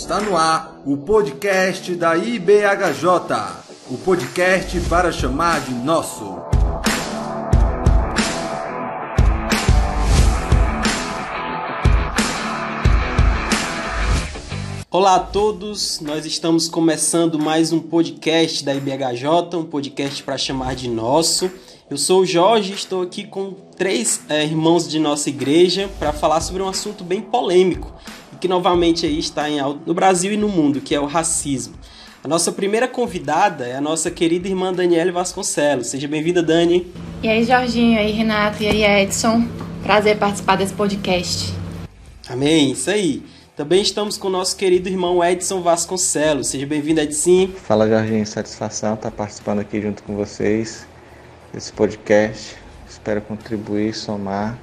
Está 0.00 0.18
no 0.18 0.34
ar 0.34 0.80
o 0.86 0.96
podcast 0.96 1.94
da 1.94 2.16
IBHJ, 2.16 3.04
o 3.90 3.98
podcast 3.98 4.80
para 4.88 5.12
chamar 5.12 5.60
de 5.60 5.74
nosso. 5.74 6.38
Olá 14.90 15.16
a 15.16 15.20
todos, 15.20 16.00
nós 16.00 16.24
estamos 16.24 16.66
começando 16.66 17.38
mais 17.38 17.70
um 17.70 17.78
podcast 17.78 18.64
da 18.64 18.74
IBHJ, 18.74 19.54
um 19.54 19.64
podcast 19.64 20.22
para 20.22 20.38
chamar 20.38 20.74
de 20.74 20.88
nosso. 20.88 21.50
Eu 21.90 21.98
sou 21.98 22.22
o 22.22 22.26
Jorge, 22.26 22.72
estou 22.72 23.02
aqui 23.02 23.26
com 23.26 23.52
três 23.76 24.22
é, 24.30 24.44
irmãos 24.44 24.88
de 24.88 24.98
nossa 24.98 25.28
igreja 25.28 25.90
para 25.98 26.10
falar 26.10 26.40
sobre 26.40 26.62
um 26.62 26.68
assunto 26.68 27.04
bem 27.04 27.20
polêmico 27.20 27.92
que 28.40 28.48
novamente 28.48 29.04
aí 29.04 29.18
está 29.18 29.48
em 29.48 29.60
alto 29.60 29.82
no 29.86 29.92
Brasil 29.92 30.32
e 30.32 30.36
no 30.36 30.48
mundo, 30.48 30.80
que 30.80 30.94
é 30.94 31.00
o 31.00 31.06
racismo. 31.06 31.74
A 32.24 32.28
nossa 32.28 32.50
primeira 32.50 32.88
convidada 32.88 33.66
é 33.66 33.76
a 33.76 33.80
nossa 33.80 34.10
querida 34.10 34.48
irmã 34.48 34.72
Daniele 34.72 35.10
Vasconcelos. 35.10 35.86
Seja 35.86 36.08
bem-vinda, 36.08 36.42
Dani. 36.42 36.86
E 37.22 37.28
aí, 37.28 37.44
Jorginho, 37.44 37.94
e 37.94 37.98
aí, 37.98 38.12
Renato, 38.12 38.62
e 38.62 38.66
aí, 38.66 39.02
Edson. 39.02 39.46
Prazer 39.82 40.18
participar 40.18 40.56
desse 40.56 40.74
podcast. 40.74 41.54
Amém, 42.28 42.72
isso 42.72 42.90
aí. 42.90 43.22
Também 43.56 43.82
estamos 43.82 44.16
com 44.16 44.28
o 44.28 44.30
nosso 44.30 44.56
querido 44.56 44.88
irmão 44.88 45.22
Edson 45.24 45.60
Vasconcelos. 45.60 46.48
Seja 46.48 46.66
bem-vindo, 46.66 47.00
Edson. 47.00 47.48
Fala, 47.48 47.88
Jorginho. 47.88 48.26
Satisfação 48.26 48.94
estar 48.94 49.10
participando 49.10 49.60
aqui 49.60 49.80
junto 49.80 50.02
com 50.02 50.14
vocês 50.14 50.86
desse 51.52 51.72
podcast. 51.72 52.56
Espero 52.88 53.20
contribuir, 53.22 53.94
somar 53.94 54.58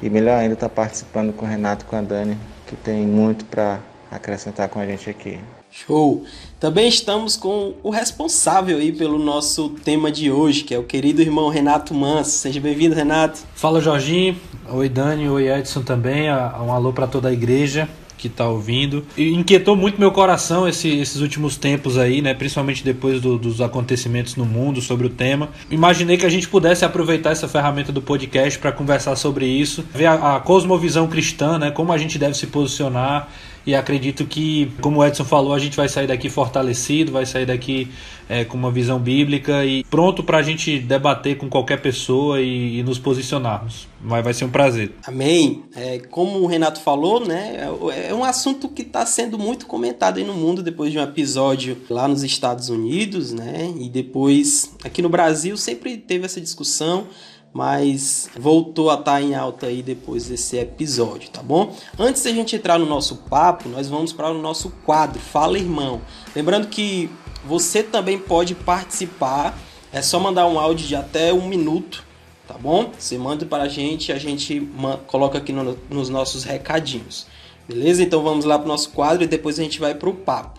e 0.00 0.10
melhor 0.10 0.38
ainda 0.38 0.54
estar 0.54 0.68
participando 0.68 1.32
com 1.32 1.44
o 1.44 1.48
Renato 1.48 1.84
e 1.84 1.88
com 1.88 1.96
a 1.96 2.02
Dani, 2.02 2.36
que 2.74 2.82
tem 2.82 3.06
muito 3.06 3.44
para 3.44 3.80
acrescentar 4.10 4.68
com 4.68 4.80
a 4.80 4.86
gente 4.86 5.08
aqui. 5.08 5.38
Show! 5.70 6.24
Também 6.60 6.88
estamos 6.88 7.36
com 7.36 7.74
o 7.82 7.90
responsável 7.90 8.78
aí 8.78 8.92
pelo 8.92 9.18
nosso 9.18 9.70
tema 9.70 10.10
de 10.10 10.30
hoje, 10.30 10.62
que 10.62 10.74
é 10.74 10.78
o 10.78 10.84
querido 10.84 11.20
irmão 11.20 11.48
Renato 11.48 11.92
Manso. 11.94 12.30
Seja 12.30 12.60
bem-vindo, 12.60 12.94
Renato. 12.94 13.40
Fala, 13.54 13.80
Jorginho. 13.80 14.36
Oi, 14.70 14.88
Dani. 14.88 15.28
Oi, 15.28 15.48
Edson 15.48 15.82
também. 15.82 16.30
Um 16.30 16.72
alô 16.72 16.92
para 16.92 17.06
toda 17.06 17.28
a 17.28 17.32
igreja 17.32 17.88
que 18.16 18.26
está 18.26 18.48
ouvindo. 18.48 19.04
E 19.16 19.30
inquietou 19.30 19.76
muito 19.76 19.98
meu 19.98 20.10
coração 20.10 20.68
esse, 20.68 20.88
esses 20.88 21.20
últimos 21.20 21.56
tempos 21.56 21.98
aí, 21.98 22.22
né? 22.22 22.34
Principalmente 22.34 22.84
depois 22.84 23.20
do, 23.20 23.38
dos 23.38 23.60
acontecimentos 23.60 24.36
no 24.36 24.44
mundo 24.44 24.80
sobre 24.80 25.06
o 25.06 25.10
tema. 25.10 25.50
Imaginei 25.70 26.16
que 26.16 26.26
a 26.26 26.30
gente 26.30 26.48
pudesse 26.48 26.84
aproveitar 26.84 27.30
essa 27.30 27.48
ferramenta 27.48 27.92
do 27.92 28.02
podcast 28.02 28.58
para 28.58 28.72
conversar 28.72 29.16
sobre 29.16 29.46
isso, 29.46 29.84
ver 29.94 30.06
a, 30.06 30.36
a 30.36 30.40
cosmovisão 30.40 31.06
cristã, 31.06 31.58
né? 31.58 31.70
Como 31.70 31.92
a 31.92 31.98
gente 31.98 32.18
deve 32.18 32.34
se 32.34 32.46
posicionar 32.46 33.28
e 33.66 33.74
acredito 33.74 34.26
que, 34.26 34.70
como 34.80 35.00
o 35.00 35.04
Edson 35.04 35.24
falou, 35.24 35.54
a 35.54 35.58
gente 35.58 35.76
vai 35.76 35.88
sair 35.88 36.06
daqui 36.06 36.28
fortalecido, 36.28 37.12
vai 37.12 37.24
sair 37.24 37.46
daqui 37.46 37.88
é, 38.28 38.44
com 38.44 38.56
uma 38.56 38.70
visão 38.70 38.98
bíblica 38.98 39.64
e 39.64 39.84
pronto 39.84 40.22
para 40.22 40.38
a 40.38 40.42
gente 40.42 40.78
debater 40.78 41.36
com 41.36 41.48
qualquer 41.48 41.80
pessoa 41.80 42.40
e, 42.40 42.78
e, 42.78 42.82
nos 42.82 42.98
posicionarmos. 42.98 43.88
Vai, 44.02 44.22
vai 44.22 44.34
ser 44.34 44.44
um 44.44 44.50
prazer. 44.50 44.92
Amém. 45.06 45.62
É, 45.74 45.98
como 46.10 46.40
o 46.40 46.46
Renato 46.46 46.80
falou, 46.80 47.24
né, 47.24 47.68
é, 47.90 48.10
é 48.10 48.14
um 48.14 48.24
assunto 48.24 48.68
que 48.68 48.82
está 48.82 49.06
sendo 49.06 49.38
muito 49.38 49.66
comentado 49.66 50.18
aí 50.18 50.24
no 50.24 50.34
mundo 50.34 50.62
depois 50.62 50.92
de 50.92 50.98
um 50.98 51.02
episódio 51.02 51.76
lá 51.88 52.06
nos 52.06 52.22
Estados 52.22 52.68
Unidos, 52.68 53.32
né, 53.32 53.72
e 53.78 53.88
depois 53.88 54.74
aqui 54.84 55.00
no 55.00 55.08
Brasil 55.08 55.56
sempre 55.56 55.96
teve 55.96 56.26
essa 56.26 56.40
discussão 56.40 57.06
mas 57.54 58.28
voltou 58.36 58.90
a 58.90 58.94
estar 58.94 59.12
tá 59.12 59.22
em 59.22 59.36
alta 59.36 59.66
aí 59.66 59.80
depois 59.80 60.26
desse 60.26 60.58
episódio, 60.58 61.30
tá 61.30 61.40
bom? 61.40 61.72
Antes 61.96 62.24
da 62.24 62.32
gente 62.32 62.56
entrar 62.56 62.80
no 62.80 62.84
nosso 62.84 63.18
papo, 63.30 63.68
nós 63.68 63.88
vamos 63.88 64.12
para 64.12 64.28
o 64.28 64.34
nosso 64.42 64.70
quadro 64.84 65.20
Fala 65.20 65.56
Irmão. 65.56 66.00
Lembrando 66.34 66.66
que 66.66 67.08
você 67.46 67.80
também 67.80 68.18
pode 68.18 68.56
participar, 68.56 69.56
é 69.92 70.02
só 70.02 70.18
mandar 70.18 70.48
um 70.48 70.58
áudio 70.58 70.88
de 70.88 70.96
até 70.96 71.32
um 71.32 71.46
minuto, 71.46 72.04
tá 72.48 72.54
bom? 72.54 72.90
Você 72.98 73.16
manda 73.16 73.46
para 73.46 73.62
a 73.62 73.68
gente, 73.68 74.10
a 74.10 74.18
gente 74.18 74.68
coloca 75.06 75.38
aqui 75.38 75.52
no, 75.52 75.78
nos 75.88 76.08
nossos 76.08 76.42
recadinhos, 76.42 77.28
beleza? 77.68 78.02
Então 78.02 78.20
vamos 78.20 78.44
lá 78.44 78.58
para 78.58 78.64
o 78.64 78.68
nosso 78.68 78.90
quadro 78.90 79.22
e 79.22 79.28
depois 79.28 79.60
a 79.60 79.62
gente 79.62 79.78
vai 79.78 79.94
para 79.94 80.10
o 80.10 80.14
papo. 80.14 80.58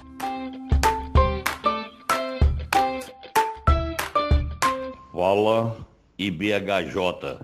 Fala 5.11 5.94
IBHJ. 6.17 7.41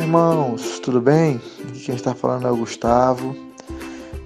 Irmãos, 0.00 0.78
tudo 0.78 0.98
bem? 0.98 1.38
Quem 1.84 1.94
está 1.94 2.14
falando 2.14 2.48
é 2.48 2.50
o 2.50 2.56
Gustavo, 2.56 3.36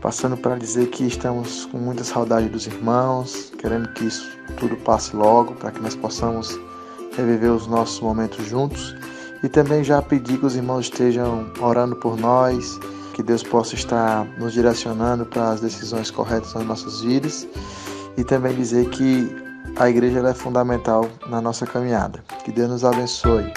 passando 0.01 0.37
para 0.37 0.57
dizer 0.57 0.87
que 0.91 1.05
estamos 1.05 1.67
com 1.67 1.79
muita 1.79 2.05
saudade 2.05 2.49
dos 2.49 2.69
irmãos, 2.69 3.53
querendo 3.59 3.93
que 3.95 4.05
isso 4.05 4.39
tudo 4.57 4.77
passe 4.77 5.17
logo, 5.17 5.55
para 5.57 5.73
que 5.73 5.81
nós 5.81 5.97
possamos 5.97 6.57
reviver 7.17 7.51
os 7.51 7.67
nossos 7.67 7.99
momentos 7.99 8.47
juntos. 8.47 8.95
E 9.43 9.49
também 9.49 9.83
já 9.83 10.01
pedir 10.01 10.39
que 10.39 10.47
os 10.47 10.55
irmãos 10.55 10.83
estejam 10.85 11.53
orando 11.61 11.97
por 11.97 12.17
nós, 12.17 12.79
que 13.15 13.23
Deus 13.25 13.43
possa 13.43 13.75
estar 13.75 14.25
nos 14.39 14.53
direcionando 14.53 15.27
para 15.27 15.51
as 15.51 15.61
decisões 15.61 16.09
corretas 16.09 16.55
nas 16.55 16.67
nossas 16.67 17.01
vidas. 17.01 17.49
E 18.17 18.23
também 18.23 18.55
dizer 18.55 18.89
que 18.91 19.52
a 19.77 19.89
igreja 19.89 20.21
é 20.21 20.35
fundamental 20.35 21.09
na 21.27 21.41
nossa 21.41 21.67
caminhada. 21.67 22.23
Que 22.45 22.53
Deus 22.53 22.71
nos 22.71 22.85
abençoe. 22.85 23.53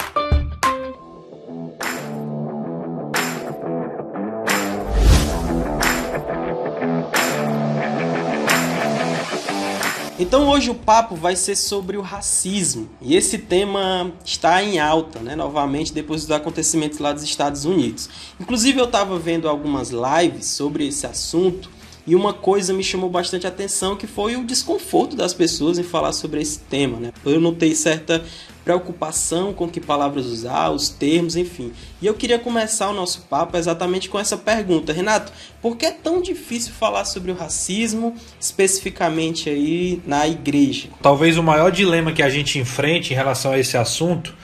Então 10.18 10.48
hoje 10.48 10.70
o 10.70 10.74
papo 10.74 11.14
vai 11.14 11.36
ser 11.36 11.54
sobre 11.54 11.98
o 11.98 12.00
racismo 12.00 12.88
e 13.02 13.14
esse 13.14 13.36
tema 13.36 14.10
está 14.24 14.62
em 14.62 14.78
alta, 14.78 15.20
né? 15.20 15.36
Novamente 15.36 15.92
depois 15.92 16.22
dos 16.22 16.30
acontecimentos 16.30 16.98
lá 16.98 17.12
dos 17.12 17.22
Estados 17.22 17.66
Unidos. 17.66 18.08
Inclusive 18.40 18.80
eu 18.80 18.86
estava 18.86 19.18
vendo 19.18 19.46
algumas 19.46 19.90
lives 19.90 20.46
sobre 20.46 20.88
esse 20.88 21.06
assunto 21.06 21.75
e 22.06 22.14
uma 22.14 22.32
coisa 22.32 22.72
me 22.72 22.84
chamou 22.84 23.10
bastante 23.10 23.46
atenção 23.46 23.96
que 23.96 24.06
foi 24.06 24.36
o 24.36 24.44
desconforto 24.44 25.16
das 25.16 25.34
pessoas 25.34 25.78
em 25.78 25.82
falar 25.82 26.12
sobre 26.12 26.40
esse 26.40 26.60
tema, 26.60 26.98
né? 26.98 27.12
Eu 27.24 27.40
notei 27.40 27.74
certa 27.74 28.24
preocupação 28.64 29.52
com 29.52 29.68
que 29.68 29.80
palavras 29.80 30.26
usar, 30.26 30.70
os 30.70 30.88
termos, 30.88 31.36
enfim. 31.36 31.72
E 32.02 32.06
eu 32.06 32.14
queria 32.14 32.36
começar 32.36 32.88
o 32.88 32.92
nosso 32.92 33.22
papo 33.22 33.56
exatamente 33.56 34.08
com 34.08 34.18
essa 34.18 34.36
pergunta, 34.36 34.92
Renato, 34.92 35.32
por 35.62 35.76
que 35.76 35.86
é 35.86 35.92
tão 35.92 36.20
difícil 36.20 36.72
falar 36.72 37.04
sobre 37.04 37.30
o 37.30 37.34
racismo, 37.34 38.14
especificamente 38.40 39.48
aí 39.48 40.02
na 40.04 40.26
igreja? 40.26 40.88
Talvez 41.00 41.38
o 41.38 41.42
maior 41.44 41.70
dilema 41.70 42.12
que 42.12 42.22
a 42.22 42.28
gente 42.28 42.58
enfrente 42.58 43.12
em 43.12 43.16
relação 43.16 43.52
a 43.52 43.58
esse 43.58 43.76
assunto 43.76 44.34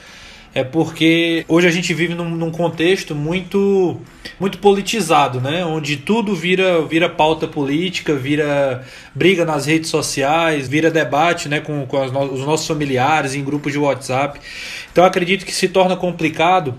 é 0.55 0.63
porque 0.63 1.43
hoje 1.47 1.67
a 1.67 1.71
gente 1.71 1.93
vive 1.93 2.13
num, 2.13 2.29
num, 2.29 2.51
contexto 2.51 3.15
muito 3.15 3.99
muito 4.39 4.59
politizado, 4.59 5.41
né? 5.41 5.65
Onde 5.65 5.97
tudo 5.97 6.35
vira 6.35 6.81
vira 6.83 7.09
pauta 7.09 7.47
política, 7.47 8.13
vira 8.13 8.83
briga 9.15 9.45
nas 9.45 9.65
redes 9.65 9.89
sociais, 9.89 10.67
vira 10.67 10.91
debate, 10.91 11.49
né? 11.49 11.59
Com, 11.59 11.85
com 11.87 12.05
no, 12.05 12.33
os 12.33 12.45
nossos 12.45 12.67
familiares 12.67 13.33
em 13.33 13.43
grupos 13.43 13.71
de 13.71 13.79
WhatsApp. 13.79 14.39
Então 14.91 15.03
acredito 15.03 15.45
que 15.45 15.53
se 15.53 15.67
torna 15.67 15.95
complicado 15.95 16.75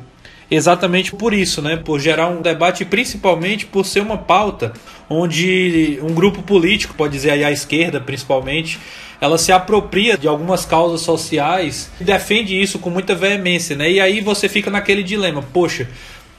exatamente 0.49 1.13
por 1.13 1.35
isso, 1.35 1.61
né? 1.61 1.77
Por 1.77 1.99
gerar 1.99 2.29
um 2.29 2.41
debate, 2.41 2.85
principalmente 2.85 3.67
por 3.67 3.85
ser 3.85 4.01
uma 4.01 4.19
pauta 4.19 4.73
onde 5.11 5.99
um 6.03 6.15
grupo 6.15 6.43
político, 6.43 6.95
pode 6.95 7.13
dizer 7.15 7.31
aí 7.31 7.45
a 7.45 7.51
esquerda 7.51 8.01
principalmente, 8.01 8.79
ela 9.25 9.39
se 9.39 9.51
apropria 9.51 10.19
de 10.19 10.29
algumas 10.29 10.67
causas 10.67 11.01
sociais 11.01 11.91
e 12.01 12.05
defende 12.05 12.61
isso 12.61 12.79
com 12.79 12.91
muita 12.91 13.15
veemência, 13.15 13.75
né? 13.75 13.91
E 13.91 14.01
aí 14.01 14.21
você 14.21 14.49
fica 14.49 14.71
naquele 14.71 15.03
dilema, 15.03 15.43
poxa, 15.43 15.89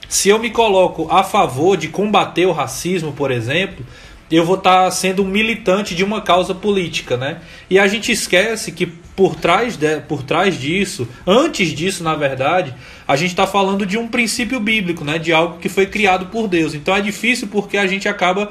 se 0.08 0.28
eu 0.28 0.38
me 0.38 0.50
coloco 0.50 1.08
a 1.10 1.24
favor 1.24 1.76
de 1.76 1.88
combater 1.88 2.46
o 2.46 2.52
racismo, 2.52 3.12
por 3.12 3.30
exemplo, 3.32 3.84
eu 4.30 4.44
vou 4.44 4.56
estar 4.56 4.84
tá 4.84 4.90
sendo 4.90 5.22
um 5.22 5.26
militante 5.26 5.94
de 5.94 6.04
uma 6.04 6.20
causa 6.20 6.54
política, 6.54 7.16
né? 7.16 7.38
E 7.68 7.78
a 7.78 7.86
gente 7.86 8.10
esquece 8.12 8.70
que 8.72 8.86
por 8.86 9.34
trás, 9.34 9.76
de, 9.76 10.00
por 10.00 10.22
trás 10.22 10.58
disso, 10.58 11.08
antes 11.26 11.72
disso, 11.72 12.04
na 12.04 12.14
verdade, 12.14 12.74
a 13.08 13.16
gente 13.16 13.30
está 13.30 13.46
falando 13.46 13.86
de 13.86 13.96
um 13.96 14.06
princípio 14.06 14.60
bíblico, 14.60 15.04
né? 15.04 15.18
De 15.18 15.32
algo 15.32 15.58
que 15.58 15.68
foi 15.68 15.86
criado 15.86 16.26
por 16.26 16.46
Deus. 16.46 16.74
Então 16.74 16.94
é 16.94 17.00
difícil 17.00 17.48
porque 17.48 17.76
a 17.76 17.86
gente 17.86 18.08
acaba 18.08 18.50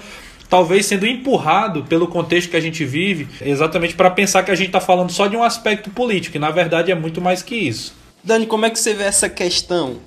talvez 0.56 0.86
sendo 0.86 1.06
empurrado 1.06 1.84
pelo 1.84 2.08
contexto 2.08 2.50
que 2.50 2.56
a 2.56 2.62
gente 2.62 2.86
vive, 2.86 3.28
exatamente 3.42 3.94
para 3.94 4.10
pensar 4.10 4.42
que 4.42 4.52
a 4.52 4.56
gente 4.56 4.68
está 4.68 4.80
falando 4.80 5.12
só 5.12 5.28
de 5.28 5.36
um 5.36 5.44
aspecto 5.44 5.90
político, 5.90 6.38
e 6.38 6.40
na 6.40 6.50
verdade 6.50 6.94
é 6.94 6.96
muito 6.96 7.20
mais 7.20 7.44
que 7.44 7.56
isso. 7.56 7.94
Dani, 8.24 8.46
como 8.46 8.66
é 8.66 8.70
que 8.70 8.80
você 8.80 8.94
vê 8.94 9.04
essa 9.04 9.28
questão? 9.28 9.98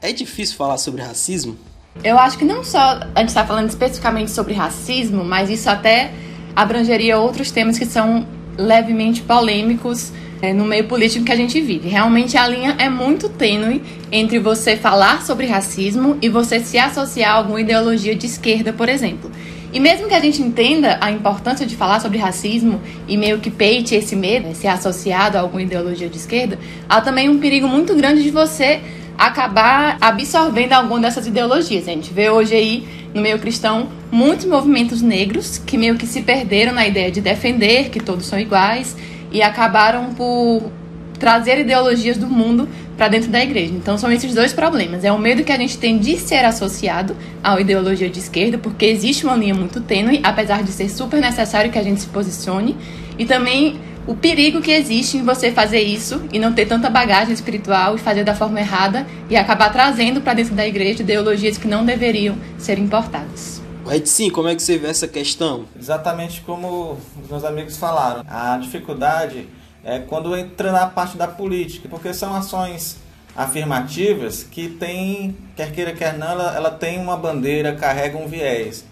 É 0.00 0.10
difícil 0.10 0.56
falar 0.56 0.76
sobre 0.78 1.02
racismo? 1.02 1.56
Eu 2.02 2.18
acho 2.18 2.36
que 2.36 2.44
não 2.44 2.64
só 2.64 2.98
a 3.14 3.20
gente 3.20 3.28
está 3.28 3.46
falando 3.46 3.68
especificamente 3.68 4.32
sobre 4.32 4.54
racismo, 4.54 5.24
mas 5.24 5.48
isso 5.48 5.70
até 5.70 6.10
abrangeria 6.56 7.16
outros 7.16 7.52
temas 7.52 7.78
que 7.78 7.86
são 7.86 8.26
levemente 8.58 9.22
polêmicos 9.22 10.10
é, 10.42 10.52
no 10.52 10.64
meio 10.64 10.88
político 10.88 11.24
que 11.24 11.30
a 11.30 11.36
gente 11.36 11.60
vive. 11.60 11.88
Realmente 11.88 12.36
a 12.36 12.48
linha 12.48 12.74
é 12.76 12.88
muito 12.88 13.28
tênue 13.28 13.80
entre 14.10 14.40
você 14.40 14.76
falar 14.76 15.22
sobre 15.22 15.46
racismo 15.46 16.18
e 16.20 16.28
você 16.28 16.58
se 16.58 16.76
associar 16.76 17.34
a 17.34 17.34
alguma 17.34 17.60
ideologia 17.60 18.16
de 18.16 18.26
esquerda, 18.26 18.72
por 18.72 18.88
exemplo. 18.88 19.30
E 19.72 19.80
mesmo 19.80 20.06
que 20.06 20.14
a 20.14 20.20
gente 20.20 20.42
entenda 20.42 20.98
a 21.00 21.10
importância 21.10 21.64
de 21.64 21.74
falar 21.74 21.98
sobre 22.00 22.18
racismo 22.18 22.80
e 23.08 23.16
meio 23.16 23.38
que 23.38 23.50
peite 23.50 23.94
esse 23.94 24.14
medo, 24.14 24.48
né, 24.48 24.54
ser 24.54 24.68
associado 24.68 25.38
a 25.38 25.40
alguma 25.40 25.62
ideologia 25.62 26.08
de 26.08 26.18
esquerda, 26.18 26.58
há 26.86 27.00
também 27.00 27.28
um 27.30 27.38
perigo 27.38 27.66
muito 27.66 27.94
grande 27.94 28.22
de 28.22 28.30
você 28.30 28.80
acabar 29.16 29.96
absorvendo 30.00 30.74
alguma 30.74 31.00
dessas 31.00 31.26
ideologias. 31.26 31.88
A 31.88 31.92
gente 31.92 32.12
vê 32.12 32.28
hoje 32.28 32.54
aí 32.54 32.86
no 33.14 33.22
meio 33.22 33.38
cristão 33.38 33.88
muitos 34.10 34.44
movimentos 34.44 35.00
negros 35.00 35.56
que 35.58 35.78
meio 35.78 35.96
que 35.96 36.06
se 36.06 36.22
perderam 36.22 36.74
na 36.74 36.86
ideia 36.86 37.10
de 37.10 37.20
defender 37.20 37.88
que 37.88 38.00
todos 38.00 38.26
são 38.26 38.38
iguais 38.38 38.94
e 39.30 39.40
acabaram 39.42 40.12
por 40.12 40.70
trazer 41.18 41.60
ideologias 41.60 42.18
do 42.18 42.26
mundo 42.26 42.68
para 42.96 43.08
dentro 43.08 43.30
da 43.30 43.42
igreja. 43.42 43.72
Então 43.72 43.96
são 43.98 44.10
esses 44.12 44.34
dois 44.34 44.52
problemas. 44.52 45.04
É 45.04 45.12
o 45.12 45.18
medo 45.18 45.44
que 45.44 45.52
a 45.52 45.56
gente 45.56 45.78
tem 45.78 45.98
de 45.98 46.18
ser 46.18 46.44
associado 46.44 47.16
à 47.42 47.60
ideologia 47.60 48.08
de 48.08 48.18
esquerda, 48.18 48.58
porque 48.58 48.86
existe 48.86 49.24
uma 49.24 49.36
linha 49.36 49.54
muito 49.54 49.80
tênue, 49.80 50.20
apesar 50.22 50.62
de 50.62 50.70
ser 50.72 50.88
super 50.88 51.20
necessário 51.20 51.70
que 51.70 51.78
a 51.78 51.82
gente 51.82 52.00
se 52.00 52.06
posicione, 52.06 52.76
e 53.18 53.24
também 53.24 53.80
o 54.06 54.16
perigo 54.16 54.60
que 54.60 54.70
existe 54.70 55.16
em 55.16 55.22
você 55.22 55.52
fazer 55.52 55.80
isso 55.80 56.22
e 56.32 56.38
não 56.38 56.52
ter 56.52 56.66
tanta 56.66 56.90
bagagem 56.90 57.32
espiritual 57.32 57.94
e 57.94 57.98
fazer 57.98 58.24
da 58.24 58.34
forma 58.34 58.60
errada 58.60 59.06
e 59.30 59.36
acabar 59.36 59.70
trazendo 59.70 60.20
para 60.20 60.34
dentro 60.34 60.54
da 60.54 60.66
igreja 60.66 61.02
ideologias 61.02 61.56
que 61.56 61.68
não 61.68 61.84
deveriam 61.84 62.36
ser 62.58 62.78
importadas. 62.78 63.62
Sim, 64.04 64.30
como 64.30 64.48
é 64.48 64.54
que 64.54 64.62
você 64.62 64.78
vê 64.78 64.88
essa 64.88 65.06
questão? 65.06 65.66
Exatamente 65.78 66.40
como 66.40 66.98
os 67.22 67.28
meus 67.28 67.44
amigos 67.44 67.76
falaram. 67.76 68.24
A 68.28 68.56
dificuldade 68.56 69.46
é 69.84 69.98
quando 69.98 70.36
entra 70.36 70.70
na 70.70 70.86
parte 70.86 71.16
da 71.16 71.26
política, 71.26 71.88
porque 71.88 72.14
são 72.14 72.34
ações 72.34 72.98
afirmativas 73.34 74.42
que 74.42 74.68
tem, 74.68 75.36
quer 75.56 75.72
queira, 75.72 75.92
quer 75.92 76.16
não, 76.16 76.28
ela, 76.28 76.54
ela 76.54 76.70
tem 76.70 76.98
uma 76.98 77.16
bandeira, 77.16 77.74
carrega 77.74 78.16
um 78.16 78.26
viés. 78.26 78.84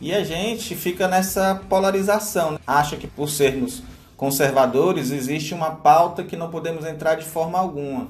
E 0.00 0.14
a 0.14 0.22
gente 0.22 0.74
fica 0.76 1.08
nessa 1.08 1.60
polarização. 1.68 2.52
Né? 2.52 2.58
Acha 2.66 2.96
que 2.96 3.06
por 3.06 3.28
sermos 3.28 3.82
conservadores 4.16 5.10
existe 5.10 5.52
uma 5.54 5.70
pauta 5.70 6.22
que 6.22 6.36
não 6.36 6.50
podemos 6.50 6.86
entrar 6.86 7.16
de 7.16 7.24
forma 7.24 7.58
alguma. 7.58 8.06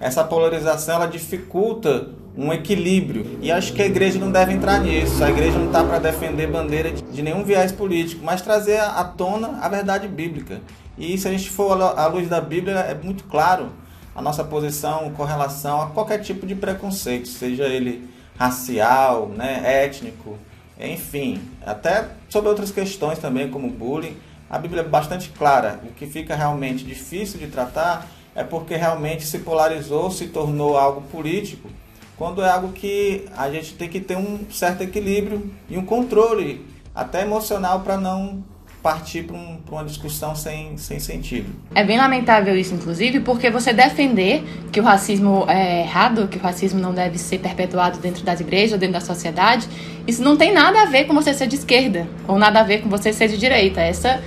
Essa 0.00 0.24
polarização 0.24 0.96
ela 0.96 1.06
dificulta 1.06 2.08
um 2.36 2.52
equilíbrio. 2.52 3.38
E 3.40 3.50
acho 3.50 3.72
que 3.72 3.82
a 3.82 3.86
igreja 3.86 4.18
não 4.18 4.30
deve 4.30 4.52
entrar 4.52 4.80
nisso. 4.80 5.22
A 5.22 5.30
igreja 5.30 5.58
não 5.58 5.66
está 5.66 5.82
para 5.82 5.98
defender 5.98 6.48
bandeira 6.48 6.92
de 6.92 7.22
nenhum 7.22 7.42
viés 7.42 7.72
político, 7.72 8.24
mas 8.24 8.42
trazer 8.42 8.78
à 8.78 9.02
tona 9.02 9.58
a 9.60 9.68
verdade 9.68 10.06
bíblica. 10.06 10.60
E 10.98 11.16
se 11.16 11.28
a 11.28 11.30
gente 11.30 11.48
for 11.48 11.80
à 11.80 12.06
luz 12.08 12.28
da 12.28 12.40
Bíblia, 12.40 12.80
é 12.80 12.94
muito 12.94 13.24
claro 13.24 13.70
a 14.14 14.20
nossa 14.20 14.42
posição 14.42 15.12
com 15.12 15.22
relação 15.22 15.80
a 15.80 15.86
qualquer 15.86 16.18
tipo 16.18 16.44
de 16.44 16.56
preconceito, 16.56 17.28
seja 17.28 17.64
ele 17.64 18.08
racial, 18.36 19.28
né, 19.28 19.84
étnico, 19.84 20.36
enfim, 20.78 21.40
até 21.64 22.08
sobre 22.28 22.48
outras 22.48 22.72
questões 22.72 23.18
também, 23.18 23.48
como 23.48 23.70
bullying. 23.70 24.16
A 24.50 24.58
Bíblia 24.58 24.82
é 24.82 24.84
bastante 24.84 25.28
clara. 25.30 25.80
O 25.84 25.92
que 25.92 26.06
fica 26.06 26.34
realmente 26.34 26.84
difícil 26.84 27.38
de 27.38 27.46
tratar 27.46 28.06
é 28.34 28.42
porque 28.42 28.76
realmente 28.76 29.24
se 29.24 29.38
polarizou, 29.38 30.10
se 30.10 30.28
tornou 30.28 30.76
algo 30.76 31.02
político, 31.02 31.68
quando 32.16 32.42
é 32.42 32.50
algo 32.50 32.72
que 32.72 33.26
a 33.36 33.48
gente 33.50 33.74
tem 33.74 33.88
que 33.88 34.00
ter 34.00 34.16
um 34.16 34.50
certo 34.50 34.82
equilíbrio 34.82 35.48
e 35.68 35.78
um 35.78 35.84
controle, 35.84 36.66
até 36.92 37.22
emocional, 37.22 37.80
para 37.80 37.96
não 37.96 38.42
partir 38.88 39.24
para 39.24 39.36
um, 39.36 39.58
uma 39.70 39.84
discussão 39.84 40.34
sem, 40.34 40.78
sem 40.78 40.98
sentido. 40.98 41.54
É 41.74 41.84
bem 41.84 41.98
lamentável 41.98 42.56
isso, 42.56 42.74
inclusive, 42.74 43.20
porque 43.20 43.50
você 43.50 43.70
defender 43.70 44.42
que 44.72 44.80
o 44.80 44.82
racismo 44.82 45.44
é 45.46 45.82
errado, 45.82 46.26
que 46.26 46.38
o 46.38 46.40
racismo 46.40 46.80
não 46.80 46.94
deve 46.94 47.18
ser 47.18 47.38
perpetuado 47.38 47.98
dentro 47.98 48.24
das 48.24 48.40
igrejas, 48.40 48.80
dentro 48.80 48.94
da 48.94 49.02
sociedade, 49.02 49.68
isso 50.06 50.22
não 50.22 50.38
tem 50.38 50.54
nada 50.54 50.80
a 50.80 50.86
ver 50.86 51.04
com 51.04 51.12
você 51.12 51.34
ser 51.34 51.46
de 51.46 51.56
esquerda, 51.56 52.08
ou 52.26 52.38
nada 52.38 52.60
a 52.60 52.62
ver 52.62 52.80
com 52.80 52.88
você 52.88 53.12
ser 53.12 53.28
de 53.28 53.36
direita. 53.36 53.82
Essa 53.82 54.22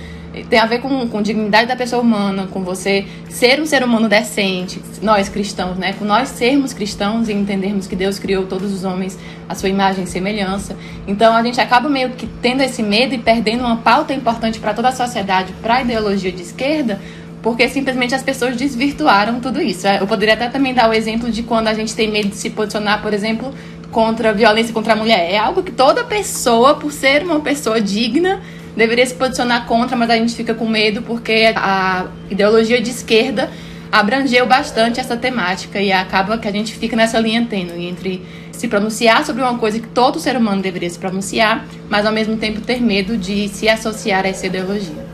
tem 0.48 0.58
a 0.58 0.64
ver 0.64 0.80
com, 0.80 1.06
com 1.08 1.20
dignidade 1.20 1.66
da 1.66 1.76
pessoa 1.76 2.00
humana, 2.00 2.48
com 2.50 2.62
você 2.62 3.04
ser 3.28 3.60
um 3.60 3.66
ser 3.66 3.84
humano 3.84 4.08
decente, 4.08 4.80
nós 5.02 5.28
cristãos, 5.28 5.76
né? 5.76 5.92
Com 5.92 6.04
nós 6.04 6.30
sermos 6.30 6.72
cristãos 6.72 7.28
e 7.28 7.32
entendermos 7.32 7.86
que 7.86 7.94
Deus 7.94 8.18
criou 8.18 8.46
todos 8.46 8.72
os 8.72 8.82
homens 8.82 9.18
à 9.48 9.54
sua 9.54 9.68
imagem 9.68 10.04
e 10.04 10.06
semelhança. 10.06 10.74
Então 11.06 11.36
a 11.36 11.42
gente 11.42 11.60
acaba 11.60 11.88
meio 11.88 12.10
que 12.10 12.26
tendo 12.40 12.62
esse 12.62 12.82
medo 12.82 13.14
e 13.14 13.18
perdendo 13.18 13.60
uma 13.60 13.76
pauta 13.76 14.14
importante 14.14 14.58
para 14.58 14.72
toda 14.72 14.88
a 14.88 14.92
sociedade, 14.92 15.52
para 15.60 15.76
a 15.76 15.82
ideologia 15.82 16.32
de 16.32 16.42
esquerda, 16.42 16.98
porque 17.42 17.68
simplesmente 17.68 18.14
as 18.14 18.22
pessoas 18.22 18.56
desvirtuaram 18.56 19.38
tudo 19.40 19.60
isso. 19.60 19.86
Eu 19.86 20.06
poderia 20.06 20.34
até 20.34 20.48
também 20.48 20.72
dar 20.72 20.88
o 20.88 20.94
exemplo 20.94 21.30
de 21.30 21.42
quando 21.42 21.68
a 21.68 21.74
gente 21.74 21.94
tem 21.94 22.10
medo 22.10 22.28
de 22.28 22.36
se 22.36 22.48
posicionar, 22.48 23.02
por 23.02 23.12
exemplo, 23.12 23.52
contra 23.90 24.30
a 24.30 24.32
violência 24.32 24.72
contra 24.72 24.94
a 24.94 24.96
mulher. 24.96 25.30
É 25.30 25.36
algo 25.36 25.62
que 25.62 25.72
toda 25.72 26.02
pessoa, 26.04 26.76
por 26.76 26.90
ser 26.90 27.22
uma 27.22 27.40
pessoa 27.40 27.80
digna, 27.80 28.40
deveria 28.76 29.06
se 29.06 29.14
posicionar 29.14 29.66
contra, 29.66 29.96
mas 29.96 30.10
a 30.10 30.16
gente 30.16 30.34
fica 30.34 30.54
com 30.54 30.66
medo 30.66 31.02
porque 31.02 31.52
a 31.54 32.06
ideologia 32.30 32.80
de 32.80 32.90
esquerda 32.90 33.50
abrangeu 33.90 34.46
bastante 34.46 34.98
essa 34.98 35.16
temática 35.16 35.80
e 35.80 35.92
acaba 35.92 36.38
que 36.38 36.48
a 36.48 36.52
gente 36.52 36.74
fica 36.74 36.96
nessa 36.96 37.18
linha 37.18 37.46
tênue 37.48 37.86
entre 37.86 38.22
se 38.50 38.66
pronunciar 38.68 39.24
sobre 39.26 39.42
uma 39.42 39.58
coisa 39.58 39.78
que 39.78 39.88
todo 39.88 40.18
ser 40.18 40.36
humano 40.36 40.62
deveria 40.62 40.88
se 40.88 40.98
pronunciar, 40.98 41.66
mas 41.90 42.06
ao 42.06 42.12
mesmo 42.12 42.36
tempo 42.36 42.60
ter 42.60 42.80
medo 42.80 43.18
de 43.18 43.48
se 43.48 43.68
associar 43.68 44.24
a 44.24 44.28
essa 44.28 44.46
ideologia. 44.46 45.04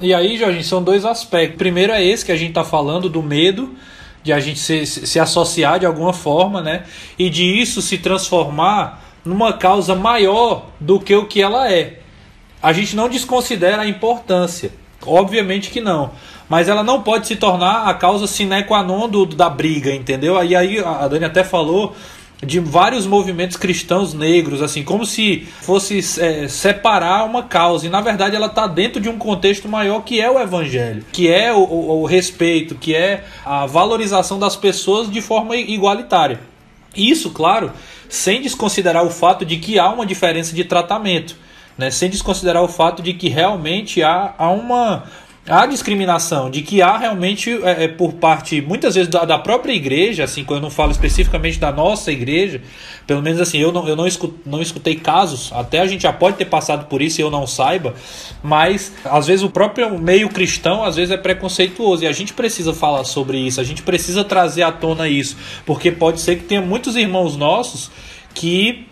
E 0.00 0.12
aí, 0.12 0.36
Jorge, 0.36 0.64
são 0.64 0.82
dois 0.82 1.04
aspectos. 1.04 1.56
Primeiro 1.56 1.92
é 1.92 2.04
esse 2.04 2.24
que 2.24 2.32
a 2.32 2.36
gente 2.36 2.48
está 2.48 2.64
falando 2.64 3.08
do 3.08 3.22
medo 3.22 3.74
de 4.22 4.32
a 4.32 4.40
gente 4.40 4.58
se, 4.58 4.86
se 4.86 5.20
associar 5.20 5.78
de 5.78 5.86
alguma 5.86 6.12
forma, 6.12 6.62
né? 6.62 6.84
E 7.18 7.28
de 7.30 7.44
isso 7.44 7.80
se 7.82 7.98
transformar 7.98 9.04
numa 9.24 9.52
causa 9.52 9.94
maior 9.94 10.70
do 10.80 10.98
que 10.98 11.14
o 11.14 11.26
que 11.26 11.40
ela 11.40 11.70
é 11.70 12.00
a 12.64 12.72
gente 12.72 12.96
não 12.96 13.10
desconsidera 13.10 13.82
a 13.82 13.86
importância. 13.86 14.72
Obviamente 15.06 15.68
que 15.68 15.82
não. 15.82 16.12
Mas 16.48 16.66
ela 16.66 16.82
não 16.82 17.02
pode 17.02 17.26
se 17.26 17.36
tornar 17.36 17.86
a 17.86 17.92
causa 17.92 18.26
sine 18.26 18.64
qua 18.64 18.82
non 18.82 19.06
do, 19.06 19.26
da 19.26 19.50
briga, 19.50 19.94
entendeu? 19.94 20.38
Aí 20.38 20.54
a 20.54 21.06
Dani 21.06 21.26
até 21.26 21.44
falou 21.44 21.94
de 22.42 22.58
vários 22.60 23.06
movimentos 23.06 23.58
cristãos 23.58 24.14
negros, 24.14 24.62
assim, 24.62 24.82
como 24.82 25.04
se 25.04 25.46
fosse 25.60 25.98
é, 26.18 26.48
separar 26.48 27.26
uma 27.26 27.42
causa. 27.42 27.86
E 27.86 27.90
na 27.90 28.00
verdade 28.00 28.34
ela 28.34 28.46
está 28.46 28.66
dentro 28.66 28.98
de 28.98 29.10
um 29.10 29.18
contexto 29.18 29.68
maior 29.68 30.00
que 30.00 30.18
é 30.18 30.30
o 30.30 30.40
evangelho, 30.40 31.04
que 31.12 31.28
é 31.28 31.52
o, 31.52 31.58
o, 31.58 32.00
o 32.00 32.06
respeito, 32.06 32.76
que 32.76 32.94
é 32.94 33.24
a 33.44 33.66
valorização 33.66 34.38
das 34.38 34.56
pessoas 34.56 35.10
de 35.10 35.20
forma 35.20 35.54
igualitária. 35.54 36.40
Isso, 36.96 37.28
claro, 37.28 37.72
sem 38.08 38.40
desconsiderar 38.40 39.04
o 39.04 39.10
fato 39.10 39.44
de 39.44 39.58
que 39.58 39.78
há 39.78 39.90
uma 39.90 40.06
diferença 40.06 40.54
de 40.54 40.64
tratamento 40.64 41.43
né, 41.76 41.90
sem 41.90 42.08
desconsiderar 42.10 42.62
o 42.62 42.68
fato 42.68 43.02
de 43.02 43.14
que 43.14 43.28
realmente 43.28 44.02
há, 44.02 44.34
há 44.38 44.50
uma 44.50 45.04
há 45.46 45.66
discriminação, 45.66 46.50
de 46.50 46.62
que 46.62 46.80
há 46.80 46.96
realmente 46.96 47.50
é, 47.62 47.84
é, 47.84 47.88
por 47.88 48.14
parte, 48.14 48.62
muitas 48.62 48.94
vezes, 48.94 49.10
da, 49.10 49.24
da, 49.24 49.38
própria 49.38 49.72
igreja, 49.72 50.24
assim, 50.24 50.42
quando 50.42 50.58
eu 50.58 50.62
não 50.62 50.70
falo 50.70 50.90
especificamente 50.90 51.58
da 51.58 51.70
nossa 51.70 52.10
igreja, 52.10 52.62
pelo 53.06 53.20
menos 53.20 53.40
assim, 53.40 53.58
eu 53.58 53.70
não, 53.70 53.86
eu 53.86 53.94
não, 53.94 54.06
escutei, 54.06 54.40
não 54.46 54.62
escutei 54.62 54.96
casos, 54.96 55.52
até 55.52 55.80
a 55.80 55.86
gente 55.86 56.02
já 56.02 56.12
pode 56.12 56.38
ter 56.38 56.46
passado 56.46 56.86
por 56.86 57.02
isso 57.02 57.20
e 57.20 57.22
eu 57.22 57.30
não 57.30 57.46
saiba, 57.46 57.94
mas 58.42 58.92
às 59.04 59.26
vezes 59.26 59.44
o 59.44 59.50
próprio 59.50 59.98
meio 59.98 60.30
cristão, 60.30 60.82
às 60.82 60.96
vezes 60.96 61.10
é 61.10 61.18
preconceituoso, 61.18 62.04
e 62.04 62.06
a 62.06 62.12
gente 62.12 62.32
precisa 62.32 62.72
falar 62.72 63.04
sobre 63.04 63.36
isso, 63.38 63.60
a 63.60 63.64
gente 63.64 63.82
precisa 63.82 64.24
trazer 64.24 64.62
à 64.62 64.72
tona 64.72 65.08
isso, 65.08 65.36
porque 65.66 65.92
pode 65.92 66.20
ser 66.22 66.36
que 66.36 66.44
tenha 66.44 66.62
muitos 66.62 66.96
irmãos 66.96 67.36
nossos 67.36 67.90
que 68.32 68.86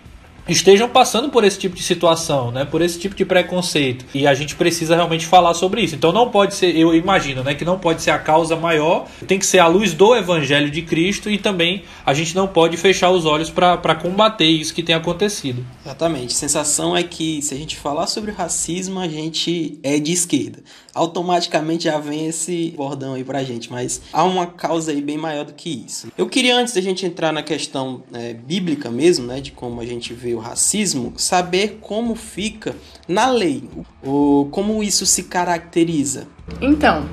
estejam 0.48 0.88
passando 0.88 1.28
por 1.28 1.44
esse 1.44 1.58
tipo 1.58 1.76
de 1.76 1.82
situação, 1.82 2.50
né, 2.50 2.64
por 2.64 2.82
esse 2.82 2.98
tipo 2.98 3.14
de 3.14 3.24
preconceito. 3.24 4.04
E 4.14 4.26
a 4.26 4.34
gente 4.34 4.56
precisa 4.56 4.94
realmente 4.94 5.26
falar 5.26 5.54
sobre 5.54 5.82
isso. 5.82 5.94
Então 5.94 6.12
não 6.12 6.30
pode 6.30 6.54
ser, 6.54 6.76
eu 6.76 6.94
imagino, 6.94 7.42
né, 7.42 7.54
que 7.54 7.64
não 7.64 7.78
pode 7.78 8.02
ser 8.02 8.10
a 8.10 8.18
causa 8.18 8.56
maior, 8.56 9.06
tem 9.26 9.38
que 9.38 9.46
ser 9.46 9.58
a 9.58 9.66
luz 9.66 9.92
do 9.92 10.14
evangelho 10.14 10.70
de 10.70 10.82
Cristo 10.82 11.30
e 11.30 11.38
também 11.38 11.84
a 12.04 12.12
gente 12.12 12.34
não 12.34 12.48
pode 12.48 12.76
fechar 12.76 13.10
os 13.10 13.24
olhos 13.24 13.50
para 13.50 13.94
combater 13.94 14.46
isso 14.46 14.74
que 14.74 14.82
tem 14.82 14.94
acontecido. 14.94 15.64
Exatamente. 15.84 16.34
A 16.34 16.38
sensação 16.38 16.96
é 16.96 17.02
que 17.02 17.40
se 17.42 17.54
a 17.54 17.56
gente 17.56 17.76
falar 17.76 18.06
sobre 18.06 18.32
racismo, 18.32 18.98
a 18.98 19.08
gente 19.08 19.78
é 19.82 19.98
de 19.98 20.12
esquerda. 20.12 20.60
Automaticamente 20.94 21.84
já 21.84 21.98
vem 21.98 22.26
esse 22.26 22.72
bordão 22.76 23.14
aí 23.14 23.24
pra 23.24 23.42
gente, 23.42 23.70
mas 23.70 24.02
há 24.12 24.24
uma 24.24 24.46
causa 24.46 24.92
aí 24.92 25.00
bem 25.00 25.16
maior 25.16 25.44
do 25.44 25.52
que 25.52 25.84
isso. 25.86 26.08
Eu 26.18 26.28
queria 26.28 26.56
antes 26.56 26.74
da 26.74 26.80
gente 26.80 27.06
entrar 27.06 27.32
na 27.32 27.42
questão 27.42 28.02
é, 28.12 28.34
bíblica 28.34 28.90
mesmo, 28.90 29.26
né, 29.26 29.40
de 29.40 29.52
como 29.52 29.80
a 29.80 29.86
gente 29.86 30.12
vê 30.12 30.34
o 30.34 30.38
racismo, 30.38 31.14
saber 31.16 31.78
como 31.80 32.14
fica 32.14 32.76
na 33.08 33.30
lei, 33.30 33.64
ou 34.02 34.46
como 34.46 34.82
isso 34.82 35.06
se 35.06 35.24
caracteriza. 35.24 36.28
Então, 36.60 37.08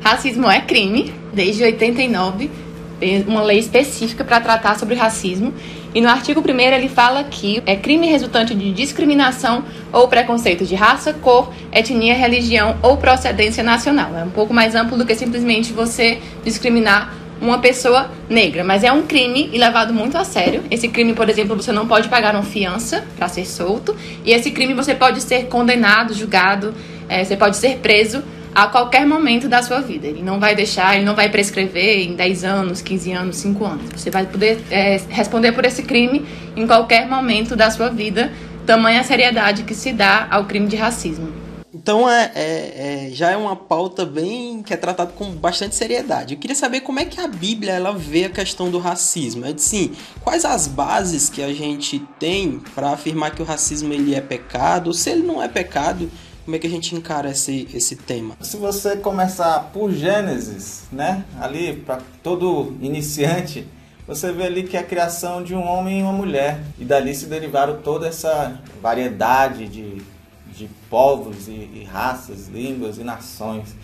racismo 0.00 0.50
é 0.50 0.60
crime 0.60 1.12
desde 1.32 1.62
89, 1.62 2.50
uma 3.26 3.42
lei 3.42 3.58
específica 3.58 4.24
para 4.24 4.40
tratar 4.40 4.78
sobre 4.78 4.94
racismo. 4.94 5.54
E 5.94 6.00
no 6.00 6.08
artigo 6.08 6.40
1 6.40 6.60
ele 6.60 6.88
fala 6.88 7.24
que 7.24 7.62
é 7.66 7.74
crime 7.74 8.06
resultante 8.06 8.54
de 8.54 8.72
discriminação 8.72 9.64
ou 9.92 10.06
preconceito 10.06 10.64
de 10.64 10.74
raça, 10.74 11.12
cor, 11.12 11.52
etnia, 11.72 12.14
religião 12.14 12.76
ou 12.82 12.96
procedência 12.96 13.62
nacional. 13.62 14.16
É 14.16 14.22
um 14.22 14.30
pouco 14.30 14.54
mais 14.54 14.74
amplo 14.74 14.96
do 14.96 15.04
que 15.04 15.14
simplesmente 15.14 15.72
você 15.72 16.20
discriminar 16.44 17.14
uma 17.40 17.58
pessoa 17.58 18.10
negra, 18.28 18.62
mas 18.62 18.84
é 18.84 18.92
um 18.92 19.02
crime 19.02 19.48
e 19.52 19.58
levado 19.58 19.94
muito 19.94 20.16
a 20.16 20.24
sério. 20.24 20.62
Esse 20.70 20.88
crime, 20.88 21.14
por 21.14 21.28
exemplo, 21.28 21.56
você 21.56 21.72
não 21.72 21.88
pode 21.88 22.08
pagar 22.08 22.34
uma 22.34 22.42
fiança 22.42 23.04
para 23.16 23.28
ser 23.28 23.46
solto, 23.46 23.96
e 24.24 24.32
esse 24.32 24.50
crime 24.50 24.74
você 24.74 24.94
pode 24.94 25.22
ser 25.22 25.46
condenado, 25.46 26.12
julgado, 26.12 26.74
é, 27.08 27.24
você 27.24 27.36
pode 27.36 27.56
ser 27.56 27.78
preso 27.78 28.22
a 28.54 28.66
qualquer 28.66 29.06
momento 29.06 29.48
da 29.48 29.62
sua 29.62 29.80
vida. 29.80 30.06
Ele 30.06 30.22
não 30.22 30.40
vai 30.40 30.54
deixar, 30.54 30.96
ele 30.96 31.04
não 31.04 31.14
vai 31.14 31.28
prescrever 31.28 32.08
em 32.08 32.14
10 32.14 32.44
anos, 32.44 32.82
15 32.82 33.12
anos, 33.12 33.36
5 33.36 33.64
anos. 33.64 33.84
Você 33.96 34.10
vai 34.10 34.26
poder 34.26 34.60
é, 34.70 35.00
responder 35.08 35.52
por 35.52 35.64
esse 35.64 35.82
crime 35.82 36.26
em 36.56 36.66
qualquer 36.66 37.08
momento 37.08 37.54
da 37.54 37.70
sua 37.70 37.88
vida, 37.88 38.32
tamanha 38.66 39.02
seriedade 39.02 39.62
que 39.62 39.74
se 39.74 39.92
dá 39.92 40.26
ao 40.30 40.44
crime 40.44 40.66
de 40.66 40.76
racismo. 40.76 41.40
Então 41.72 42.10
é, 42.10 42.32
é, 42.34 43.06
é, 43.06 43.10
já 43.12 43.30
é 43.30 43.36
uma 43.36 43.54
pauta 43.54 44.04
bem 44.04 44.60
que 44.62 44.74
é 44.74 44.76
tratada 44.76 45.12
com 45.12 45.30
bastante 45.30 45.76
seriedade. 45.76 46.34
Eu 46.34 46.40
queria 46.40 46.56
saber 46.56 46.80
como 46.80 46.98
é 46.98 47.04
que 47.04 47.20
a 47.20 47.28
Bíblia 47.28 47.72
ela 47.72 47.92
vê 47.92 48.24
a 48.24 48.28
questão 48.28 48.70
do 48.70 48.78
racismo. 48.78 49.46
É 49.46 49.54
sim, 49.56 49.92
quais 50.20 50.44
as 50.44 50.66
bases 50.66 51.30
que 51.30 51.42
a 51.42 51.54
gente 51.54 52.00
tem 52.18 52.60
para 52.74 52.90
afirmar 52.90 53.30
que 53.30 53.40
o 53.40 53.44
racismo 53.44 53.92
ele 53.92 54.16
é 54.16 54.20
pecado? 54.20 54.92
Se 54.92 55.10
ele 55.10 55.22
não 55.22 55.40
é 55.40 55.46
pecado, 55.46 56.10
como 56.50 56.56
é 56.56 56.58
que 56.58 56.66
a 56.66 56.70
gente 56.70 56.96
encara 56.96 57.30
esse, 57.30 57.68
esse 57.72 57.94
tema? 57.94 58.34
Se 58.40 58.56
você 58.56 58.96
começar 58.96 59.70
por 59.72 59.92
Gênesis, 59.92 60.82
né, 60.90 61.24
ali 61.40 61.76
para 61.76 62.00
todo 62.24 62.76
iniciante, 62.80 63.68
você 64.04 64.32
vê 64.32 64.46
ali 64.46 64.64
que 64.64 64.76
é 64.76 64.80
a 64.80 64.82
criação 64.82 65.44
de 65.44 65.54
um 65.54 65.64
homem 65.64 66.00
e 66.00 66.02
uma 66.02 66.12
mulher 66.12 66.60
e 66.76 66.84
dali 66.84 67.14
se 67.14 67.26
derivaram 67.26 67.80
toda 67.82 68.08
essa 68.08 68.60
variedade 68.82 69.68
de 69.68 70.02
de 70.52 70.68
povos 70.90 71.46
e, 71.46 71.52
e 71.52 71.88
raças, 71.90 72.48
línguas 72.48 72.98
e 72.98 73.04
nações. 73.04 73.76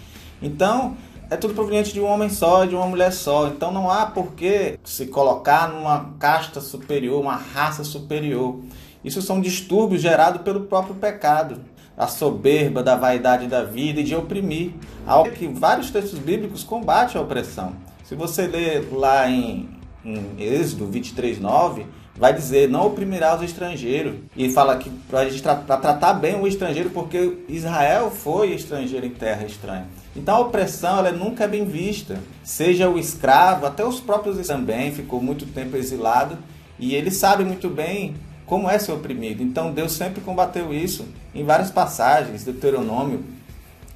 Então, 0.42 0.96
é 1.30 1.36
tudo 1.36 1.54
proveniente 1.54 1.92
de 1.92 2.00
um 2.00 2.04
homem 2.04 2.28
só, 2.28 2.64
de 2.64 2.74
uma 2.74 2.86
mulher 2.86 3.12
só. 3.12 3.46
Então 3.46 3.70
não 3.70 3.88
há 3.88 4.06
por 4.06 4.32
que 4.32 4.76
se 4.84 5.06
colocar 5.06 5.68
numa 5.68 6.10
casta 6.18 6.60
superior, 6.60 7.20
uma 7.20 7.36
raça 7.36 7.84
superior. 7.84 8.60
Isso 9.04 9.22
são 9.22 9.40
distúrbios 9.40 10.02
gerados 10.02 10.42
pelo 10.42 10.62
próprio 10.62 10.96
pecado, 10.96 11.60
a 11.96 12.06
soberba 12.06 12.82
da 12.82 12.94
vaidade 12.94 13.46
da 13.46 13.64
vida 13.64 14.00
e 14.00 14.04
de 14.04 14.14
oprimir. 14.14 14.72
Algo 15.06 15.30
que 15.30 15.46
vários 15.46 15.90
textos 15.90 16.18
bíblicos 16.18 16.62
combatem 16.62 17.20
a 17.20 17.24
opressão. 17.24 17.74
Se 18.04 18.14
você 18.14 18.46
ler 18.46 18.88
lá 18.92 19.28
em, 19.30 19.68
em 20.04 20.36
Êxodo 20.38 20.86
23, 20.86 21.40
9, 21.40 21.86
vai 22.18 22.32
dizer 22.32 22.68
não 22.68 22.86
oprimirá 22.86 23.36
os 23.36 23.42
estrangeiros 23.42 24.14
e 24.36 24.50
fala 24.50 24.76
que 24.76 24.90
para 25.08 25.28
tra 25.30 25.76
tratar 25.76 26.14
bem 26.14 26.40
o 26.40 26.46
estrangeiro 26.46 26.90
porque 26.90 27.38
Israel 27.48 28.10
foi 28.10 28.52
estrangeiro 28.52 29.06
em 29.06 29.10
terra 29.10 29.44
estranha. 29.44 29.86
Então 30.14 30.36
a 30.36 30.40
opressão 30.40 30.98
ela 30.98 31.12
nunca 31.12 31.44
é 31.44 31.48
bem 31.48 31.64
vista, 31.64 32.18
seja 32.42 32.88
o 32.88 32.98
escravo, 32.98 33.66
até 33.66 33.84
os 33.84 34.00
próprios 34.00 34.46
também 34.46 34.92
ficou 34.92 35.20
muito 35.20 35.46
tempo 35.46 35.76
exilado 35.76 36.38
e 36.78 36.94
ele 36.94 37.10
sabe 37.10 37.44
muito 37.44 37.68
bem 37.68 38.14
como 38.46 38.70
é 38.70 38.78
ser 38.78 38.92
oprimido. 38.92 39.42
Então 39.42 39.72
Deus 39.72 39.92
sempre 39.92 40.20
combateu 40.20 40.72
isso 40.72 41.06
em 41.34 41.44
várias 41.44 41.70
passagens, 41.70 42.44
Deuteronômio 42.44 43.24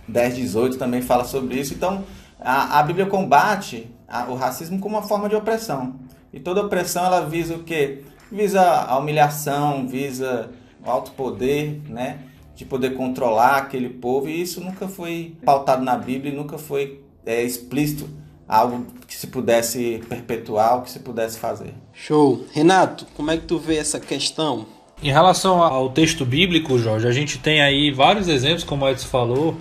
10, 0.06 0.36
18 0.36 0.76
também 0.76 1.00
fala 1.00 1.24
sobre 1.24 1.58
isso. 1.58 1.72
Então 1.72 2.04
a, 2.38 2.80
a 2.80 2.82
Bíblia 2.82 3.06
combate 3.06 3.88
a, 4.08 4.24
o 4.24 4.34
racismo 4.34 4.78
como 4.78 4.96
uma 4.96 5.06
forma 5.06 5.28
de 5.28 5.36
opressão. 5.36 5.94
E 6.32 6.40
toda 6.40 6.62
opressão 6.62 7.04
ela 7.04 7.26
visa 7.26 7.54
o 7.54 7.62
quê? 7.62 8.02
Visa 8.30 8.62
a 8.62 8.98
humilhação, 8.98 9.86
visa 9.86 10.50
o 10.84 10.90
alto 10.90 11.12
poder, 11.12 11.80
né? 11.88 12.18
De 12.54 12.64
poder 12.64 12.94
controlar 12.94 13.56
aquele 13.56 13.88
povo. 13.88 14.28
E 14.28 14.42
isso 14.42 14.60
nunca 14.60 14.86
foi 14.86 15.36
pautado 15.44 15.82
na 15.82 15.96
Bíblia, 15.96 16.32
nunca 16.32 16.58
foi 16.58 17.02
é, 17.24 17.42
explícito 17.42 18.08
algo 18.50 18.84
que 19.06 19.14
se 19.14 19.28
pudesse 19.28 20.02
perpetuar, 20.08 20.78
o 20.78 20.82
que 20.82 20.90
se 20.90 20.98
pudesse 20.98 21.38
fazer. 21.38 21.72
Show. 21.94 22.44
Renato, 22.52 23.06
como 23.16 23.30
é 23.30 23.36
que 23.36 23.44
tu 23.44 23.58
vê 23.58 23.76
essa 23.76 24.00
questão? 24.00 24.66
Em 25.00 25.12
relação 25.12 25.62
ao 25.62 25.88
texto 25.90 26.26
bíblico, 26.26 26.76
Jorge, 26.76 27.06
a 27.06 27.12
gente 27.12 27.38
tem 27.38 27.62
aí 27.62 27.92
vários 27.92 28.26
exemplos, 28.26 28.64
como 28.64 28.84
o 28.84 28.88
Edson 28.88 29.06
falou, 29.06 29.56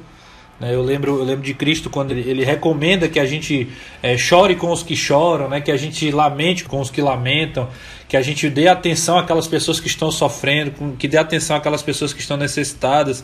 né? 0.60 0.74
Eu 0.76 0.82
lembro, 0.82 1.20
eu 1.20 1.24
lembro 1.24 1.44
de 1.44 1.54
Cristo 1.54 1.90
quando 1.90 2.12
ele, 2.12 2.30
ele 2.30 2.44
recomenda 2.44 3.08
que 3.08 3.20
a 3.20 3.26
gente 3.26 3.70
é, 4.04 4.18
chore 4.18 4.56
com 4.56 4.72
os 4.72 4.84
que 4.84 4.96
choram, 4.96 5.48
né? 5.48 5.62
que 5.62 5.72
a 5.72 5.78
gente 5.78 6.12
lamente 6.12 6.66
com 6.66 6.82
os 6.82 6.90
que 6.90 7.02
lamentam, 7.02 7.70
que 8.10 8.18
a 8.18 8.22
gente 8.22 8.50
dê 8.50 8.68
atenção 8.68 9.18
àquelas 9.18 9.48
pessoas 9.48 9.80
que 9.80 9.88
estão 9.88 10.12
sofrendo, 10.12 10.96
que 10.98 11.08
dê 11.08 11.18
atenção 11.18 11.56
àquelas 11.56 11.82
pessoas 11.82 12.12
que 12.12 12.20
estão 12.20 12.36
necessitadas. 12.36 13.24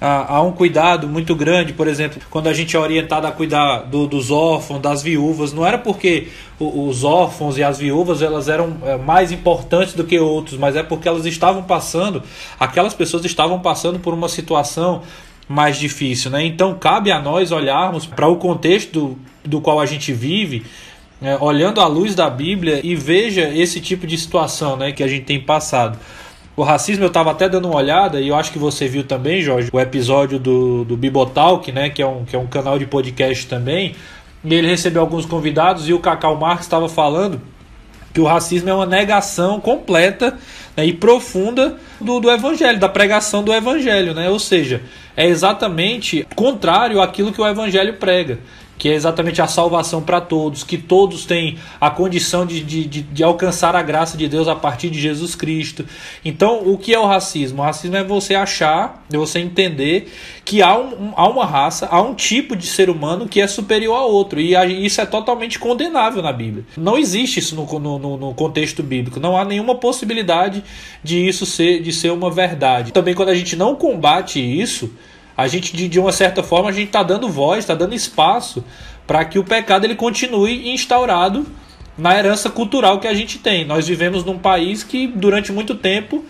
Há, 0.00 0.40
um 0.42 0.52
cuidado 0.52 1.08
muito 1.08 1.34
grande, 1.34 1.72
por 1.72 1.88
exemplo, 1.88 2.22
quando 2.30 2.46
a 2.46 2.52
gente 2.52 2.76
é 2.76 2.78
orientado 2.78 3.26
a 3.26 3.32
cuidar 3.32 3.78
do, 3.78 4.06
dos 4.06 4.30
órfãos, 4.30 4.80
das 4.80 5.02
viúvas, 5.02 5.52
não 5.52 5.66
era 5.66 5.76
porque 5.76 6.28
os 6.60 7.02
órfãos 7.02 7.58
e 7.58 7.64
as 7.64 7.80
viúvas 7.80 8.22
elas 8.22 8.48
eram 8.48 8.76
é, 8.84 8.96
mais 8.96 9.32
importantes 9.32 9.94
do 9.94 10.04
que 10.04 10.16
outros, 10.16 10.56
mas 10.56 10.76
é 10.76 10.84
porque 10.84 11.08
elas 11.08 11.26
estavam 11.26 11.64
passando, 11.64 12.22
aquelas 12.60 12.94
pessoas 12.94 13.24
estavam 13.24 13.58
passando 13.58 13.98
por 13.98 14.14
uma 14.14 14.28
situação 14.28 15.02
mais 15.48 15.76
difícil, 15.76 16.30
né? 16.30 16.44
Então 16.44 16.74
cabe 16.74 17.10
a 17.10 17.20
nós 17.20 17.50
olharmos 17.50 18.06
para 18.06 18.28
o 18.28 18.36
contexto 18.36 18.92
do, 18.92 19.18
do 19.44 19.60
qual 19.60 19.80
a 19.80 19.86
gente 19.86 20.12
vive, 20.12 20.64
é, 21.20 21.36
olhando 21.40 21.80
à 21.80 21.88
luz 21.88 22.14
da 22.14 22.30
Bíblia 22.30 22.80
e 22.84 22.94
veja 22.94 23.48
esse 23.48 23.80
tipo 23.80 24.06
de 24.06 24.16
situação, 24.16 24.76
né, 24.76 24.92
que 24.92 25.02
a 25.02 25.08
gente 25.08 25.24
tem 25.24 25.40
passado. 25.40 25.98
O 26.58 26.64
racismo 26.64 27.04
eu 27.04 27.08
estava 27.08 27.30
até 27.30 27.48
dando 27.48 27.68
uma 27.68 27.76
olhada 27.76 28.20
e 28.20 28.26
eu 28.26 28.34
acho 28.34 28.50
que 28.50 28.58
você 28.58 28.88
viu 28.88 29.04
também, 29.04 29.40
Jorge, 29.40 29.70
o 29.72 29.78
episódio 29.78 30.40
do, 30.40 30.84
do 30.84 30.96
Bibotalk, 30.96 31.70
né, 31.70 31.88
que 31.88 32.02
é, 32.02 32.06
um, 32.06 32.24
que 32.24 32.34
é 32.34 32.38
um 32.38 32.48
canal 32.48 32.80
de 32.80 32.84
podcast 32.84 33.46
também. 33.46 33.94
E 34.44 34.52
ele 34.52 34.66
recebeu 34.66 35.00
alguns 35.00 35.24
convidados 35.24 35.88
e 35.88 35.92
o 35.92 36.00
Cacau 36.00 36.36
Marques 36.36 36.66
estava 36.66 36.88
falando 36.88 37.40
que 38.12 38.20
o 38.20 38.24
racismo 38.24 38.68
é 38.68 38.74
uma 38.74 38.86
negação 38.86 39.60
completa 39.60 40.36
né, 40.76 40.84
e 40.84 40.92
profunda 40.92 41.76
do, 42.00 42.18
do 42.18 42.28
evangelho, 42.28 42.80
da 42.80 42.88
pregação 42.88 43.44
do 43.44 43.52
evangelho, 43.52 44.12
né? 44.12 44.28
Ou 44.28 44.40
seja, 44.40 44.82
é 45.16 45.28
exatamente 45.28 46.26
contrário 46.34 47.00
àquilo 47.00 47.32
que 47.32 47.40
o 47.40 47.46
evangelho 47.46 47.98
prega 47.98 48.40
que 48.78 48.88
é 48.88 48.94
exatamente 48.94 49.42
a 49.42 49.46
salvação 49.48 50.00
para 50.00 50.20
todos, 50.20 50.62
que 50.62 50.78
todos 50.78 51.26
têm 51.26 51.58
a 51.80 51.90
condição 51.90 52.46
de, 52.46 52.60
de, 52.60 52.84
de, 52.84 53.02
de, 53.02 53.24
alcançar 53.24 53.74
a 53.74 53.82
graça 53.82 54.16
de 54.16 54.28
Deus 54.28 54.46
a 54.46 54.54
partir 54.54 54.88
de 54.88 55.00
Jesus 55.00 55.34
Cristo. 55.34 55.84
Então, 56.24 56.62
o 56.64 56.78
que 56.78 56.94
é 56.94 56.98
o 56.98 57.04
racismo? 57.04 57.60
O 57.60 57.64
racismo 57.64 57.96
é 57.96 58.04
você 58.04 58.36
achar, 58.36 59.04
é 59.12 59.16
você 59.16 59.40
entender 59.40 60.10
que 60.44 60.62
há, 60.62 60.78
um, 60.78 61.12
há 61.16 61.28
uma 61.28 61.44
raça, 61.44 61.88
há 61.90 62.00
um 62.00 62.14
tipo 62.14 62.54
de 62.54 62.66
ser 62.66 62.88
humano 62.88 63.28
que 63.28 63.40
é 63.40 63.46
superior 63.46 63.96
a 63.96 64.04
outro, 64.04 64.40
e 64.40 64.54
isso 64.86 65.00
é 65.00 65.06
totalmente 65.06 65.58
condenável 65.58 66.22
na 66.22 66.32
Bíblia. 66.32 66.64
Não 66.76 66.96
existe 66.96 67.40
isso 67.40 67.56
no, 67.56 67.98
no, 67.98 68.16
no 68.16 68.34
contexto 68.34 68.82
bíblico, 68.82 69.18
não 69.18 69.36
há 69.36 69.44
nenhuma 69.44 69.74
possibilidade 69.74 70.62
de 71.02 71.26
isso 71.26 71.44
ser, 71.44 71.82
de 71.82 71.92
ser 71.92 72.12
uma 72.12 72.30
verdade. 72.30 72.92
Também, 72.92 73.14
quando 73.14 73.30
a 73.30 73.34
gente 73.34 73.56
não 73.56 73.74
combate 73.74 74.38
isso, 74.38 74.90
a 75.38 75.46
gente 75.46 75.76
de, 75.76 75.86
de 75.86 76.00
uma 76.00 76.10
certa 76.10 76.42
forma 76.42 76.68
a 76.68 76.72
gente 76.72 76.88
está 76.88 77.04
dando 77.04 77.28
voz, 77.28 77.60
está 77.60 77.72
dando 77.72 77.94
espaço 77.94 78.64
para 79.06 79.24
que 79.24 79.38
o 79.38 79.44
pecado 79.44 79.84
ele 79.84 79.94
continue 79.94 80.68
instaurado 80.74 81.46
na 81.96 82.18
herança 82.18 82.50
cultural 82.50 82.98
que 82.98 83.06
a 83.06 83.14
gente 83.14 83.38
tem. 83.38 83.64
Nós 83.64 83.86
vivemos 83.86 84.24
num 84.24 84.36
país 84.36 84.82
que 84.82 85.06
durante 85.06 85.52
muito 85.52 85.76
tempo 85.76 86.24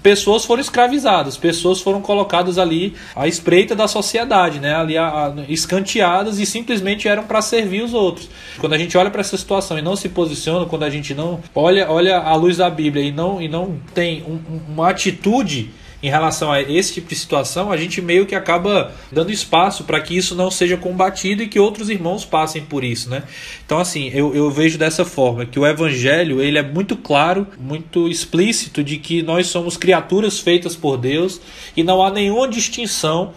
pessoas 0.00 0.44
foram 0.44 0.60
escravizadas, 0.60 1.36
pessoas 1.36 1.80
foram 1.80 2.00
colocadas 2.00 2.56
ali 2.56 2.94
à 3.16 3.26
espreita 3.26 3.74
da 3.74 3.88
sociedade, 3.88 4.60
né? 4.60 4.76
ali 4.76 4.96
a, 4.96 5.08
a, 5.08 5.34
escanteadas 5.48 6.38
e 6.38 6.46
simplesmente 6.46 7.08
eram 7.08 7.24
para 7.24 7.42
servir 7.42 7.82
os 7.82 7.94
outros. 7.94 8.30
Quando 8.60 8.74
a 8.74 8.78
gente 8.78 8.96
olha 8.96 9.10
para 9.10 9.22
essa 9.22 9.36
situação 9.36 9.76
e 9.76 9.82
não 9.82 9.96
se 9.96 10.08
posiciona, 10.08 10.66
quando 10.66 10.84
a 10.84 10.90
gente 10.90 11.14
não 11.14 11.40
olha, 11.52 11.90
olha 11.90 12.18
a 12.18 12.36
luz 12.36 12.58
da 12.58 12.70
Bíblia 12.70 13.02
e 13.04 13.10
não, 13.10 13.42
e 13.42 13.48
não 13.48 13.76
tem 13.92 14.22
um, 14.22 14.38
uma 14.72 14.90
atitude 14.90 15.70
em 16.02 16.08
relação 16.08 16.52
a 16.52 16.60
esse 16.60 16.94
tipo 16.94 17.08
de 17.08 17.14
situação, 17.14 17.72
a 17.72 17.76
gente 17.76 18.02
meio 18.02 18.26
que 18.26 18.34
acaba 18.34 18.92
dando 19.10 19.32
espaço 19.32 19.84
para 19.84 20.00
que 20.00 20.16
isso 20.16 20.34
não 20.34 20.50
seja 20.50 20.76
combatido 20.76 21.42
e 21.42 21.48
que 21.48 21.58
outros 21.58 21.88
irmãos 21.88 22.24
passem 22.24 22.62
por 22.62 22.84
isso, 22.84 23.08
né? 23.08 23.22
Então, 23.64 23.78
assim, 23.78 24.10
eu, 24.12 24.34
eu 24.34 24.50
vejo 24.50 24.78
dessa 24.78 25.04
forma 25.04 25.46
que 25.46 25.58
o 25.58 25.66
evangelho 25.66 26.40
ele 26.40 26.58
é 26.58 26.62
muito 26.62 26.96
claro, 26.96 27.46
muito 27.58 28.08
explícito 28.08 28.84
de 28.84 28.98
que 28.98 29.22
nós 29.22 29.46
somos 29.46 29.76
criaturas 29.76 30.38
feitas 30.38 30.76
por 30.76 30.96
Deus 30.96 31.40
e 31.76 31.82
não 31.82 32.02
há 32.02 32.10
nenhuma 32.10 32.46
distinção 32.46 33.32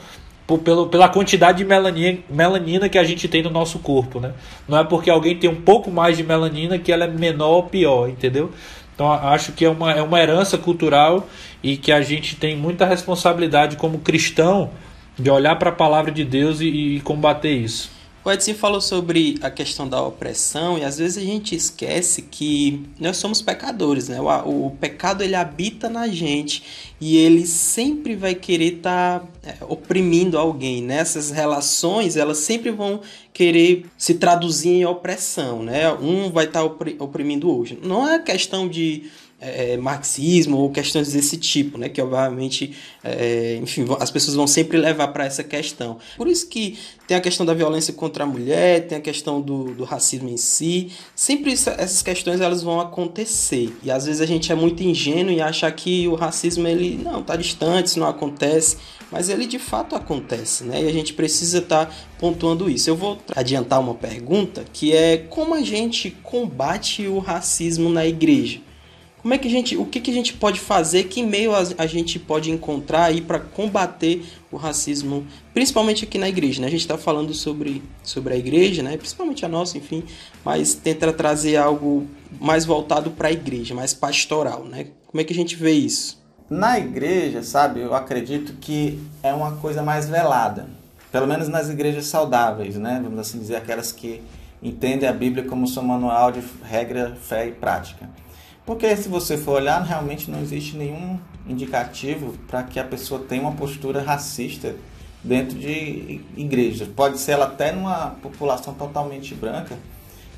pelo, 0.58 0.88
pela 0.88 1.08
quantidade 1.08 1.64
de 1.64 2.24
melanina 2.30 2.90
que 2.90 2.98
a 2.98 3.04
gente 3.04 3.28
tem 3.28 3.44
no 3.44 3.50
nosso 3.50 3.80
corpo, 3.80 4.20
né? 4.20 4.34
Não 4.68 4.78
é 4.78 4.84
porque 4.84 5.10
alguém 5.10 5.38
tem 5.38 5.50
um 5.50 5.62
pouco 5.62 5.92
mais 5.92 6.18
de 6.18 6.24
melanina 6.24 6.80
que 6.80 6.92
ela 6.92 7.06
é 7.06 7.08
menor 7.08 7.50
ou 7.50 7.64
pior, 7.64 8.10
entendeu? 8.10 8.52
Então 9.00 9.14
acho 9.14 9.54
que 9.54 9.64
é 9.64 9.70
uma, 9.70 9.94
é 9.94 10.02
uma 10.02 10.20
herança 10.20 10.58
cultural 10.58 11.30
e 11.64 11.78
que 11.78 11.90
a 11.90 12.02
gente 12.02 12.36
tem 12.36 12.58
muita 12.58 12.86
responsabilidade 12.86 13.78
como 13.78 14.00
cristão 14.00 14.72
de 15.18 15.30
olhar 15.30 15.56
para 15.56 15.70
a 15.70 15.72
palavra 15.72 16.12
de 16.12 16.26
Deus 16.26 16.60
e, 16.60 16.68
e 16.68 17.00
combater 17.00 17.54
isso. 17.54 17.90
O 18.30 18.32
Edson 18.32 18.54
falou 18.54 18.80
sobre 18.80 19.40
a 19.42 19.50
questão 19.50 19.90
da 19.90 20.00
opressão 20.04 20.78
e 20.78 20.84
às 20.84 21.00
vezes 21.00 21.18
a 21.18 21.26
gente 21.26 21.56
esquece 21.56 22.22
que 22.22 22.86
nós 23.00 23.18
somos 23.18 23.42
pecadores, 23.42 24.08
né? 24.08 24.22
O, 24.22 24.68
o 24.68 24.72
pecado 24.80 25.24
ele 25.24 25.34
habita 25.34 25.90
na 25.90 26.08
gente 26.08 26.62
e 27.02 27.18
ele 27.18 27.48
sempre 27.48 28.16
vai 28.16 28.36
querer 28.36 28.76
estar 28.76 29.22
tá, 29.22 29.28
é, 29.42 29.56
oprimindo 29.68 30.38
alguém. 30.38 30.84
Né? 30.84 31.04
relações, 31.34 32.16
elas 32.16 32.38
sempre 32.38 32.70
vão 32.70 33.02
querer 33.34 33.88
se 33.98 34.14
traduzir 34.14 34.70
em 34.70 34.86
opressão, 34.86 35.64
né? 35.64 35.92
Um 35.94 36.30
vai 36.30 36.46
estar 36.46 36.60
tá 36.60 36.76
oprimindo 37.00 37.50
o 37.50 37.58
outro. 37.58 37.80
Não 37.82 38.08
é 38.08 38.20
questão 38.20 38.68
de 38.70 39.10
é, 39.40 39.78
marxismo 39.78 40.58
ou 40.58 40.70
questões 40.70 41.14
desse 41.14 41.38
tipo, 41.38 41.78
né? 41.78 41.90
Que 41.90 42.02
obviamente, 42.02 42.76
é, 43.04 43.60
enfim, 43.62 43.86
as 44.00 44.12
pessoas 44.12 44.36
vão 44.36 44.48
sempre 44.48 44.78
levar 44.78 45.10
para 45.10 45.26
essa 45.26 45.44
questão. 45.44 45.98
Por 46.18 46.28
isso 46.28 46.48
que 46.48 46.78
tem 47.08 47.18
a 47.18 47.22
questão 47.22 47.46
da 47.46 47.54
violência 47.54 47.94
contra 47.94 48.24
a 48.24 48.28
mulher, 48.28 48.86
tem 48.88 48.98
a 48.98 49.02
questão 49.02 49.42
do, 49.42 49.74
do 49.74 49.84
racismo 49.84 50.30
em 50.30 50.38
si. 50.38 50.92
Sempre 51.16 51.54
isso, 51.54 51.70
essas 51.70 52.02
questões 52.02 52.42
elas 52.42 52.62
vão 52.62 52.80
acontecer. 52.80 53.76
E 53.82 53.90
às 53.90 54.06
vezes 54.06 54.22
a 54.22 54.26
gente 54.26 54.52
é 54.52 54.56
muito 54.56 54.84
ingênuo 54.84 55.32
e 55.34 55.42
acha 55.42 55.72
que 55.72 56.08
o 56.08 56.16
racismo 56.16 56.68
ele 56.68 57.00
não 57.02 57.22
está 57.22 57.36
distante, 57.36 57.88
isso 57.88 58.00
não 58.00 58.08
acontece, 58.08 58.78
mas 59.12 59.30
ele 59.30 59.48
de 59.48 59.58
fato 59.58 59.96
acontece, 59.96 60.64
né? 60.64 60.84
E 60.84 60.88
a 60.88 60.94
gente 60.94 61.14
precisa 61.14 61.60
estar 61.60 61.88
tá 61.88 61.94
pontuando 62.20 62.70
isso. 62.70 62.90
Eu 62.90 62.96
vou 62.96 63.18
adiantar 63.36 63.80
uma 63.80 63.96
pergunta 63.96 64.64
que 64.72 64.94
é 64.94 65.18
como 65.18 65.56
a 65.56 65.62
gente 65.62 66.12
combate 66.22 67.08
o 67.08 67.20
racismo 67.20 67.90
na 67.90 68.06
igreja. 68.06 68.62
Como 69.22 69.34
é 69.34 69.38
que 69.38 69.48
a 69.48 69.52
gente, 69.52 69.76
o 69.76 69.86
que, 69.86 70.00
que 70.00 70.10
a 70.10 70.14
gente 70.14 70.34
pode 70.34 70.60
fazer, 70.60 71.04
que 71.06 71.22
meio 71.22 71.54
a, 71.54 71.62
a 71.78 71.86
gente 71.86 72.18
pode 72.18 72.50
encontrar 72.52 73.06
aí 73.06 73.20
para 73.20 73.40
combater 73.40 74.26
o 74.50 74.56
racismo, 74.56 75.28
principalmente 75.54 76.06
aqui 76.06 76.18
na 76.18 76.30
igreja, 76.30 76.62
né? 76.62 76.68
A 76.68 76.72
gente 76.72 76.82
está 76.82 76.98
falando 76.98 77.34
sobre, 77.34 77.84
sobre 78.02 78.34
a 78.34 78.38
igreja, 78.38 78.82
né? 78.82 78.96
Principalmente 78.96 79.46
a 79.46 79.50
nossa, 79.50 79.78
enfim, 79.78 80.04
mas 80.44 80.74
tenta 80.74 81.12
trazer 81.12 81.58
algo 81.58 82.08
mais 82.40 82.66
voltado 82.66 83.12
para 83.12 83.28
a 83.28 83.32
igreja, 83.32 83.76
mais 83.76 83.94
pastoral, 83.94 84.64
né? 84.64 84.88
Como 85.08 85.20
é 85.20 85.24
que 85.24 85.34
a 85.34 85.36
gente 85.36 85.56
vê 85.56 85.72
isso? 85.72 86.18
Na 86.50 86.80
igreja, 86.80 87.44
sabe, 87.44 87.82
eu 87.82 87.94
acredito 87.94 88.54
que 88.54 89.00
é 89.22 89.34
uma 89.34 89.58
coisa 89.58 89.84
mais 89.84 90.10
velada, 90.10 90.68
pelo 91.12 91.28
menos 91.28 91.48
nas 91.48 91.70
igrejas 91.70 92.06
saudáveis, 92.06 92.76
né? 92.76 93.00
Vamos 93.04 93.20
assim 93.20 93.38
dizer, 93.38 93.58
aquelas 93.58 93.92
que 93.92 94.22
entendem 94.64 95.08
a 95.08 95.14
Bíblia 95.14 95.44
como 95.44 95.68
seu 95.68 95.84
manual 95.84 96.32
de 96.32 96.42
regra, 96.64 97.18
fé 97.22 97.48
e 97.48 97.52
prática. 97.52 98.10
Porque 98.70 98.96
se 98.96 99.10
você 99.10 99.36
for 99.36 99.54
olhar, 99.54 99.82
realmente 99.82 100.30
não 100.30 100.44
existe 100.44 100.78
nenhum 100.78 101.20
indicativo 101.48 102.38
para 102.48 102.62
que 102.62 102.80
a 102.80 102.84
pessoa 102.84 103.20
tenha 103.20 103.42
uma 103.42 103.54
postura 103.54 104.00
racista 104.00 104.76
dentro 105.24 105.58
de 105.58 106.22
igrejas. 106.38 106.88
Pode 106.88 107.18
ser 107.18 107.32
ela 107.32 107.46
até 107.46 107.72
numa 107.72 108.12
população 108.22 108.76
totalmente 108.76 109.34
branca, 109.34 109.76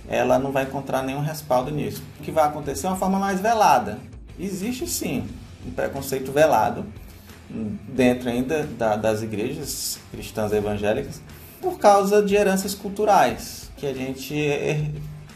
ela 0.07 0.39
não 0.39 0.49
vai 0.49 0.63
encontrar 0.63 1.03
nenhum 1.03 1.19
respaldo 1.19 1.71
nisso. 1.71 2.01
O 2.21 2.23
que 2.23 2.31
vai 2.31 2.45
acontecer 2.45 2.87
é 2.87 2.91
uma 2.91 2.95
forma 2.95 3.19
mais 3.19 3.41
velada. 3.41 3.99
Existe 4.39 4.87
sim 4.87 5.27
um 5.67 5.71
preconceito 5.71 6.31
velado 6.31 6.85
dentro 7.49 8.29
ainda 8.29 8.63
da, 8.63 8.95
das 8.95 9.21
igrejas 9.21 9.99
cristãs 10.09 10.53
evangélicas 10.53 11.21
por 11.59 11.77
causa 11.77 12.23
de 12.23 12.33
heranças 12.33 12.73
culturais 12.73 13.69
que 13.75 13.85
a 13.85 13.93
gente 13.93 14.33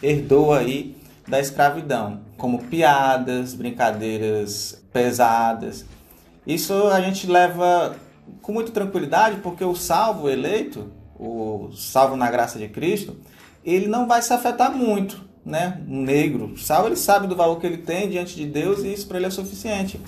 herdou 0.01 0.53
aí 0.53 0.95
da 1.27 1.41
escravidão, 1.41 2.21
como 2.37 2.63
piadas, 2.63 3.53
brincadeiras 3.53 4.83
pesadas. 4.91 5.85
Isso 6.45 6.73
a 6.87 7.01
gente 7.01 7.27
leva 7.27 7.95
com 8.41 8.51
muita 8.51 8.71
tranquilidade, 8.71 9.37
porque 9.41 9.63
o 9.63 9.75
salvo 9.75 10.29
eleito, 10.29 10.91
o 11.19 11.69
salvo 11.75 12.15
na 12.15 12.29
graça 12.29 12.59
de 12.59 12.67
Cristo, 12.67 13.17
ele 13.63 13.87
não 13.87 14.07
vai 14.07 14.21
se 14.21 14.31
afetar 14.33 14.71
muito, 14.71 15.23
né? 15.43 15.81
Um 15.87 16.01
negro, 16.01 16.57
salvo, 16.57 16.87
ele 16.87 16.95
sabe 16.95 17.27
do 17.27 17.35
valor 17.35 17.59
que 17.59 17.65
ele 17.65 17.77
tem 17.77 18.09
diante 18.09 18.35
de 18.35 18.45
Deus 18.45 18.83
e 18.83 18.93
isso 18.93 19.07
para 19.07 19.17
ele 19.17 19.27
é 19.27 19.31
suficiente. 19.31 19.99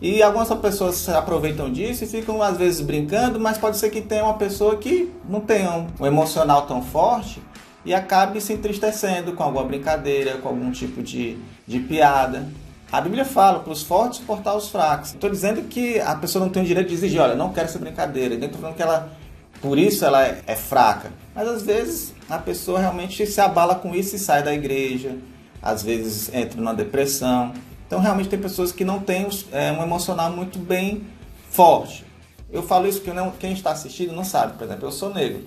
E 0.00 0.22
algumas 0.22 0.52
pessoas 0.54 1.08
aproveitam 1.08 1.70
disso 1.70 2.04
e 2.04 2.06
ficam 2.06 2.42
às 2.42 2.56
vezes 2.56 2.80
brincando, 2.80 3.38
mas 3.38 3.56
pode 3.56 3.76
ser 3.76 3.90
que 3.90 4.00
tenha 4.00 4.24
uma 4.24 4.34
pessoa 4.34 4.76
que 4.76 5.12
não 5.28 5.40
tenha 5.40 5.86
um 5.98 6.06
emocional 6.06 6.66
tão 6.66 6.82
forte 6.82 7.40
e 7.84 7.94
acabe 7.94 8.40
se 8.40 8.52
entristecendo 8.52 9.32
com 9.32 9.42
alguma 9.42 9.64
brincadeira, 9.64 10.38
com 10.38 10.48
algum 10.48 10.70
tipo 10.70 11.02
de, 11.02 11.38
de 11.66 11.80
piada. 11.80 12.46
A 12.90 13.00
Bíblia 13.00 13.24
fala 13.24 13.60
para 13.60 13.72
os 13.72 13.82
fortes 13.82 14.20
suportar 14.20 14.54
os 14.54 14.68
fracos. 14.68 15.14
Estou 15.14 15.28
dizendo 15.28 15.62
que 15.62 15.98
a 16.00 16.14
pessoa 16.14 16.44
não 16.44 16.52
tem 16.52 16.62
o 16.62 16.66
direito 16.66 16.88
de 16.88 16.94
exigir, 16.94 17.20
olha, 17.20 17.34
não 17.34 17.52
quero 17.52 17.66
essa 17.66 17.78
brincadeira. 17.78 18.34
Estou 18.34 18.60
falando 18.60 18.76
que 18.76 18.82
ela, 18.82 19.12
por 19.60 19.78
isso 19.78 20.04
ela 20.04 20.24
é, 20.24 20.42
é 20.46 20.54
fraca. 20.54 21.10
Mas 21.34 21.48
às 21.48 21.62
vezes 21.62 22.14
a 22.28 22.38
pessoa 22.38 22.78
realmente 22.78 23.26
se 23.26 23.40
abala 23.40 23.74
com 23.74 23.94
isso 23.94 24.14
e 24.14 24.18
sai 24.18 24.42
da 24.42 24.54
igreja. 24.54 25.16
Às 25.60 25.82
vezes 25.82 26.32
entra 26.32 26.56
numa 26.60 26.74
depressão. 26.74 27.52
Então 27.86 27.98
realmente 27.98 28.28
tem 28.28 28.38
pessoas 28.38 28.70
que 28.70 28.84
não 28.84 29.00
têm 29.00 29.26
é, 29.50 29.72
um 29.72 29.82
emocional 29.82 30.30
muito 30.30 30.58
bem 30.58 31.04
forte. 31.50 32.04
Eu 32.50 32.62
falo 32.62 32.86
isso 32.86 33.00
porque 33.00 33.12
não, 33.12 33.32
quem 33.32 33.52
está 33.54 33.72
assistindo 33.72 34.12
não 34.12 34.24
sabe. 34.24 34.56
Por 34.56 34.64
exemplo, 34.64 34.86
eu 34.86 34.92
sou 34.92 35.12
negro. 35.12 35.42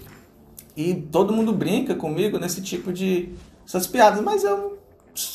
E 0.75 0.93
todo 0.93 1.32
mundo 1.32 1.53
brinca 1.53 1.95
comigo 1.95 2.38
nesse 2.38 2.62
tipo 2.62 2.91
de 2.91 3.30
essas 3.65 3.88
piadas, 3.88 4.21
mas 4.21 4.43
eu 4.43 4.77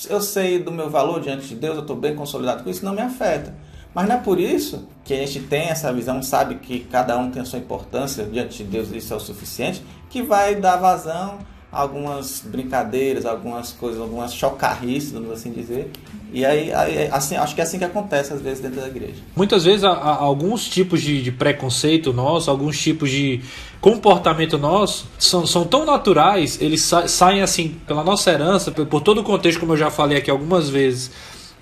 eu 0.09 0.21
sei 0.21 0.59
do 0.59 0.71
meu 0.71 0.89
valor 0.89 1.21
diante 1.21 1.47
de 1.49 1.55
Deus, 1.55 1.77
eu 1.77 1.83
estou 1.83 1.97
bem 1.97 2.15
consolidado 2.15 2.63
com 2.63 2.71
isso, 2.71 2.85
não 2.85 2.95
me 2.95 3.01
afeta. 3.01 3.55
Mas 3.95 4.09
não 4.09 4.17
é 4.17 4.19
por 4.19 4.41
isso 4.41 4.89
que 5.05 5.13
a 5.13 5.17
gente 5.19 5.41
tem 5.41 5.69
essa 5.69 5.93
visão, 5.93 6.23
sabe 6.23 6.57
que 6.57 6.81
cada 6.81 7.17
um 7.19 7.31
tem 7.31 7.43
a 7.43 7.45
sua 7.45 7.59
importância 7.59 8.25
diante 8.25 8.59
de 8.59 8.65
Deus, 8.65 8.91
isso 8.91 9.13
é 9.13 9.17
o 9.17 9.21
suficiente, 9.21 9.83
que 10.09 10.23
vai 10.23 10.55
dar 10.55 10.77
vazão 10.77 11.39
algumas 11.73 12.43
brincadeiras, 12.45 13.25
algumas 13.25 13.73
coisas, 13.73 13.99
algumas 13.99 14.35
chocarrices, 14.35 15.13
vamos 15.13 15.31
assim 15.31 15.51
dizer. 15.51 15.91
E 16.31 16.45
aí, 16.45 16.71
assim, 17.11 17.37
acho 17.37 17.55
que 17.55 17.61
é 17.61 17.65
assim 17.65 17.79
que 17.79 17.85
acontece 17.85 18.33
às 18.33 18.41
vezes 18.41 18.61
dentro 18.61 18.81
da 18.81 18.89
igreja. 18.89 19.17
Muitas 19.35 19.65
vezes 19.65 19.85
há, 19.85 19.91
há 19.91 20.17
alguns 20.17 20.69
tipos 20.69 21.01
de, 21.01 21.23
de, 21.23 21.33
preconceito 21.33 22.13
nosso, 22.13 22.51
alguns 22.51 22.81
tipos 22.81 23.11
de 23.11 23.41
comportamento 23.81 24.57
nosso 24.57 25.07
são, 25.19 25.47
são 25.47 25.65
tão 25.65 25.85
naturais, 25.85 26.61
eles 26.61 26.83
sa 26.83 27.09
saem 27.09 27.43
assim 27.43 27.77
pela 27.87 28.05
nossa 28.05 28.31
herança, 28.31 28.71
por 28.71 29.01
todo 29.01 29.21
o 29.21 29.25
contexto, 29.25 29.61
como 29.61 29.73
eu 29.73 29.77
já 29.77 29.91
falei 29.91 30.17
aqui 30.17 30.31
algumas 30.31 30.71
vezes, 30.71 31.11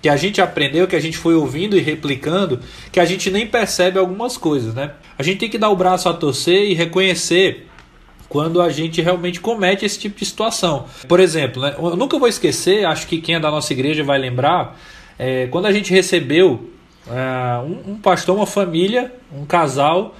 que 0.00 0.08
a 0.08 0.16
gente 0.16 0.40
aprendeu, 0.40 0.86
que 0.86 0.96
a 0.96 1.00
gente 1.00 1.16
foi 1.16 1.34
ouvindo 1.34 1.76
e 1.76 1.80
replicando, 1.80 2.60
que 2.92 3.00
a 3.00 3.04
gente 3.04 3.30
nem 3.30 3.46
percebe 3.46 3.98
algumas 3.98 4.36
coisas, 4.36 4.72
né? 4.72 4.92
A 5.18 5.22
gente 5.22 5.38
tem 5.38 5.50
que 5.50 5.58
dar 5.58 5.68
o 5.68 5.76
braço 5.76 6.08
a 6.08 6.14
torcer 6.14 6.70
e 6.70 6.74
reconhecer 6.74 7.69
quando 8.30 8.62
a 8.62 8.70
gente 8.70 9.02
realmente 9.02 9.40
comete 9.40 9.84
esse 9.84 9.98
tipo 9.98 10.16
de 10.16 10.24
situação. 10.24 10.86
Por 11.08 11.18
exemplo, 11.18 11.60
né, 11.60 11.74
eu 11.76 11.96
nunca 11.96 12.16
vou 12.16 12.28
esquecer, 12.28 12.86
acho 12.86 13.08
que 13.08 13.20
quem 13.20 13.34
é 13.34 13.40
da 13.40 13.50
nossa 13.50 13.72
igreja 13.72 14.04
vai 14.04 14.18
lembrar, 14.18 14.78
é, 15.18 15.48
quando 15.48 15.66
a 15.66 15.72
gente 15.72 15.92
recebeu 15.92 16.70
é, 17.08 17.58
um, 17.58 17.92
um, 17.92 17.96
pastor, 17.96 18.36
uma 18.36 18.46
família, 18.46 19.12
um 19.36 19.44
casal 19.44 20.14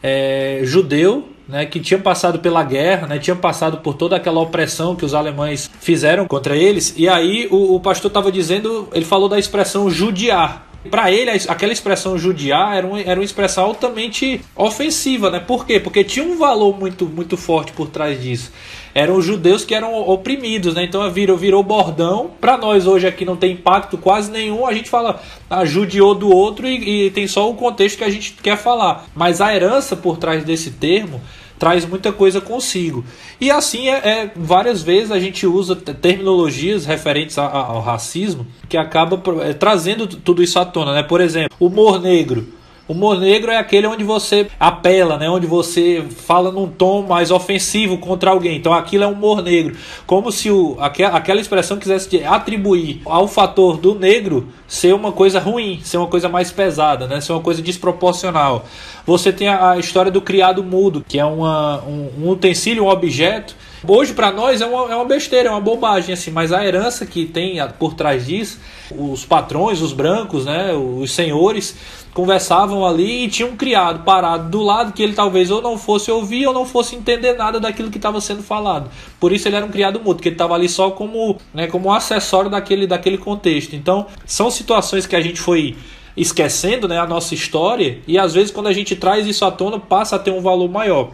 é, 0.00 0.60
judeu, 0.62 1.28
né, 1.48 1.66
que 1.66 1.80
tinha 1.80 1.98
passado 1.98 2.38
pela 2.38 2.62
guerra, 2.62 3.08
né, 3.08 3.18
tinha 3.18 3.34
passado 3.34 3.78
por 3.78 3.94
toda 3.94 4.14
aquela 4.14 4.40
opressão 4.40 4.94
que 4.94 5.04
os 5.04 5.12
alemães 5.12 5.68
fizeram 5.80 6.24
contra 6.24 6.56
eles, 6.56 6.94
e 6.96 7.08
aí 7.08 7.48
o, 7.50 7.74
o 7.74 7.80
pastor 7.80 8.10
estava 8.10 8.30
dizendo, 8.30 8.88
ele 8.92 9.04
falou 9.04 9.28
da 9.28 9.40
expressão 9.40 9.90
judiar, 9.90 10.70
para 10.90 11.10
ele, 11.10 11.30
aquela 11.48 11.72
expressão 11.72 12.18
judiar 12.18 12.76
era, 12.76 12.88
era 13.02 13.20
uma 13.20 13.24
expressão 13.24 13.64
altamente 13.64 14.40
ofensiva, 14.54 15.30
né? 15.30 15.40
Por 15.40 15.66
quê? 15.66 15.78
Porque 15.78 16.02
tinha 16.02 16.24
um 16.24 16.38
valor 16.38 16.78
muito, 16.78 17.06
muito 17.06 17.36
forte 17.36 17.72
por 17.72 17.88
trás 17.88 18.20
disso. 18.22 18.52
Eram 18.94 19.16
os 19.16 19.26
judeus 19.26 19.64
que 19.64 19.74
eram 19.74 19.94
oprimidos, 19.94 20.74
né? 20.74 20.84
Então 20.84 21.08
virou, 21.10 21.36
virou 21.36 21.62
bordão. 21.62 22.30
Para 22.40 22.56
nós 22.56 22.86
hoje 22.86 23.06
aqui 23.06 23.24
não 23.24 23.36
tem 23.36 23.52
impacto 23.52 23.98
quase 23.98 24.30
nenhum. 24.30 24.66
A 24.66 24.72
gente 24.72 24.88
fala, 24.88 25.20
ah, 25.50 25.64
judiou 25.66 26.14
do 26.14 26.30
outro 26.30 26.66
e, 26.66 27.06
e 27.06 27.10
tem 27.10 27.26
só 27.26 27.50
o 27.50 27.54
contexto 27.54 27.98
que 27.98 28.04
a 28.04 28.10
gente 28.10 28.32
quer 28.42 28.56
falar. 28.56 29.04
Mas 29.14 29.40
a 29.42 29.54
herança 29.54 29.94
por 29.94 30.16
trás 30.16 30.44
desse 30.44 30.70
termo 30.70 31.20
traz 31.58 31.86
muita 31.86 32.12
coisa 32.12 32.40
consigo. 32.40 33.04
E 33.40 33.50
assim 33.50 33.88
é, 33.88 33.96
é 33.96 34.30
várias 34.36 34.82
vezes 34.82 35.10
a 35.10 35.18
gente 35.18 35.46
usa 35.46 35.76
terminologias 35.76 36.86
referentes 36.86 37.38
a, 37.38 37.46
a, 37.46 37.66
ao 37.66 37.80
racismo 37.80 38.46
que 38.68 38.76
acaba 38.76 39.20
é, 39.42 39.52
trazendo 39.52 40.06
tudo 40.06 40.42
isso 40.42 40.58
à 40.58 40.64
tona, 40.64 40.92
né? 40.92 41.02
Por 41.02 41.20
exemplo, 41.20 41.56
humor 41.58 42.00
negro. 42.00 42.46
O 42.88 42.92
humor 42.92 43.18
negro 43.18 43.50
é 43.50 43.56
aquele 43.56 43.86
onde 43.86 44.04
você 44.04 44.46
apela, 44.60 45.16
né? 45.16 45.28
onde 45.28 45.46
você 45.46 46.04
fala 46.08 46.52
num 46.52 46.68
tom 46.68 47.02
mais 47.02 47.32
ofensivo 47.32 47.98
contra 47.98 48.30
alguém. 48.30 48.56
Então 48.56 48.72
aquilo 48.72 49.02
é 49.02 49.06
humor 49.06 49.42
negro. 49.42 49.76
Como 50.06 50.30
se 50.30 50.50
o, 50.50 50.76
aquela 50.78 51.40
expressão 51.40 51.78
quisesse 51.78 52.22
atribuir 52.24 53.02
ao 53.04 53.26
fator 53.26 53.76
do 53.76 53.94
negro 53.94 54.48
ser 54.68 54.94
uma 54.94 55.10
coisa 55.10 55.40
ruim, 55.40 55.80
ser 55.82 55.96
uma 55.96 56.06
coisa 56.06 56.28
mais 56.28 56.52
pesada, 56.52 57.08
né? 57.08 57.20
ser 57.20 57.32
uma 57.32 57.40
coisa 57.42 57.60
desproporcional. 57.60 58.64
Você 59.04 59.32
tem 59.32 59.48
a, 59.48 59.76
história 59.78 60.10
do 60.10 60.20
criado 60.20 60.62
mudo, 60.62 61.04
que 61.08 61.18
é 61.18 61.24
uma, 61.24 61.82
um, 61.82 62.10
um 62.20 62.30
utensílio, 62.30 62.84
um 62.84 62.88
objeto 62.88 63.56
Hoje, 63.88 64.14
para 64.14 64.32
nós, 64.32 64.60
é 64.60 64.66
uma, 64.66 64.92
é 64.92 64.96
uma 64.96 65.04
besteira, 65.04 65.48
é 65.48 65.52
uma 65.52 65.60
bobagem, 65.60 66.12
assim, 66.12 66.30
mas 66.32 66.52
a 66.52 66.64
herança 66.64 67.06
que 67.06 67.24
tem 67.24 67.58
por 67.78 67.94
trás 67.94 68.26
disso, 68.26 68.58
os 68.90 69.24
patrões, 69.24 69.80
os 69.80 69.92
brancos, 69.92 70.44
né, 70.44 70.72
os 70.72 71.12
senhores, 71.12 71.76
conversavam 72.16 72.86
ali 72.86 73.26
e 73.26 73.28
tinham 73.28 73.50
um 73.50 73.56
criado 73.56 74.02
parado 74.02 74.48
do 74.48 74.62
lado 74.62 74.94
que 74.94 75.02
ele 75.02 75.12
talvez 75.12 75.50
ou 75.50 75.60
não 75.60 75.76
fosse 75.76 76.10
ouvir 76.10 76.46
ou 76.46 76.54
não 76.54 76.64
fosse 76.64 76.96
entender 76.96 77.34
nada 77.34 77.60
daquilo 77.60 77.90
que 77.90 77.98
estava 77.98 78.22
sendo 78.22 78.42
falado. 78.42 78.90
Por 79.20 79.32
isso 79.32 79.46
ele 79.46 79.56
era 79.56 79.66
um 79.66 79.68
criado 79.68 80.00
mudo, 80.00 80.22
que 80.22 80.28
ele 80.28 80.34
estava 80.34 80.54
ali 80.54 80.66
só 80.66 80.90
como, 80.90 81.36
né, 81.52 81.66
como 81.66 81.90
um 81.90 81.92
acessório 81.92 82.48
daquele, 82.48 82.86
daquele 82.86 83.18
contexto. 83.18 83.76
Então, 83.76 84.06
são 84.24 84.50
situações 84.50 85.06
que 85.06 85.14
a 85.14 85.20
gente 85.20 85.38
foi 85.38 85.76
esquecendo 86.16 86.88
né, 86.88 86.98
a 86.98 87.06
nossa 87.06 87.34
história 87.34 87.98
e 88.08 88.18
às 88.18 88.32
vezes 88.32 88.50
quando 88.50 88.68
a 88.68 88.72
gente 88.72 88.96
traz 88.96 89.26
isso 89.26 89.44
à 89.44 89.50
tona 89.50 89.78
passa 89.78 90.16
a 90.16 90.18
ter 90.18 90.30
um 90.30 90.40
valor 90.40 90.70
maior. 90.70 91.10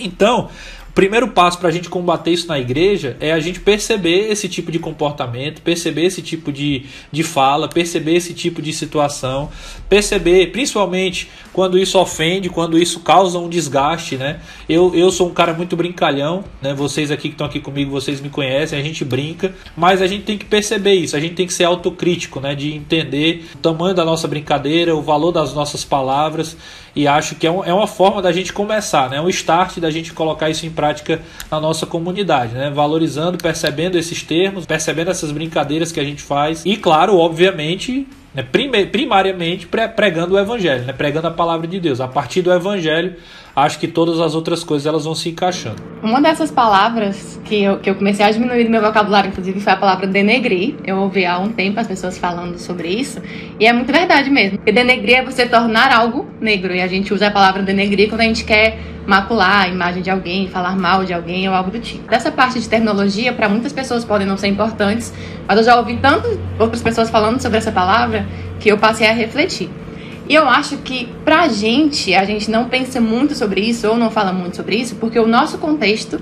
Então, 0.00 0.48
primeiro 0.94 1.28
passo 1.28 1.58
para 1.58 1.68
a 1.68 1.72
gente 1.72 1.88
combater 1.88 2.30
isso 2.30 2.48
na 2.48 2.58
igreja 2.58 3.16
é 3.20 3.32
a 3.32 3.40
gente 3.40 3.60
perceber 3.60 4.30
esse 4.30 4.48
tipo 4.48 4.72
de 4.72 4.78
comportamento, 4.78 5.62
perceber 5.62 6.04
esse 6.04 6.22
tipo 6.22 6.52
de, 6.52 6.86
de 7.10 7.22
fala, 7.22 7.68
perceber 7.68 8.14
esse 8.16 8.34
tipo 8.34 8.60
de 8.60 8.72
situação, 8.72 9.48
perceber, 9.88 10.50
principalmente 10.52 11.28
quando 11.52 11.78
isso 11.78 11.98
ofende, 11.98 12.48
quando 12.48 12.78
isso 12.78 13.00
causa 13.00 13.38
um 13.38 13.48
desgaste, 13.48 14.16
né? 14.16 14.40
Eu, 14.68 14.94
eu 14.94 15.10
sou 15.10 15.28
um 15.28 15.34
cara 15.34 15.52
muito 15.52 15.76
brincalhão, 15.76 16.44
né? 16.60 16.74
Vocês 16.74 17.10
aqui 17.10 17.28
que 17.28 17.34
estão 17.34 17.46
aqui 17.46 17.60
comigo, 17.60 17.90
vocês 17.90 18.20
me 18.20 18.28
conhecem, 18.28 18.78
a 18.78 18.82
gente 18.82 19.04
brinca, 19.04 19.54
mas 19.76 20.02
a 20.02 20.06
gente 20.06 20.24
tem 20.24 20.38
que 20.38 20.44
perceber 20.44 20.94
isso, 20.94 21.16
a 21.16 21.20
gente 21.20 21.34
tem 21.34 21.46
que 21.46 21.52
ser 21.52 21.64
autocrítico, 21.64 22.40
né? 22.40 22.54
De 22.54 22.74
entender 22.74 23.46
o 23.54 23.58
tamanho 23.58 23.94
da 23.94 24.04
nossa 24.04 24.28
brincadeira, 24.28 24.94
o 24.94 25.02
valor 25.02 25.32
das 25.32 25.54
nossas 25.54 25.84
palavras 25.84 26.56
e 26.98 27.06
acho 27.06 27.36
que 27.36 27.46
é, 27.46 27.50
um, 27.50 27.64
é 27.64 27.72
uma 27.72 27.86
forma 27.86 28.20
da 28.20 28.32
gente 28.32 28.52
começar, 28.52 29.08
né? 29.08 29.20
um 29.20 29.28
start 29.28 29.78
da 29.78 29.88
gente 29.88 30.12
colocar 30.12 30.50
isso 30.50 30.66
em 30.66 30.70
prática 30.70 31.20
na 31.48 31.60
nossa 31.60 31.86
comunidade, 31.86 32.54
né? 32.54 32.70
valorizando, 32.70 33.38
percebendo 33.38 33.96
esses 33.96 34.24
termos, 34.24 34.66
percebendo 34.66 35.08
essas 35.08 35.30
brincadeiras 35.30 35.92
que 35.92 36.00
a 36.00 36.04
gente 36.04 36.20
faz 36.20 36.66
e, 36.66 36.76
claro, 36.76 37.16
obviamente, 37.16 38.04
né, 38.34 38.42
primariamente 38.42 39.68
pregando 39.94 40.34
o 40.34 40.38
evangelho, 40.40 40.86
né, 40.86 40.92
pregando 40.92 41.28
a 41.28 41.30
palavra 41.30 41.68
de 41.68 41.78
Deus. 41.78 42.00
A 42.00 42.08
partir 42.08 42.42
do 42.42 42.52
evangelho, 42.52 43.14
acho 43.58 43.78
que 43.78 43.88
todas 43.88 44.20
as 44.20 44.34
outras 44.34 44.62
coisas 44.64 44.86
elas 44.86 45.04
vão 45.04 45.14
se 45.14 45.28
encaixando. 45.28 45.76
Uma 46.02 46.20
dessas 46.20 46.50
palavras 46.50 47.40
que 47.44 47.62
eu, 47.62 47.78
que 47.78 47.90
eu 47.90 47.94
comecei 47.94 48.24
a 48.24 48.30
diminuir 48.30 48.64
no 48.64 48.70
meu 48.70 48.80
vocabulário, 48.80 49.30
inclusive, 49.30 49.60
foi 49.60 49.72
a 49.72 49.76
palavra 49.76 50.06
denegrir. 50.06 50.76
Eu 50.84 50.98
ouvi 50.98 51.26
há 51.26 51.38
um 51.38 51.50
tempo 51.50 51.80
as 51.80 51.86
pessoas 51.86 52.16
falando 52.16 52.58
sobre 52.58 52.88
isso, 52.88 53.20
e 53.58 53.66
é 53.66 53.72
muito 53.72 53.92
verdade 53.92 54.30
mesmo. 54.30 54.58
Porque 54.58 54.72
denegrir 54.72 55.16
é 55.16 55.24
você 55.24 55.46
tornar 55.46 55.92
algo 55.92 56.26
negro, 56.40 56.74
e 56.74 56.80
a 56.80 56.86
gente 56.86 57.12
usa 57.12 57.28
a 57.28 57.30
palavra 57.30 57.62
denegrir 57.62 58.08
quando 58.08 58.20
a 58.20 58.24
gente 58.24 58.44
quer 58.44 58.78
macular 59.06 59.62
a 59.62 59.68
imagem 59.68 60.02
de 60.02 60.10
alguém, 60.10 60.48
falar 60.48 60.76
mal 60.76 61.02
de 61.02 61.14
alguém 61.14 61.48
ou 61.48 61.54
algo 61.54 61.70
do 61.70 61.80
tipo. 61.80 62.06
Dessa 62.08 62.30
parte 62.30 62.60
de 62.60 62.68
terminologia, 62.68 63.32
para 63.32 63.48
muitas 63.48 63.72
pessoas 63.72 64.04
podem 64.04 64.26
não 64.26 64.36
ser 64.36 64.48
importantes, 64.48 65.12
mas 65.46 65.56
eu 65.56 65.64
já 65.64 65.76
ouvi 65.76 65.96
tantas 65.96 66.38
outras 66.58 66.82
pessoas 66.82 67.08
falando 67.08 67.40
sobre 67.40 67.56
essa 67.56 67.72
palavra 67.72 68.26
que 68.60 68.68
eu 68.68 68.76
passei 68.76 69.08
a 69.08 69.12
refletir. 69.12 69.70
E 70.28 70.34
eu 70.34 70.46
acho 70.46 70.76
que 70.78 71.08
pra 71.24 71.48
gente, 71.48 72.14
a 72.14 72.24
gente 72.24 72.50
não 72.50 72.68
pensa 72.68 73.00
muito 73.00 73.34
sobre 73.34 73.62
isso 73.62 73.88
ou 73.88 73.96
não 73.96 74.10
fala 74.10 74.32
muito 74.32 74.56
sobre 74.56 74.76
isso, 74.76 74.96
porque 74.96 75.18
o 75.18 75.26
nosso 75.26 75.56
contexto, 75.56 76.20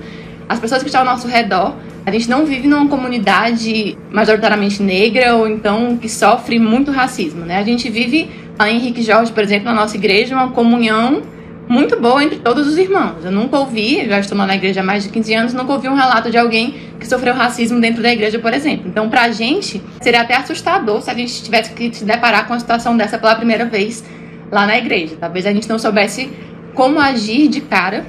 as 0.49 0.61
pessoas 0.61 0.83
que 0.83 0.89
estão 0.89 1.01
ao 1.01 1.07
nosso 1.07 1.27
redor, 1.27 1.75
a 2.05 2.11
gente 2.13 2.31
não 2.31 2.47
vive 2.47 2.69
numa 2.69 2.87
comunidade 2.87 3.99
majoritariamente 4.13 4.81
negra 4.81 5.35
ou 5.35 5.49
então 5.49 5.97
que 5.97 6.09
sofre 6.09 6.57
muito 6.57 6.93
racismo, 6.93 7.45
né? 7.45 7.59
A 7.59 7.65
gente 7.65 7.91
vive, 7.91 8.31
a 8.57 8.71
Henrique 8.71 9.03
Jorge, 9.03 9.33
por 9.33 9.43
exemplo, 9.43 9.65
na 9.65 9.75
nossa 9.75 9.97
igreja, 9.97 10.37
uma 10.37 10.51
comunhão 10.51 11.23
muito 11.69 12.01
boa 12.01 12.23
entre 12.23 12.39
todos 12.39 12.67
os 12.67 12.79
irmãos. 12.79 13.25
Eu 13.25 13.33
nunca 13.33 13.59
ouvi, 13.59 14.07
já 14.07 14.21
estou 14.21 14.37
na 14.39 14.55
igreja 14.55 14.81
há 14.81 14.85
mais 14.85 15.03
de 15.03 15.11
15 15.11 15.35
anos, 15.35 15.55
nunca 15.55 15.73
ouvi 15.73 15.89
um 15.89 15.95
relato 15.95 16.31
de 16.31 16.39
alguém 16.39 16.75
que 16.99 17.07
sofreu 17.07 17.35
racismo 17.35 17.81
dentro 17.81 18.03
da 18.03 18.13
igreja, 18.13 18.39
por 18.39 18.53
exemplo. 18.55 18.89
Então, 18.89 19.09
pra 19.09 19.31
gente, 19.31 19.83
seria 20.01 20.21
até 20.21 20.37
assustador 20.37 21.03
se 21.03 21.11
a 21.11 21.15
gente 21.15 21.43
tivesse 21.43 21.73
que 21.73 21.93
se 21.93 22.05
deparar 22.05 22.47
com 22.47 22.53
uma 22.53 22.61
situação 22.61 22.97
dessa 22.97 23.19
pela 23.19 23.35
primeira 23.35 23.65
vez 23.65 24.05
lá 24.51 24.67
na 24.67 24.79
igreja. 24.79 25.17
Talvez 25.19 25.45
a 25.45 25.53
gente 25.53 25.69
não 25.69 25.79
soubesse 25.79 26.31
como 26.75 27.01
agir 27.01 27.49
de 27.49 27.61
cara, 27.61 28.07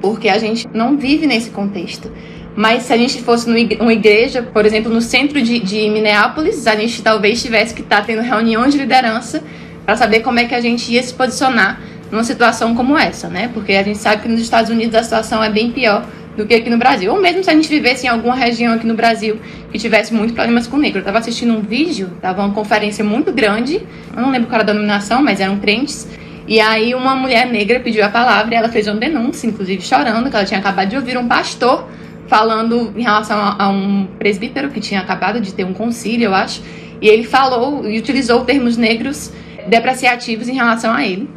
porque 0.00 0.28
a 0.28 0.38
gente 0.38 0.66
não 0.72 0.96
vive 0.96 1.26
nesse 1.26 1.50
contexto. 1.50 2.10
Mas 2.56 2.84
se 2.84 2.92
a 2.92 2.96
gente 2.96 3.22
fosse 3.22 3.48
numa 3.48 3.92
igreja, 3.92 4.42
por 4.42 4.66
exemplo, 4.66 4.92
no 4.92 5.00
centro 5.00 5.40
de, 5.40 5.60
de 5.60 5.88
Minneapolis, 5.88 6.66
a 6.66 6.74
gente 6.74 7.02
talvez 7.02 7.42
tivesse 7.42 7.74
que 7.74 7.82
estar 7.82 8.04
tendo 8.04 8.22
reuniões 8.22 8.72
de 8.72 8.78
liderança 8.78 9.42
para 9.84 9.96
saber 9.96 10.20
como 10.20 10.38
é 10.38 10.44
que 10.44 10.54
a 10.54 10.60
gente 10.60 10.90
ia 10.92 11.02
se 11.02 11.14
posicionar 11.14 11.80
numa 12.10 12.24
situação 12.24 12.74
como 12.74 12.98
essa, 12.98 13.28
né? 13.28 13.48
Porque 13.52 13.72
a 13.72 13.82
gente 13.82 13.98
sabe 13.98 14.22
que 14.22 14.28
nos 14.28 14.40
Estados 14.40 14.70
Unidos 14.70 14.94
a 14.94 15.02
situação 15.02 15.42
é 15.42 15.50
bem 15.50 15.70
pior 15.70 16.04
do 16.36 16.46
que 16.46 16.54
aqui 16.54 16.70
no 16.70 16.78
Brasil. 16.78 17.12
Ou 17.12 17.20
mesmo 17.20 17.42
se 17.44 17.50
a 17.50 17.54
gente 17.54 17.68
vivesse 17.68 18.06
em 18.06 18.08
alguma 18.08 18.34
região 18.34 18.74
aqui 18.74 18.86
no 18.86 18.94
Brasil 18.94 19.38
que 19.70 19.78
tivesse 19.78 20.12
muitos 20.12 20.34
problemas 20.34 20.66
com 20.66 20.76
negro. 20.76 20.98
Eu 20.98 21.02
estava 21.02 21.18
assistindo 21.18 21.52
um 21.52 21.60
vídeo, 21.60 22.10
tava 22.20 22.42
uma 22.42 22.54
conferência 22.54 23.04
muito 23.04 23.32
grande, 23.32 23.80
eu 24.14 24.22
não 24.22 24.30
lembro 24.30 24.48
qual 24.48 24.60
era 24.60 24.70
a 24.70 24.72
denominação, 24.72 25.22
mas 25.22 25.40
eram 25.40 25.58
crentes. 25.58 26.08
E 26.46 26.58
aí 26.60 26.94
uma 26.94 27.14
mulher 27.14 27.46
negra 27.46 27.78
pediu 27.78 28.04
a 28.04 28.08
palavra 28.08 28.54
e 28.54 28.56
ela 28.56 28.68
fez 28.68 28.88
uma 28.88 28.96
denúncia, 28.96 29.46
inclusive 29.46 29.82
chorando, 29.82 30.28
que 30.28 30.36
ela 30.36 30.44
tinha 30.44 30.58
acabado 30.58 30.88
de 30.88 30.96
ouvir 30.96 31.16
um 31.16 31.28
pastor 31.28 31.88
falando 32.26 32.92
em 32.96 33.02
relação 33.02 33.38
a, 33.38 33.64
a 33.64 33.68
um 33.68 34.06
presbítero 34.18 34.70
que 34.70 34.80
tinha 34.80 35.00
acabado 35.00 35.40
de 35.40 35.52
ter 35.52 35.64
um 35.64 35.72
concílio, 35.72 36.26
eu 36.26 36.34
acho. 36.34 36.62
E 37.00 37.08
ele 37.08 37.24
falou 37.24 37.88
e 37.88 37.98
utilizou 37.98 38.44
termos 38.44 38.76
negros 38.76 39.32
depreciativos 39.68 40.48
em 40.48 40.54
relação 40.54 40.92
a 40.92 41.04
ele. 41.04 41.28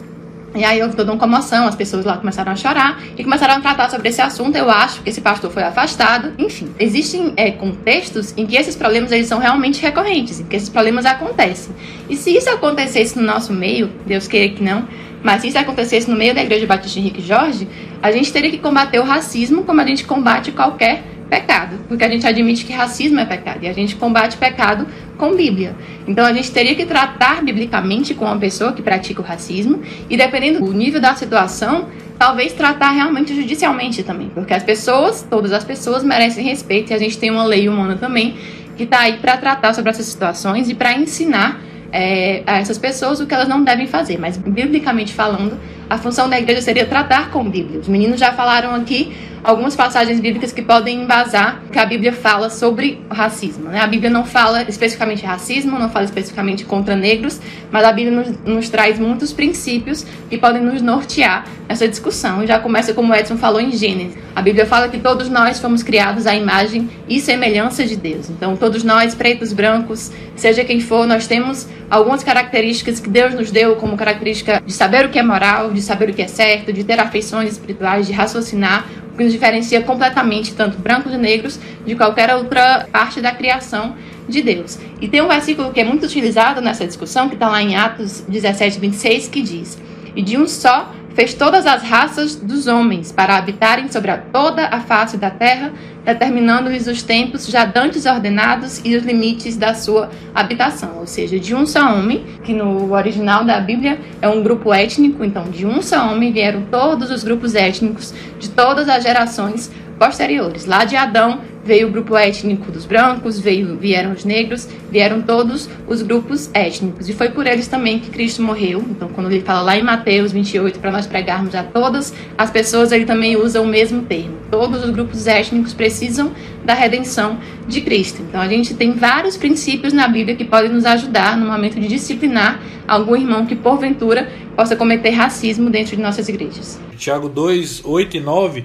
E 0.55 0.63
aí 0.63 0.81
houve 0.83 0.95
toda 0.95 1.11
uma 1.11 1.17
comoção, 1.17 1.67
as 1.67 1.75
pessoas 1.75 2.05
lá 2.05 2.17
começaram 2.17 2.51
a 2.51 2.55
chorar 2.55 3.01
e 3.17 3.23
começaram 3.23 3.55
a 3.55 3.59
tratar 3.59 3.89
sobre 3.89 4.09
esse 4.09 4.21
assunto. 4.21 4.55
Eu 4.55 4.69
acho 4.69 5.01
que 5.01 5.09
esse 5.09 5.19
pastor 5.19 5.51
foi 5.51 5.63
afastado. 5.63 6.33
Enfim, 6.37 6.69
existem 6.79 7.33
é, 7.35 7.51
contextos 7.51 8.33
em 8.37 8.45
que 8.45 8.55
esses 8.55 8.75
problemas 8.75 9.11
eles 9.11 9.27
são 9.27 9.39
realmente 9.39 9.81
recorrentes, 9.81 10.39
em 10.39 10.45
que 10.45 10.55
esses 10.55 10.69
problemas 10.69 11.05
acontecem. 11.05 11.73
E 12.07 12.15
se 12.15 12.35
isso 12.35 12.49
acontecesse 12.49 13.17
no 13.17 13.25
nosso 13.25 13.51
meio, 13.51 13.89
Deus 14.05 14.27
queira 14.27 14.53
que 14.53 14.63
não, 14.63 14.87
mas 15.23 15.41
se 15.41 15.47
isso 15.47 15.57
acontecesse 15.57 16.09
no 16.09 16.15
meio 16.15 16.35
da 16.35 16.43
Igreja 16.43 16.67
Batista 16.67 16.99
Henrique 16.99 17.21
Jorge, 17.21 17.67
a 18.01 18.11
gente 18.11 18.31
teria 18.31 18.51
que 18.51 18.59
combater 18.59 18.99
o 18.99 19.03
racismo 19.03 19.63
como 19.63 19.81
a 19.81 19.85
gente 19.85 20.03
combate 20.03 20.51
qualquer 20.51 21.01
pecado, 21.29 21.79
porque 21.87 22.03
a 22.03 22.09
gente 22.09 22.27
admite 22.27 22.63
que 22.63 22.73
racismo 22.73 23.19
é 23.19 23.25
pecado 23.25 23.63
e 23.63 23.67
a 23.67 23.73
gente 23.73 23.95
combate 23.95 24.37
pecado 24.37 24.85
com 25.17 25.35
Bíblia. 25.35 25.75
Então 26.07 26.25
a 26.25 26.33
gente 26.33 26.51
teria 26.51 26.75
que 26.75 26.85
tratar 26.85 27.43
biblicamente 27.43 28.13
com 28.13 28.25
uma 28.25 28.37
pessoa 28.37 28.73
que 28.73 28.81
pratica 28.81 29.21
o 29.21 29.23
racismo 29.23 29.81
e 30.09 30.17
dependendo 30.17 30.59
do 30.59 30.73
nível 30.73 30.99
da 30.99 31.15
situação, 31.15 31.87
talvez 32.17 32.53
tratar 32.53 32.91
realmente 32.91 33.35
judicialmente 33.35 34.03
também, 34.03 34.29
porque 34.33 34.53
as 34.53 34.63
pessoas, 34.63 35.25
todas 35.29 35.51
as 35.51 35.63
pessoas 35.63 36.03
merecem 36.03 36.43
respeito 36.43 36.91
e 36.91 36.93
a 36.93 36.99
gente 36.99 37.17
tem 37.17 37.29
uma 37.31 37.43
lei 37.43 37.67
humana 37.67 37.95
também 37.95 38.35
que 38.75 38.83
está 38.83 39.01
aí 39.01 39.17
para 39.17 39.37
tratar 39.37 39.73
sobre 39.73 39.91
essas 39.91 40.05
situações 40.05 40.69
e 40.69 40.73
para 40.73 40.93
ensinar 40.93 41.61
é, 41.91 42.41
a 42.47 42.57
essas 42.57 42.77
pessoas 42.79 43.19
o 43.19 43.27
que 43.27 43.33
elas 43.33 43.47
não 43.47 43.63
devem 43.63 43.85
fazer. 43.85 44.17
Mas, 44.17 44.35
biblicamente 44.35 45.13
falando, 45.13 45.59
a 45.89 45.97
função 45.97 46.27
da 46.27 46.39
igreja 46.39 46.61
seria 46.61 46.85
tratar 46.85 47.29
com 47.29 47.47
Bíblia. 47.47 47.79
Os 47.79 47.87
meninos 47.87 48.19
já 48.19 48.33
falaram 48.33 48.73
aqui 48.73 49.13
algumas 49.43 49.75
passagens 49.75 50.19
bíblicas 50.19 50.51
que 50.51 50.61
podem 50.61 51.03
embasar 51.03 51.61
que 51.71 51.77
a 51.77 51.85
Bíblia 51.85 52.13
fala 52.13 52.49
sobre 52.49 53.01
racismo. 53.09 53.69
Né? 53.69 53.79
A 53.79 53.87
Bíblia 53.87 54.09
não 54.09 54.25
fala 54.25 54.63
especificamente 54.63 55.25
racismo, 55.25 55.77
não 55.77 55.89
fala 55.89 56.05
especificamente 56.05 56.63
contra 56.63 56.95
negros, 56.95 57.39
mas 57.71 57.83
a 57.83 57.91
Bíblia 57.91 58.15
nos, 58.15 58.37
nos 58.45 58.69
traz 58.69 58.97
muitos 58.97 59.33
princípios 59.33 60.05
que 60.29 60.37
podem 60.37 60.61
nos 60.61 60.81
nortear 60.81 61.45
nessa 61.67 61.87
discussão. 61.87 62.45
Já 62.47 62.59
começa 62.59 62.93
como 62.93 63.11
o 63.11 63.15
Edson 63.15 63.37
falou 63.37 63.59
em 63.59 63.71
Gênesis. 63.71 64.17
A 64.35 64.41
Bíblia 64.41 64.65
fala 64.65 64.87
que 64.87 64.99
todos 64.99 65.29
nós 65.29 65.59
fomos 65.59 65.83
criados 65.83 66.25
à 66.25 66.35
imagem 66.35 66.89
e 67.07 67.19
semelhança 67.19 67.85
de 67.85 67.95
Deus. 67.95 68.29
Então, 68.29 68.55
todos 68.55 68.83
nós, 68.83 69.13
pretos, 69.13 69.53
brancos, 69.53 70.11
seja 70.35 70.63
quem 70.63 70.79
for, 70.79 71.05
nós 71.05 71.27
temos 71.27 71.67
algumas 71.89 72.23
características 72.23 72.99
que 72.99 73.09
Deus 73.09 73.33
nos 73.35 73.51
deu 73.51 73.75
como 73.75 73.95
característica 73.95 74.61
de 74.65 74.73
saber 74.73 75.05
o 75.05 75.09
que 75.09 75.19
é 75.19 75.23
moral, 75.23 75.71
de 75.71 75.81
saber 75.81 76.09
o 76.09 76.13
que 76.13 76.21
é 76.21 76.27
certo, 76.27 76.73
de 76.73 76.83
ter 76.83 76.99
afeições 76.99 77.51
espirituais, 77.51 78.07
de 78.07 78.13
raciocinar, 78.13 78.87
que 79.15 79.23
nos 79.23 79.31
diferencia 79.31 79.81
completamente, 79.81 80.53
tanto 80.53 80.77
brancos 80.77 81.13
e 81.13 81.17
negros, 81.17 81.59
de 81.85 81.95
qualquer 81.95 82.33
outra 82.35 82.87
parte 82.91 83.21
da 83.21 83.31
criação 83.31 83.95
de 84.27 84.41
Deus. 84.41 84.79
E 85.01 85.07
tem 85.07 85.21
um 85.21 85.27
versículo 85.27 85.71
que 85.71 85.79
é 85.79 85.83
muito 85.83 86.05
utilizado 86.05 86.61
nessa 86.61 86.85
discussão, 86.85 87.27
que 87.27 87.35
está 87.35 87.49
lá 87.49 87.61
em 87.61 87.75
Atos 87.75 88.23
17, 88.27 88.79
26, 88.79 89.27
que 89.27 89.41
diz: 89.41 89.77
E 90.15 90.21
de 90.21 90.37
um 90.37 90.47
só 90.47 90.91
fez 91.13 91.33
todas 91.33 91.65
as 91.65 91.83
raças 91.83 92.35
dos 92.35 92.67
homens 92.67 93.11
para 93.11 93.37
habitarem 93.37 93.91
sobre 93.91 94.11
a 94.11 94.17
toda 94.17 94.67
a 94.67 94.79
face 94.79 95.17
da 95.17 95.29
terra, 95.29 95.71
determinando-lhes 96.03 96.87
os 96.87 97.01
tempos 97.01 97.47
já 97.47 97.65
dantes 97.65 98.05
ordenados 98.05 98.81
e 98.83 98.95
os 98.95 99.03
limites 99.03 99.55
da 99.55 99.73
sua 99.73 100.09
habitação, 100.33 100.97
ou 100.99 101.07
seja, 101.07 101.39
de 101.39 101.55
um 101.55 101.65
só 101.65 101.93
homem, 101.93 102.25
que 102.43 102.53
no 102.53 102.91
original 102.93 103.45
da 103.45 103.59
Bíblia 103.59 103.99
é 104.21 104.27
um 104.27 104.43
grupo 104.43 104.73
étnico, 104.73 105.23
então 105.23 105.43
de 105.45 105.65
um 105.65 105.81
só 105.81 106.11
homem 106.11 106.31
vieram 106.31 106.63
todos 106.69 107.09
os 107.09 107.23
grupos 107.23 107.55
étnicos 107.55 108.13
de 108.39 108.49
todas 108.49 108.89
as 108.89 109.03
gerações 109.03 109.71
posteriores. 109.97 110.65
Lá 110.65 110.83
de 110.83 110.95
Adão 110.95 111.39
veio 111.63 111.87
o 111.87 111.91
grupo 111.91 112.15
étnico 112.15 112.71
dos 112.71 112.85
brancos, 112.85 113.39
veio, 113.39 113.77
vieram 113.77 114.11
os 114.11 114.25
negros, 114.25 114.67
vieram 114.91 115.21
todos 115.21 115.69
os 115.87 116.01
grupos 116.01 116.49
étnicos. 116.53 117.07
E 117.07 117.13
foi 117.13 117.29
por 117.29 117.47
eles 117.47 117.67
também 117.67 117.99
que 117.99 118.09
Cristo 118.09 118.41
morreu. 118.41 118.83
Então, 118.89 119.07
quando 119.09 119.31
ele 119.31 119.41
fala 119.41 119.61
lá 119.61 119.77
em 119.77 119.83
Mateus 119.83 120.31
28, 120.31 120.79
para 120.79 120.91
nós 120.91 121.07
pregarmos 121.07 121.55
a 121.55 121.63
todas 121.63 122.13
as 122.37 122.51
pessoas, 122.51 122.91
ele 122.91 123.05
também 123.05 123.35
usa 123.37 123.61
o 123.61 123.67
mesmo 123.67 124.03
termo. 124.03 124.37
Todos 124.51 124.83
os 124.83 124.89
grupos 124.89 125.25
étnicos 125.25 125.73
precisam 125.73 126.31
da 126.63 126.73
redenção 126.73 127.37
de 127.67 127.81
Cristo. 127.81 128.21
Então, 128.21 128.41
a 128.41 128.47
gente 128.47 128.73
tem 128.73 128.93
vários 128.93 129.37
princípios 129.37 129.93
na 129.93 130.07
Bíblia 130.07 130.35
que 130.35 130.45
podem 130.45 130.71
nos 130.71 130.85
ajudar 130.85 131.37
no 131.37 131.45
momento 131.45 131.79
de 131.79 131.87
disciplinar 131.87 132.59
algum 132.87 133.15
irmão 133.15 133.45
que, 133.45 133.55
porventura, 133.55 134.29
possa 134.55 134.75
cometer 134.75 135.11
racismo 135.11 135.69
dentro 135.69 135.95
de 135.95 136.01
nossas 136.01 136.27
igrejas. 136.27 136.79
Tiago 136.97 137.27
2, 137.27 137.81
8 137.83 138.17
e 138.17 138.19
9 138.19 138.63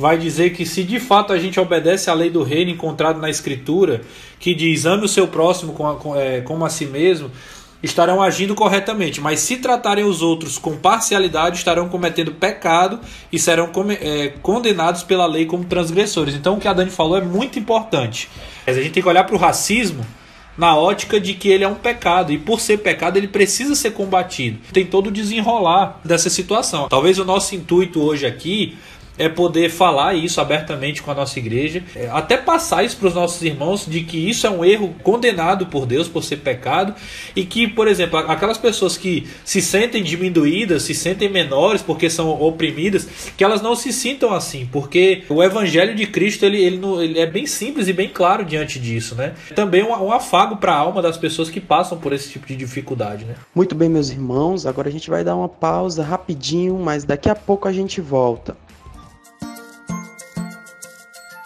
vai 0.00 0.16
dizer 0.16 0.50
que 0.50 0.64
se 0.64 0.82
de 0.82 0.98
fato 0.98 1.30
a 1.30 1.38
gente 1.38 1.60
obedece 1.60 2.08
à 2.08 2.14
lei 2.14 2.30
do 2.30 2.39
reino 2.42 2.70
encontrado 2.70 3.20
na 3.20 3.30
Escritura, 3.30 4.02
que 4.38 4.54
diz 4.54 4.86
ame 4.86 5.04
o 5.04 5.08
seu 5.08 5.28
próximo 5.28 5.72
como 5.72 6.14
a, 6.14 6.20
é, 6.20 6.40
como 6.40 6.64
a 6.64 6.70
si 6.70 6.86
mesmo, 6.86 7.30
estarão 7.82 8.22
agindo 8.22 8.54
corretamente, 8.54 9.20
mas 9.20 9.40
se 9.40 9.56
tratarem 9.56 10.04
os 10.04 10.20
outros 10.20 10.58
com 10.58 10.76
parcialidade, 10.76 11.58
estarão 11.58 11.88
cometendo 11.88 12.32
pecado 12.32 13.00
e 13.32 13.38
serão 13.38 13.70
é, 14.00 14.34
condenados 14.42 15.02
pela 15.02 15.26
lei 15.26 15.46
como 15.46 15.64
transgressores. 15.64 16.34
Então, 16.34 16.56
o 16.56 16.60
que 16.60 16.68
a 16.68 16.72
Dani 16.72 16.90
falou 16.90 17.16
é 17.16 17.22
muito 17.22 17.58
importante. 17.58 18.28
A 18.66 18.72
gente 18.72 18.90
tem 18.90 19.02
que 19.02 19.08
olhar 19.08 19.24
para 19.24 19.34
o 19.34 19.38
racismo 19.38 20.04
na 20.58 20.76
ótica 20.76 21.18
de 21.18 21.32
que 21.32 21.48
ele 21.48 21.64
é 21.64 21.68
um 21.68 21.74
pecado 21.74 22.32
e 22.32 22.38
por 22.38 22.60
ser 22.60 22.78
pecado 22.78 23.16
ele 23.16 23.28
precisa 23.28 23.74
ser 23.74 23.92
combatido. 23.92 24.58
Tem 24.72 24.84
todo 24.84 25.06
o 25.06 25.10
desenrolar 25.10 26.00
dessa 26.04 26.28
situação. 26.28 26.86
Talvez 26.88 27.18
o 27.18 27.24
nosso 27.24 27.54
intuito 27.54 28.02
hoje 28.02 28.26
aqui 28.26 28.76
é 29.20 29.28
poder 29.28 29.68
falar 29.68 30.14
isso 30.14 30.40
abertamente 30.40 31.02
com 31.02 31.10
a 31.10 31.14
nossa 31.14 31.38
igreja, 31.38 31.84
é, 31.94 32.08
até 32.10 32.38
passar 32.38 32.82
isso 32.84 32.96
para 32.96 33.08
os 33.08 33.14
nossos 33.14 33.42
irmãos 33.42 33.84
de 33.86 34.00
que 34.00 34.16
isso 34.16 34.46
é 34.46 34.50
um 34.50 34.64
erro 34.64 34.94
condenado 35.02 35.66
por 35.66 35.84
Deus 35.84 36.08
por 36.08 36.24
ser 36.24 36.38
pecado 36.38 36.94
e 37.36 37.44
que, 37.44 37.68
por 37.68 37.86
exemplo, 37.86 38.18
aquelas 38.18 38.56
pessoas 38.56 38.96
que 38.96 39.28
se 39.44 39.60
sentem 39.60 40.02
diminuídas, 40.02 40.84
se 40.84 40.94
sentem 40.94 41.28
menores 41.28 41.82
porque 41.82 42.08
são 42.08 42.30
oprimidas, 42.30 43.06
que 43.36 43.44
elas 43.44 43.60
não 43.60 43.76
se 43.76 43.92
sintam 43.92 44.32
assim, 44.32 44.66
porque 44.72 45.22
o 45.28 45.42
evangelho 45.42 45.94
de 45.94 46.06
Cristo 46.06 46.46
ele, 46.46 46.56
ele, 46.56 46.80
ele 47.02 47.18
é 47.18 47.26
bem 47.26 47.46
simples 47.46 47.88
e 47.88 47.92
bem 47.92 48.08
claro 48.08 48.42
diante 48.42 48.80
disso, 48.80 49.14
né? 49.14 49.34
Também 49.54 49.82
um, 49.82 49.90
um 49.90 50.12
afago 50.12 50.56
para 50.56 50.72
a 50.72 50.78
alma 50.78 51.02
das 51.02 51.18
pessoas 51.18 51.50
que 51.50 51.60
passam 51.60 51.98
por 51.98 52.14
esse 52.14 52.30
tipo 52.30 52.46
de 52.46 52.56
dificuldade, 52.56 53.26
né? 53.26 53.34
Muito 53.54 53.74
bem, 53.74 53.90
meus 53.90 54.08
irmãos, 54.08 54.64
agora 54.64 54.88
a 54.88 54.92
gente 54.92 55.10
vai 55.10 55.22
dar 55.22 55.36
uma 55.36 55.48
pausa 55.48 56.02
rapidinho, 56.02 56.78
mas 56.78 57.04
daqui 57.04 57.28
a 57.28 57.34
pouco 57.34 57.68
a 57.68 57.72
gente 57.72 58.00
volta. 58.00 58.56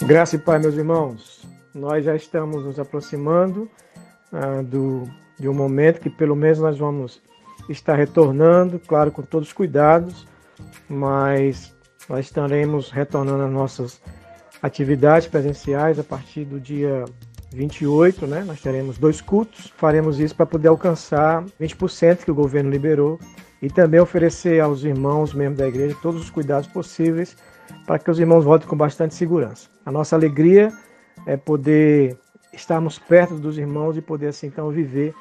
Graça 0.06 0.36
e 0.36 0.38
Pai, 0.38 0.58
meus 0.58 0.74
irmãos, 0.74 1.48
nós 1.74 2.04
já 2.04 2.14
estamos 2.14 2.62
nos 2.62 2.78
aproximando 2.78 3.70
ah, 4.30 4.60
do, 4.62 5.04
de 5.38 5.48
um 5.48 5.54
momento 5.54 5.98
que 5.98 6.10
pelo 6.10 6.36
menos 6.36 6.58
nós 6.58 6.78
vamos 6.78 7.22
estar 7.70 7.94
retornando, 7.94 8.78
claro, 8.78 9.10
com 9.10 9.22
todos 9.22 9.48
os 9.48 9.54
cuidados, 9.54 10.28
mas 10.86 11.74
nós 12.06 12.26
estaremos 12.26 12.90
retornando 12.90 13.44
às 13.44 13.50
nossas 13.50 14.02
atividades 14.62 15.26
presenciais 15.26 15.98
a 15.98 16.04
partir 16.04 16.44
do 16.44 16.60
dia 16.60 17.06
28, 17.54 18.26
né? 18.26 18.44
Nós 18.46 18.60
teremos 18.60 18.98
dois 18.98 19.22
cultos, 19.22 19.72
faremos 19.78 20.20
isso 20.20 20.36
para 20.36 20.44
poder 20.44 20.68
alcançar 20.68 21.42
20% 21.58 22.24
que 22.24 22.30
o 22.30 22.34
governo 22.34 22.68
liberou 22.68 23.18
e 23.62 23.70
também 23.70 24.00
oferecer 24.00 24.60
aos 24.60 24.84
irmãos, 24.84 25.32
membros 25.32 25.60
da 25.60 25.68
igreja, 25.68 25.96
todos 26.02 26.20
os 26.20 26.28
cuidados 26.28 26.68
possíveis 26.68 27.34
para 27.86 27.98
que 27.98 28.10
os 28.10 28.18
irmãos 28.18 28.44
voltem 28.44 28.68
com 28.68 28.76
bastante 28.76 29.14
segurança. 29.14 29.68
A 29.84 29.92
nossa 29.92 30.16
alegria 30.16 30.72
é 31.26 31.36
poder 31.36 32.16
estarmos 32.52 32.98
perto 32.98 33.34
dos 33.34 33.58
irmãos 33.58 33.96
e 33.96 34.00
poder 34.00 34.28
assim 34.28 34.46
então 34.46 34.70
viver 34.70 35.14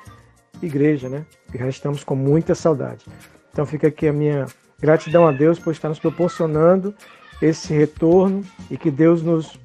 igreja, 0.62 1.10
né? 1.10 1.26
E 1.54 1.58
já 1.58 1.68
estamos 1.68 2.04
com 2.04 2.16
muita 2.16 2.56
saudade. 2.56 3.06
Então 3.52 3.66
fica 3.66 3.88
aqui 3.88 4.08
a 4.08 4.14
minha 4.14 4.46
gratidão 4.80 5.28
a 5.28 5.32
Deus 5.32 5.60
por 5.60 5.72
estar 5.72 5.90
nos 5.90 6.00
proporcionando 6.00 6.94
esse 7.42 7.74
retorno 7.74 8.44
e 8.70 8.78
que 8.78 8.90
Deus 8.90 9.22
nos 9.22 9.60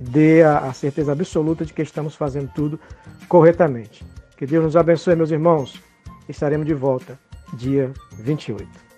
dê 0.00 0.42
a, 0.42 0.58
a 0.58 0.72
certeza 0.72 1.12
absoluta 1.12 1.64
de 1.64 1.72
que 1.72 1.82
estamos 1.82 2.14
fazendo 2.14 2.50
tudo 2.54 2.78
corretamente. 3.28 4.04
Que 4.36 4.46
Deus 4.46 4.64
nos 4.64 4.76
abençoe, 4.76 5.16
meus 5.16 5.30
irmãos. 5.30 5.80
Estaremos 6.28 6.66
de 6.66 6.74
volta 6.74 7.18
dia 7.54 7.92
28. 8.18 8.91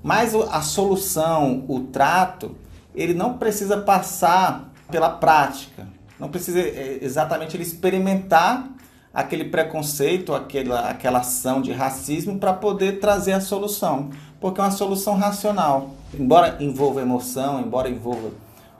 Mas 0.02 0.34
a 0.34 0.62
solução, 0.62 1.64
o 1.66 1.80
trato, 1.80 2.56
ele 2.94 3.12
não 3.12 3.38
precisa 3.38 3.78
passar 3.78 4.72
pela 4.88 5.10
prática. 5.10 5.86
Não 6.18 6.28
precisa 6.28 6.60
é, 6.60 7.00
exatamente 7.02 7.56
ele 7.56 7.64
experimentar 7.64 8.68
aquele 9.16 9.46
preconceito, 9.46 10.34
aquela, 10.34 10.90
aquela 10.90 11.20
ação 11.20 11.62
de 11.62 11.72
racismo 11.72 12.38
para 12.38 12.52
poder 12.52 13.00
trazer 13.00 13.32
a 13.32 13.40
solução, 13.40 14.10
porque 14.38 14.60
é 14.60 14.64
uma 14.64 14.70
solução 14.70 15.16
racional. 15.16 15.92
Embora 16.12 16.58
envolva 16.60 17.00
emoção, 17.00 17.58
embora 17.58 17.88
envolva 17.88 18.28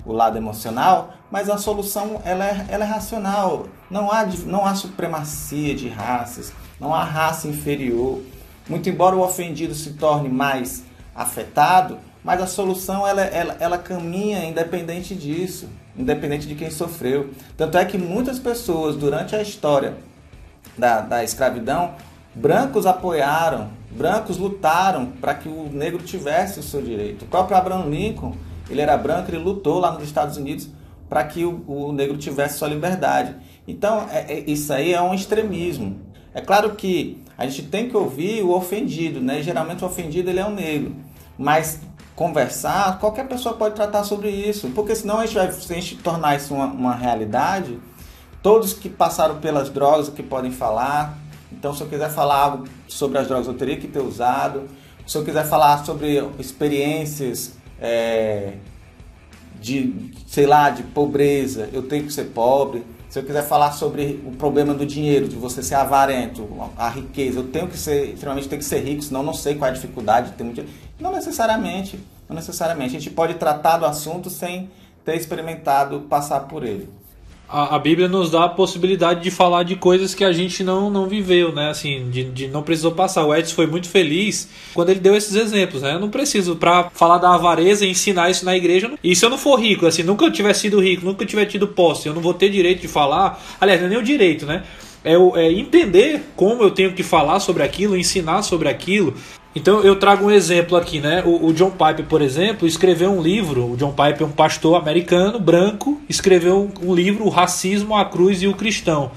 o 0.05 0.13
lado 0.13 0.37
emocional, 0.37 1.15
mas 1.31 1.49
a 1.49 1.57
solução 1.57 2.21
ela 2.23 2.45
é, 2.45 2.67
ela 2.69 2.85
é 2.85 2.87
racional. 2.87 3.67
Não 3.91 4.13
há, 4.13 4.27
não 4.45 4.67
há 4.67 4.75
supremacia 4.75 5.75
de 5.75 5.89
raças, 5.89 6.53
não 6.79 6.95
há 6.95 7.03
raça 7.03 7.49
inferior. 7.49 8.21
Muito 8.69 8.91
embora 8.91 9.17
o 9.17 9.23
ofendido 9.23 9.75
se 9.75 9.95
torne 9.95 10.29
mais 10.29 10.85
afetado, 11.15 11.97
mas 12.23 12.43
a 12.43 12.47
solução 12.47 13.07
ela, 13.07 13.23
ela, 13.23 13.57
ela 13.59 13.79
caminha 13.79 14.45
independente 14.45 15.15
disso, 15.15 15.67
independente 15.97 16.47
de 16.47 16.55
quem 16.55 16.71
sofreu. 16.71 17.31
Tanto 17.57 17.79
é 17.79 17.87
que 17.87 17.97
muitas 17.97 18.39
pessoas 18.39 18.97
durante 18.97 19.35
a 19.35 19.41
história 19.41 19.95
da, 20.77 21.01
da 21.01 21.25
escravidão, 21.25 21.95
brancos 22.35 22.87
apoiaram, 22.87 23.69
brancos 23.91 24.37
lutaram 24.37 25.07
para 25.21 25.35
que 25.35 25.49
o 25.49 25.69
negro 25.73 26.03
tivesse 26.03 26.61
o 26.61 26.63
seu 26.63 26.83
direito. 26.83 27.25
O 27.25 27.29
próprio 27.29 27.57
Abraham 27.57 27.87
Lincoln, 27.87 28.35
ele 28.69 28.81
era 28.81 28.97
branco, 28.97 29.31
ele 29.31 29.39
lutou 29.39 29.79
lá 29.79 29.93
nos 29.93 30.03
Estados 30.03 30.37
Unidos 30.37 30.69
para 31.09 31.25
que 31.25 31.45
o, 31.45 31.65
o, 31.67 31.93
negro 31.93 32.17
tivesse 32.17 32.59
sua 32.59 32.69
liberdade. 32.69 33.35
Então, 33.67 34.07
é, 34.11 34.33
é, 34.33 34.51
isso 34.51 34.73
aí 34.73 34.93
é 34.93 35.01
um 35.01 35.15
extremismo. 35.15 36.01
É 36.35 36.41
claro 36.41 36.75
que 36.75 37.23
a 37.39 37.47
gente 37.47 37.63
tem 37.63 37.89
que 37.89 37.97
ouvir 37.97 38.43
o 38.43 38.51
ofendido, 38.51 39.21
né? 39.21 39.43
Geralmente 39.43 39.85
o 39.85 39.87
ofendido 39.87 40.31
ele 40.31 40.41
é 40.41 40.47
o 40.47 40.51
negro, 40.51 40.97
mas 41.39 41.81
conversar, 42.15 42.99
qualquer 42.99 43.29
pessoa 43.29 43.55
pode 43.55 43.75
tratar 43.75 44.03
sobre 44.03 44.31
isso, 44.31 44.71
porque 44.75 44.95
senão 44.95 45.19
a 45.21 45.27
gente 45.27 45.35
vai, 45.35 45.53
se 45.53 45.71
a 45.71 45.77
gente 45.77 45.97
tornar 45.97 46.37
isso 46.37 46.55
uma, 46.55 46.67
uma 46.67 46.95
realidade, 46.95 47.79
Todos 48.47 48.73
que 48.73 48.89
passaram 48.89 49.39
pelas 49.39 49.69
drogas 49.71 50.09
que 50.09 50.23
podem 50.23 50.53
falar. 50.53 51.19
Então, 51.51 51.75
se 51.75 51.81
eu 51.81 51.89
quiser 51.89 52.09
falar 52.09 52.37
algo 52.37 52.69
sobre 52.87 53.19
as 53.19 53.27
drogas, 53.27 53.49
eu 53.49 53.55
teria 53.55 53.77
que 53.77 53.89
ter 53.89 53.99
usado. 53.99 54.69
Se 55.05 55.19
eu 55.19 55.25
quiser 55.25 55.45
falar 55.49 55.85
sobre 55.85 56.25
experiências 56.39 57.55
é, 57.81 58.53
de, 59.61 60.13
sei 60.29 60.47
lá, 60.47 60.71
de 60.71 60.85
pobreza, 60.85 61.69
eu 61.73 61.83
tenho 61.89 62.05
que 62.05 62.13
ser 62.13 62.27
pobre. 62.27 62.87
Se 63.09 63.19
eu 63.19 63.25
quiser 63.25 63.43
falar 63.43 63.73
sobre 63.73 64.23
o 64.25 64.31
problema 64.31 64.73
do 64.73 64.87
dinheiro, 64.87 65.27
de 65.27 65.35
você 65.35 65.61
ser 65.61 65.75
avarento, 65.75 66.49
a 66.79 66.89
riqueza, 66.89 67.41
eu 67.41 67.49
tenho 67.49 67.67
que 67.67 67.77
ser, 67.77 68.13
extremamente 68.13 68.49
tenho 68.49 68.63
que 68.63 68.69
ser 68.69 68.79
rico, 68.79 69.03
senão 69.03 69.25
não 69.25 69.35
sei 69.35 69.57
qual 69.57 69.67
é 69.67 69.73
a 69.73 69.75
dificuldade 69.75 70.31
de 70.31 70.37
ter 70.37 70.45
muito 70.45 70.65
Não 71.01 71.11
necessariamente, 71.11 71.99
não 72.29 72.37
necessariamente. 72.37 72.95
A 72.95 73.01
gente 73.01 73.11
pode 73.11 73.35
tratar 73.35 73.79
do 73.79 73.85
assunto 73.85 74.31
sem 74.31 74.71
ter 75.05 75.17
experimentado 75.17 76.03
passar 76.03 76.43
por 76.43 76.63
ele 76.63 76.89
a, 77.49 77.77
a, 77.77 77.79
Bíblia 77.79 78.09
nos 78.09 78.31
dá 78.31 78.45
a 78.45 78.49
possibilidade 78.49 79.23
de 79.23 79.31
falar 79.31 79.63
de 79.63 79.77
coisas 79.77 80.15
que 80.15 80.25
a 80.25 80.33
gente 80.33 80.65
não, 80.65 80.91
não 80.91 81.07
viveu, 81.07 81.53
né? 81.53 81.71
Assim, 81.71 82.11
de, 82.11 82.25
de 82.25 82.49
não 82.49 82.63
precisou 82.63 82.93
passar. 82.93 83.25
O 83.25 83.35
Edson 83.35 83.55
foi 83.55 83.67
muito 83.67 83.89
feliz 83.89 84.49
quando 84.75 84.91
ele 84.91 85.01
deu 85.01 85.15
esses 85.15 85.35
exemplos, 85.35 85.83
né? 85.83 85.95
Eu 85.95 86.01
não 86.01 86.11
preciso, 86.11 86.57
para 86.57 86.91
falar 86.93 87.19
da 87.19 87.35
avareza 87.35 87.87
ensinar 87.87 88.31
isso 88.31 88.45
na 88.45 88.57
igreja. 88.57 88.93
E 89.03 89.15
se 89.15 89.25
eu 89.25 89.31
não 89.31 89.39
for 89.39 89.57
rico, 89.61 89.87
assim, 89.87 90.03
nunca 90.03 90.25
eu 90.25 90.33
tiver 90.33 90.55
sido 90.55 90.81
rico, 90.81 91.05
nunca 91.05 91.23
eu 91.23 91.29
tiver 91.29 91.47
tido 91.47 91.69
posse, 91.69 92.09
eu 92.09 92.15
não 92.15 92.23
vou 92.23 92.35
ter 92.35 92.49
direito 92.49 92.81
de 92.81 92.89
falar. 92.89 93.41
Aliás, 93.61 93.81
não 93.81 93.87
é 93.87 93.91
nem 93.91 93.99
o 93.99 94.03
direito, 94.03 94.45
né? 94.45 94.65
É, 95.05 95.15
é 95.15 95.53
entender 95.53 96.23
como 96.35 96.65
eu 96.65 96.71
tenho 96.71 96.93
que 96.93 97.05
falar 97.05 97.39
sobre 97.39 97.63
aquilo, 97.63 97.97
ensinar 97.97 98.43
sobre 98.43 98.69
aquilo. 98.69 99.15
Então 99.57 99.81
eu 99.81 99.97
trago 99.97 100.27
um 100.27 100.31
exemplo 100.31 100.77
aqui, 100.77 101.01
né? 101.01 101.23
O, 101.25 101.47
o, 101.47 101.53
John 101.55 101.71
Piper, 101.71 102.05
por 102.05 102.21
exemplo, 102.21 102.69
escreveu 102.69 103.11
um 103.11 103.23
livro. 103.23 103.73
O 103.73 103.77
John 103.79 103.93
Piper 103.93 104.21
é 104.21 104.25
um 104.27 104.31
pastor 104.31 104.77
americano, 104.77 105.41
branco, 105.41 105.99
escreveu 106.11 106.71
um, 106.83 106.91
um 106.91 106.95
livro, 106.95 107.25
O 107.25 107.31
Racismo, 107.31 107.97
a 107.97 108.05
Cruz 108.05 108.43
e 108.43 108.47
o 108.47 108.53
Cristão. 108.53 109.13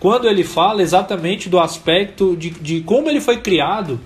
Quando 0.00 0.26
ele 0.26 0.44
fala 0.44 0.80
exatamente 0.80 1.50
do 1.50 1.58
aspecto 1.58 2.34
de, 2.34 2.48
de 2.48 2.80
como 2.80 3.10
ele 3.10 3.20
foi 3.20 3.36
criado 3.36 4.00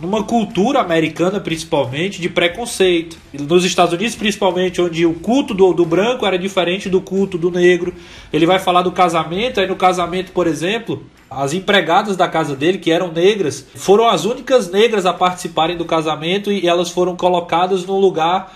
numa 0.00 0.24
cultura 0.24 0.80
americana, 0.80 1.38
principalmente, 1.38 2.20
de 2.20 2.28
preconceito. 2.28 3.16
Nos 3.32 3.64
Estados 3.64 3.94
Unidos, 3.94 4.14
principalmente, 4.16 4.80
onde 4.80 5.06
o 5.06 5.14
culto 5.14 5.54
do, 5.54 5.72
do 5.72 5.84
branco 5.84 6.26
era 6.26 6.38
diferente 6.38 6.88
do 6.88 7.00
culto 7.00 7.38
do 7.38 7.50
negro. 7.50 7.94
Ele 8.32 8.46
vai 8.46 8.58
falar 8.58 8.82
do 8.82 8.92
casamento, 8.92 9.60
aí 9.60 9.66
no 9.66 9.76
casamento, 9.76 10.32
por 10.32 10.46
exemplo, 10.46 11.04
as 11.30 11.52
empregadas 11.52 12.16
da 12.16 12.28
casa 12.28 12.54
dele, 12.54 12.78
que 12.78 12.90
eram 12.90 13.12
negras, 13.12 13.66
foram 13.74 14.08
as 14.08 14.24
únicas 14.24 14.70
negras 14.70 15.06
a 15.06 15.12
participarem 15.12 15.76
do 15.76 15.84
casamento 15.84 16.50
e 16.52 16.66
elas 16.66 16.90
foram 16.90 17.16
colocadas 17.16 17.84
num 17.84 17.98
lugar 17.98 18.52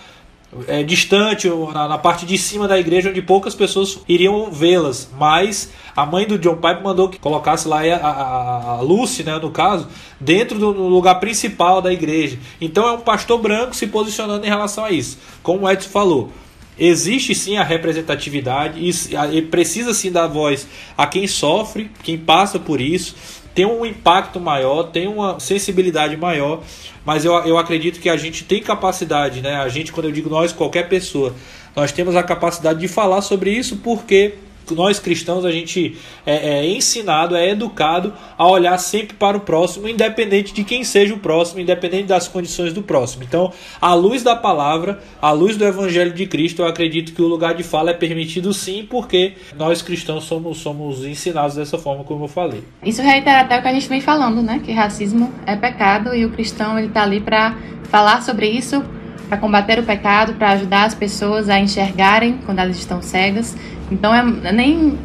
é, 0.67 0.81
distante, 0.83 1.47
na, 1.47 1.87
na, 1.87 1.97
parte 1.97 2.25
de 2.25 2.37
cima 2.37 2.67
da 2.67 2.79
igreja, 2.79 3.09
onde 3.09 3.21
poucas 3.21 3.53
pessoas 3.53 3.99
iriam 4.07 4.51
vê-las. 4.51 5.09
Mas 5.17 5.71
a 5.95 6.05
mãe 6.05 6.25
do 6.25 6.39
John 6.39 6.55
Pipe 6.55 6.83
mandou 6.83 7.09
que 7.09 7.19
colocasse 7.19 7.67
lá 7.67 7.81
a, 7.81 7.95
a, 7.95 8.69
a 8.71 8.81
Lucy, 8.81 9.23
né, 9.23 9.37
no 9.37 9.51
caso, 9.51 9.87
dentro 10.19 10.57
do 10.57 10.71
lugar 10.71 11.19
principal 11.19 11.81
da 11.81 11.93
igreja. 11.93 12.39
Então 12.59 12.87
é 12.87 12.91
um 12.91 13.01
pastor 13.01 13.39
branco 13.39 13.75
se 13.75 13.87
posicionando 13.87 14.45
em 14.45 14.49
relação 14.49 14.85
a 14.85 14.91
isso. 14.91 15.17
Como 15.43 15.65
o 15.65 15.69
Edson 15.69 15.89
falou, 15.89 16.31
Existe 16.79 17.35
sim 17.35 17.57
a 17.57 17.63
representatividade 17.63 18.79
e 18.79 19.41
precisa 19.41 19.93
sim 19.93 20.09
dar 20.09 20.27
voz 20.27 20.65
a 20.97 21.05
quem 21.05 21.27
sofre, 21.27 21.91
quem 22.01 22.17
passa 22.17 22.57
por 22.57 22.79
isso, 22.79 23.15
tem 23.59 23.65
um 23.65 23.85
impacto 23.85 24.39
maior, 24.39 24.83
tem 24.83 25.05
uma 25.05 25.37
sensibilidade 25.37 26.15
maior, 26.15 26.63
mas 27.03 27.25
eu, 27.25 27.33
eu 27.39 27.57
acredito 27.57 27.99
que 27.99 28.07
a 28.07 28.15
gente 28.15 28.45
tem 28.45 28.63
capacidade, 28.63 29.41
né? 29.41 29.57
A 29.57 29.67
gente, 29.67 29.91
quando 29.91 30.05
eu 30.05 30.13
digo 30.13 30.29
nós, 30.29 30.53
qualquer 30.53 30.87
pessoa, 30.87 31.35
nós 31.75 31.91
temos 31.91 32.15
a 32.15 32.23
capacidade 32.23 32.79
de 32.79 32.87
falar 32.87 33.19
sobre 33.19 33.51
isso 33.51 33.75
porque 33.83 34.35
nós 34.75 34.99
cristãos 34.99 35.45
a 35.45 35.51
gente 35.51 35.97
é, 36.25 36.59
é, 36.59 36.67
ensinado, 36.67 37.35
é 37.35 37.49
educado 37.49 38.13
a 38.37 38.47
olhar 38.47 38.77
sempre 38.77 39.15
para 39.15 39.37
o 39.37 39.41
próximo, 39.41 39.87
independente 39.87 40.53
de 40.53 40.63
quem 40.63 40.83
seja 40.83 41.13
o 41.13 41.19
próximo, 41.19 41.59
independente 41.59 42.07
das 42.07 42.27
condições 42.27 42.73
do 42.73 42.81
próximo. 42.81 43.23
Então, 43.23 43.51
à 43.81 43.93
luz 43.93 44.23
da 44.23 44.35
palavra, 44.35 44.99
à 45.21 45.31
luz 45.31 45.57
do 45.57 45.65
Evangelho 45.65 46.13
de 46.13 46.25
Cristo, 46.25 46.61
eu 46.61 46.67
acredito 46.67 47.13
que 47.13 47.21
o 47.21 47.27
lugar 47.27 47.53
de 47.53 47.63
fala 47.63 47.91
é 47.91 47.93
permitido 47.93 48.53
sim, 48.53 48.85
porque 48.89 49.33
nós 49.57 49.81
cristãos 49.81 50.23
somos, 50.23 50.57
somos 50.57 51.05
ensinados 51.05 51.55
dessa 51.55 51.77
forma, 51.77 52.03
como 52.03 52.25
eu 52.25 52.27
falei. 52.27 52.63
Isso 52.83 53.01
reitera 53.01 53.41
até 53.41 53.59
o 53.59 53.61
que 53.61 53.67
a 53.67 53.73
gente 53.73 53.87
vem 53.87 54.01
falando, 54.01 54.41
né? 54.41 54.61
Que 54.63 54.71
racismo 54.71 55.33
é 55.45 55.55
pecado 55.55 56.15
e 56.15 56.25
o 56.25 56.31
cristão 56.31 56.77
ele 56.77 56.87
está 56.87 57.03
ali 57.03 57.19
para 57.19 57.57
falar 57.89 58.21
sobre 58.21 58.47
isso 58.47 58.83
para 59.29 59.37
combater 59.37 59.77
o 59.77 59.83
pecado, 59.83 60.33
para 60.33 60.49
ajudar 60.49 60.85
as 60.85 60.95
pessoas 60.95 61.49
a 61.49 61.59
enxergarem 61.59 62.39
quando 62.45 62.59
elas 62.59 62.77
estão 62.77 62.99
cegas. 62.99 63.55
Então 63.91 64.13
é 64.13 64.51
nem 64.51 64.97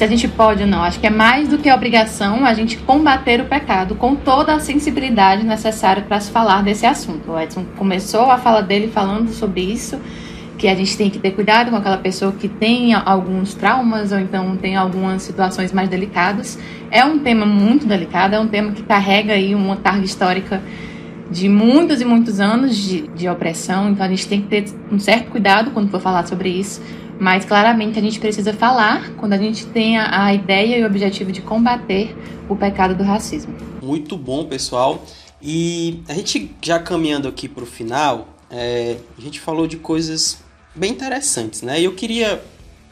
se 0.00 0.04
a 0.04 0.06
gente 0.06 0.28
pode 0.28 0.62
ou 0.62 0.68
não, 0.68 0.82
acho 0.82 0.98
que 0.98 1.06
é 1.06 1.10
mais 1.10 1.48
do 1.48 1.58
que 1.58 1.70
obrigação 1.70 2.46
a 2.46 2.54
gente 2.54 2.78
combater 2.78 3.40
o 3.40 3.44
pecado 3.44 3.94
com 3.94 4.14
toda 4.14 4.54
a 4.54 4.60
sensibilidade 4.60 5.44
necessária 5.44 6.02
para 6.02 6.18
se 6.20 6.30
falar 6.30 6.62
desse 6.62 6.86
assunto. 6.86 7.32
O 7.32 7.38
Edson 7.38 7.66
começou 7.76 8.30
a 8.30 8.38
fala 8.38 8.62
dele 8.62 8.88
falando 8.88 9.28
sobre 9.30 9.60
isso, 9.60 10.00
que 10.56 10.68
a 10.68 10.74
gente 10.74 10.96
tem 10.96 11.10
que 11.10 11.18
ter 11.18 11.32
cuidado 11.32 11.70
com 11.70 11.76
aquela 11.76 11.98
pessoa 11.98 12.32
que 12.32 12.48
tem 12.48 12.94
alguns 12.94 13.54
traumas 13.54 14.12
ou 14.12 14.18
então 14.18 14.56
tem 14.56 14.76
algumas 14.76 15.22
situações 15.22 15.72
mais 15.72 15.88
delicadas. 15.88 16.58
É 16.90 17.04
um 17.04 17.18
tema 17.18 17.44
muito 17.44 17.86
delicado, 17.86 18.34
é 18.34 18.40
um 18.40 18.48
tema 18.48 18.72
que 18.72 18.82
carrega 18.82 19.34
aí 19.34 19.54
uma 19.54 19.76
carga 19.76 20.04
histórica 20.04 20.62
de 21.30 21.48
muitos 21.48 22.00
e 22.00 22.04
muitos 22.04 22.40
anos 22.40 22.76
de, 22.76 23.02
de 23.08 23.28
opressão, 23.28 23.90
então 23.90 24.04
a 24.04 24.08
gente 24.08 24.26
tem 24.26 24.40
que 24.40 24.48
ter 24.48 24.64
um 24.90 24.98
certo 24.98 25.30
cuidado 25.30 25.70
quando 25.70 25.88
for 25.88 26.00
falar 26.00 26.26
sobre 26.26 26.48
isso, 26.48 26.82
mas 27.20 27.44
claramente 27.44 27.98
a 27.98 28.02
gente 28.02 28.18
precisa 28.18 28.54
falar 28.54 29.12
quando 29.16 29.34
a 29.34 29.38
gente 29.38 29.66
tem 29.66 29.98
a, 29.98 30.24
a 30.24 30.34
ideia 30.34 30.78
e 30.78 30.82
o 30.82 30.86
objetivo 30.86 31.30
de 31.30 31.42
combater 31.42 32.16
o 32.48 32.56
pecado 32.56 32.94
do 32.94 33.04
racismo. 33.04 33.54
Muito 33.82 34.16
bom, 34.16 34.46
pessoal. 34.46 35.04
E 35.40 36.02
a 36.08 36.14
gente 36.14 36.50
já 36.62 36.78
caminhando 36.78 37.28
aqui 37.28 37.46
para 37.46 37.62
o 37.62 37.66
final, 37.66 38.28
é, 38.50 38.96
a 39.16 39.20
gente 39.20 39.38
falou 39.38 39.66
de 39.66 39.76
coisas 39.76 40.38
bem 40.74 40.92
interessantes, 40.92 41.60
né? 41.60 41.78
E 41.78 41.84
eu 41.84 41.94
queria 41.94 42.42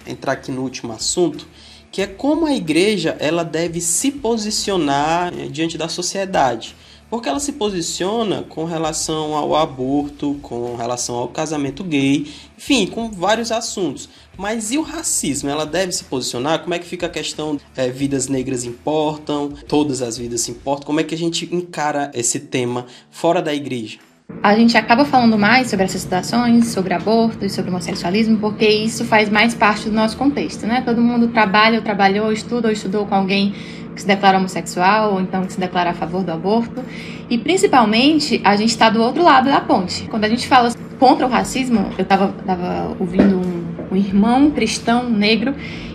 entrar 0.06 0.32
aqui 0.32 0.52
no 0.52 0.62
último 0.62 0.92
assunto, 0.92 1.48
que 1.90 2.02
é 2.02 2.06
como 2.06 2.46
a 2.46 2.54
igreja 2.54 3.16
ela 3.18 3.42
deve 3.42 3.80
se 3.80 4.12
posicionar 4.12 5.32
é, 5.32 5.46
diante 5.46 5.78
da 5.78 5.88
sociedade 5.88 6.76
porque 7.11 7.29
ela 7.29 7.40
se 7.40 7.53
posiciona 7.53 8.42
com 8.42 8.64
relação 8.64 9.35
ao 9.35 9.57
aborto, 9.57 10.38
com 10.42 10.77
relação 10.77 11.14
ao 11.14 11.29
casamento 11.29 11.83
gay, 11.83 12.27
enfim, 12.57 12.87
com 12.87 13.11
vários 13.11 13.51
assuntos. 13.51 14.09
Mas 14.37 14.71
e 14.71 14.79
o 14.79 14.83
racismo? 14.83 15.49
Ela 15.49 15.66
deve 15.66 15.92
se 15.92 16.05
posicionar? 16.05 16.61
Como 16.61 16.75
é 16.75 16.79
que 16.79 16.87
fica 16.87 17.07
a 17.07 17.11
questão 17.11 17.59
é, 17.77 17.88
vidas 17.90 18.29
negras 18.29 18.64
importam, 18.64 19.51
todas 19.66 20.03
as 20.03 20.16
vidas 20.16 20.49
importam? 20.49 20.87
Como 20.87 21.01
é 21.01 21.05
que 21.05 21.14
a 21.14 21.18
gente 21.18 21.49
encara 21.53 22.11
esse 22.14 22.40
tema 22.40 22.87
fora 23.11 23.42
da 23.42 23.53
igreja? 23.55 23.99
A 24.42 24.54
gente 24.54 24.76
acaba 24.76 25.04
falando 25.04 25.38
mais 25.38 25.68
sobre 25.68 25.84
essas 25.84 26.00
situações, 26.00 26.68
sobre 26.68 26.94
aborto 26.94 27.44
e 27.44 27.50
sobre 27.50 27.70
homossexualismo, 27.70 28.38
porque 28.38 28.66
isso 28.68 29.04
faz 29.04 29.28
mais 29.28 29.54
parte 29.54 29.88
do 29.88 29.94
nosso 29.94 30.16
contexto, 30.16 30.66
né? 30.66 30.82
Todo 30.84 31.00
mundo 31.00 31.28
trabalha, 31.28 31.78
ou 31.78 31.82
trabalhou, 31.82 32.30
estuda 32.30 32.68
ou 32.68 32.72
estudou 32.72 33.04
com 33.04 33.14
alguém 33.14 33.52
que 33.94 34.00
se 34.00 34.06
declara 34.06 34.38
homossexual 34.38 35.14
ou 35.14 35.20
então 35.20 35.44
que 35.44 35.52
se 35.52 35.58
declara 35.58 35.90
a 35.90 35.94
favor 35.94 36.22
do 36.22 36.30
aborto. 36.30 36.84
E 37.28 37.36
principalmente 37.36 38.40
a 38.44 38.54
gente 38.54 38.70
está 38.70 38.88
do 38.88 39.02
outro 39.02 39.24
lado 39.24 39.50
da 39.50 39.60
ponte. 39.60 40.04
Quando 40.08 40.24
a 40.24 40.28
gente 40.28 40.46
fala 40.46 40.72
contra 40.98 41.26
o 41.26 41.28
racismo, 41.28 41.90
eu 41.98 42.02
estava 42.02 42.28
tava 42.46 42.96
ouvindo 43.00 43.38
um, 43.38 43.94
um 43.94 43.96
irmão 43.96 44.50
cristão 44.50 45.10
negro 45.10 45.54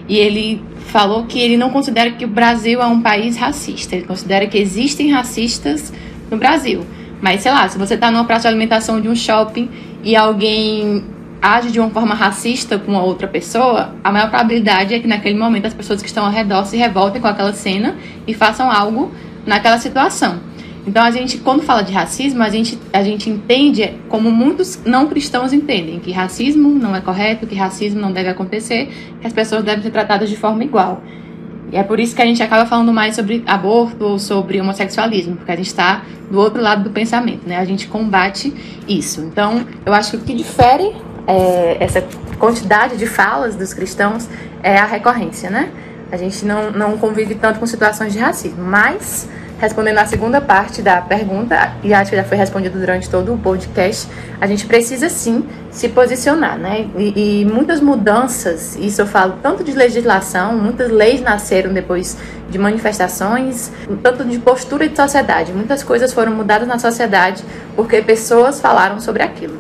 e 0.09 0.17
ele 0.17 0.61
falou 0.87 1.25
que 1.25 1.39
ele 1.39 1.55
não 1.55 1.69
considera 1.69 2.11
que 2.11 2.25
o 2.25 2.29
Brasil 2.29 2.81
é 2.81 2.85
um 2.85 3.01
país 3.01 3.37
racista. 3.37 3.95
Ele 3.95 4.05
considera 4.05 4.47
que 4.47 4.57
existem 4.57 5.11
racistas 5.11 5.93
no 6.29 6.37
Brasil. 6.37 6.85
Mas 7.23 7.39
sei 7.39 7.53
lá, 7.53 7.69
se 7.69 7.77
você 7.77 7.93
está 7.93 8.11
numa 8.11 8.25
praça 8.25 8.41
de 8.41 8.47
alimentação 8.49 8.99
de 8.99 9.07
um 9.07 9.15
shopping 9.15 9.69
e 10.03 10.13
alguém 10.13 11.05
age 11.41 11.71
de 11.71 11.79
uma 11.79 11.89
forma 11.89 12.13
racista 12.13 12.77
com 12.77 12.97
a 12.97 13.01
outra 13.01 13.29
pessoa, 13.29 13.95
a 14.03 14.11
maior 14.11 14.29
probabilidade 14.29 14.93
é 14.93 14.99
que 14.99 15.07
naquele 15.07 15.39
momento 15.39 15.65
as 15.65 15.73
pessoas 15.73 16.01
que 16.01 16.09
estão 16.09 16.25
ao 16.25 16.31
redor 16.31 16.65
se 16.65 16.75
revoltem 16.75 17.21
com 17.21 17.27
aquela 17.29 17.53
cena 17.53 17.95
e 18.27 18.33
façam 18.33 18.69
algo 18.69 19.09
naquela 19.45 19.77
situação. 19.77 20.41
Então 20.85 21.01
a 21.01 21.11
gente, 21.11 21.37
quando 21.37 21.63
fala 21.63 21.81
de 21.81 21.93
racismo, 21.93 22.43
a 22.43 22.49
gente, 22.49 22.77
a 22.91 23.01
gente 23.01 23.29
entende 23.29 23.93
como 24.09 24.29
muitos 24.29 24.81
não 24.83 25.07
cristãos 25.07 25.53
entendem, 25.53 26.01
que 26.01 26.11
racismo 26.11 26.67
não 26.77 26.93
é 26.93 26.99
correto, 26.99 27.47
que 27.47 27.55
racismo 27.55 28.01
não 28.01 28.11
deve 28.11 28.27
acontecer, 28.27 28.89
que 29.21 29.25
as 29.25 29.31
pessoas 29.31 29.63
devem 29.63 29.81
ser 29.81 29.91
tratadas 29.91 30.29
de 30.29 30.35
forma 30.35 30.61
igual. 30.61 31.01
E 31.73 31.75
é 31.75 31.81
por 31.81 31.99
isso 31.99 32.15
que 32.15 32.21
a 32.21 32.25
gente 32.25 32.41
acaba 32.43 32.67
falando 32.67 32.93
mais 32.93 33.15
sobre 33.15 33.43
aborto 33.47 34.05
ou 34.05 34.19
sobre 34.19 34.61
homossexualismo, 34.61 35.37
porque 35.37 35.51
a 35.51 35.55
gente 35.55 35.65
está 35.65 36.03
do 36.29 36.39
outro 36.39 36.61
lado 36.61 36.83
do 36.83 36.91
pensamento, 36.91 37.49
né? 37.49 37.57
A 37.57 37.65
gente 37.65 37.87
combate 37.87 38.53
isso. 38.87 39.21
Então, 39.21 39.65
eu 39.83 39.91
acho 39.91 40.11
que 40.11 40.17
o 40.17 40.19
que 40.19 40.35
difere 40.35 40.95
é, 41.25 41.77
essa 41.79 42.05
quantidade 42.37 42.95
de 42.95 43.07
falas 43.07 43.55
dos 43.55 43.73
cristãos 43.73 44.29
é 44.61 44.77
a 44.77 44.85
recorrência, 44.85 45.49
né? 45.49 45.71
A 46.11 46.15
gente 46.15 46.45
não, 46.45 46.69
não 46.69 46.95
convive 46.95 47.33
tanto 47.33 47.59
com 47.59 47.65
situações 47.65 48.13
de 48.13 48.19
racismo, 48.19 48.63
mas 48.63 49.27
respondendo 49.63 49.97
à 49.99 50.05
segunda 50.05 50.41
parte 50.41 50.81
da 50.81 50.99
pergunta, 50.99 51.71
e 51.81 51.93
acho 51.93 52.09
que 52.09 52.17
já 52.17 52.23
foi 52.25 52.37
respondido 52.37 52.77
durante 52.77 53.09
todo 53.09 53.33
o 53.33 53.37
podcast, 53.37 54.09
a 54.41 54.45
gente 54.45 54.65
precisa 54.65 55.07
sim 55.07 55.47
se 55.71 55.87
posicionar, 55.87 56.57
né? 56.57 56.89
E, 56.97 57.41
e, 57.41 57.45
muitas 57.45 57.79
mudanças, 57.79 58.75
isso 58.75 59.01
eu 59.01 59.07
falo 59.07 59.35
tanto 59.41 59.63
de 59.63 59.71
legislação, 59.71 60.57
muitas 60.57 60.91
leis 60.91 61.21
nasceram 61.21 61.71
depois 61.71 62.17
de 62.49 62.59
manifestações, 62.59 63.71
tanto 64.03 64.25
de 64.25 64.37
postura 64.37 64.87
de 64.89 64.97
sociedade. 64.97 65.53
Muitas 65.53 65.81
coisas 65.81 66.11
foram 66.11 66.33
mudadas 66.33 66.67
na 66.67 66.77
sociedade 66.77 67.41
porque 67.73 68.01
pessoas 68.01 68.59
falaram 68.59 68.99
sobre 68.99 69.23
aquilo. 69.23 69.57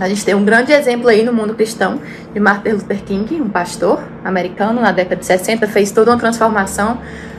A 0.00 0.08
gente 0.08 0.24
tem 0.24 0.34
um 0.34 0.44
grande 0.44 0.72
exemplo 0.72 1.08
aí 1.08 1.22
no 1.22 1.34
mundo 1.34 1.54
cristão 1.54 2.00
de 2.32 2.40
Martin 2.40 2.70
Luther 2.70 3.04
King, 3.04 3.42
um 3.42 3.50
pastor 3.50 4.02
americano 4.24 4.80
na 4.80 4.90
década 4.90 5.16
de 5.16 5.26
60, 5.26 5.68
fez 5.68 5.92
toda 5.92 6.10
uma 6.10 6.18
transformação 6.18 6.98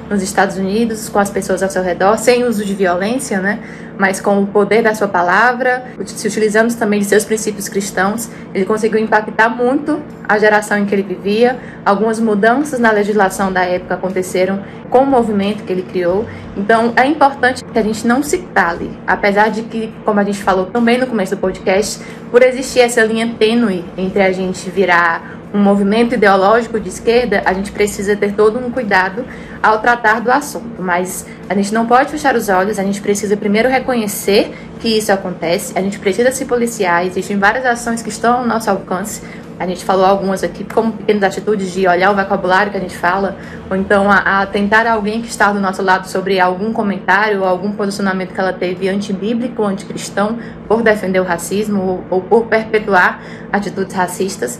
nos 0.10 0.22
Estados 0.22 0.58
Unidos, 0.58 1.10
com 1.10 1.20
as 1.20 1.30
pessoas 1.30 1.64
ao 1.64 1.70
seu 1.70 1.84
redor, 1.84 2.18
sem 2.18 2.44
uso 2.44 2.64
de 2.64 2.74
violência, 2.74 3.40
né? 3.40 3.60
mas 3.98 4.20
com 4.20 4.42
o 4.42 4.48
poder 4.48 4.82
da 4.82 4.94
sua 4.94 5.08
palavra, 5.08 5.84
se 6.06 6.28
utilizando 6.28 6.74
também 6.76 7.00
de 7.00 7.06
seus 7.06 7.24
princípios 7.24 7.70
cristãos, 7.70 8.30
ele 8.54 8.66
conseguiu 8.66 9.00
impactar 9.00 9.50
muito 9.50 10.02
a 10.28 10.38
geração 10.38 10.78
em 10.78 10.86
que 10.86 10.94
ele 10.94 11.04
vivia. 11.04 11.58
Algumas 11.86 12.20
mudanças 12.20 12.80
na 12.80 12.92
legislação 12.92 13.52
da 13.52 13.64
época 13.64 13.96
aconteceram 13.96 14.64
com 14.90 15.00
o 15.00 15.06
movimento 15.06 15.64
que 15.64 15.72
ele 15.72 15.84
criou. 15.84 16.26
Então, 16.56 16.94
é 16.96 17.06
importante 17.06 17.64
que 17.64 17.80
a 17.80 17.82
gente 17.82 18.06
não 18.06 18.22
se 18.22 18.40
cale, 18.54 18.92
apesar 19.06 19.50
de 19.50 19.64
que, 19.64 19.94
como 20.04 20.20
a 20.20 20.24
gente 20.24 20.42
falou 20.42 20.66
também 20.66 20.98
no 20.98 21.08
começo 21.08 21.36
do 21.36 21.40
podcast, 21.40 22.02
por 22.32 22.44
existir 22.44 22.80
essa 22.80 23.04
linha 23.04 23.34
tênue 23.38 23.86
entre 23.98 24.22
a 24.22 24.32
gente 24.32 24.70
virar 24.70 25.36
um 25.56 25.64
movimento 25.64 26.16
ideológico 26.16 26.80
de 26.80 26.90
esquerda, 26.90 27.42
a 27.46 27.54
gente 27.54 27.72
precisa 27.72 28.16
ter 28.16 28.34
todo 28.34 28.60
um 28.60 28.70
cuidado 28.70 29.26
ao 29.64 29.80
tratar 29.80 30.20
do 30.20 30.30
assunto. 30.30 30.82
Mas 30.82 31.26
a 31.50 31.56
gente 31.56 31.74
não 31.74 31.86
pode 31.86 32.12
fechar 32.12 32.36
os 32.36 32.50
olhos, 32.50 32.78
a 32.78 32.84
gente 32.84 33.02
precisa 33.02 33.38
primeiro 33.38 33.70
reconhecer 33.70 34.54
que 34.80 34.90
isso 34.98 35.12
acontece, 35.12 35.78
a 35.78 35.82
gente 35.82 35.98
precisa 35.98 36.32
se 36.32 36.46
policiar, 36.46 37.06
existem 37.06 37.40
várias 37.40 37.66
ações 37.66 38.02
que 38.02 38.10
estão 38.10 38.40
ao 38.40 38.46
nosso 38.46 38.70
alcance. 38.70 39.22
A 39.58 39.66
gente 39.66 39.86
falou 39.86 40.06
algumas 40.06 40.44
aqui, 40.44 40.66
como 40.66 40.92
pequenas 40.92 41.24
atitudes 41.24 41.72
de 41.72 41.88
olhar 41.88 42.12
o 42.12 42.16
vocabulário 42.16 42.74
que 42.74 42.78
a 42.78 42.82
gente 42.82 42.98
fala, 42.98 43.38
ou 43.70 43.78
então 43.78 44.12
a, 44.12 44.42
a 44.42 44.46
tentar 44.46 44.86
alguém 44.86 45.22
que 45.22 45.30
está 45.30 45.54
do 45.54 45.62
nosso 45.62 45.82
lado 45.82 46.10
sobre 46.10 46.42
algum 46.42 46.74
comentário 46.74 47.40
ou 47.40 47.48
algum 47.48 47.72
posicionamento 47.72 48.34
que 48.34 48.40
ela 48.40 48.52
teve 48.52 48.90
antibíblico 48.90 49.62
ou 49.62 49.70
anticristão 49.70 50.38
por 50.68 50.84
defender 50.84 51.22
o 51.22 51.24
racismo 51.24 51.82
ou, 51.82 52.18
ou 52.18 52.22
por 52.22 52.48
perpetuar 52.48 53.22
atitudes 53.54 53.96
racistas. 53.96 54.60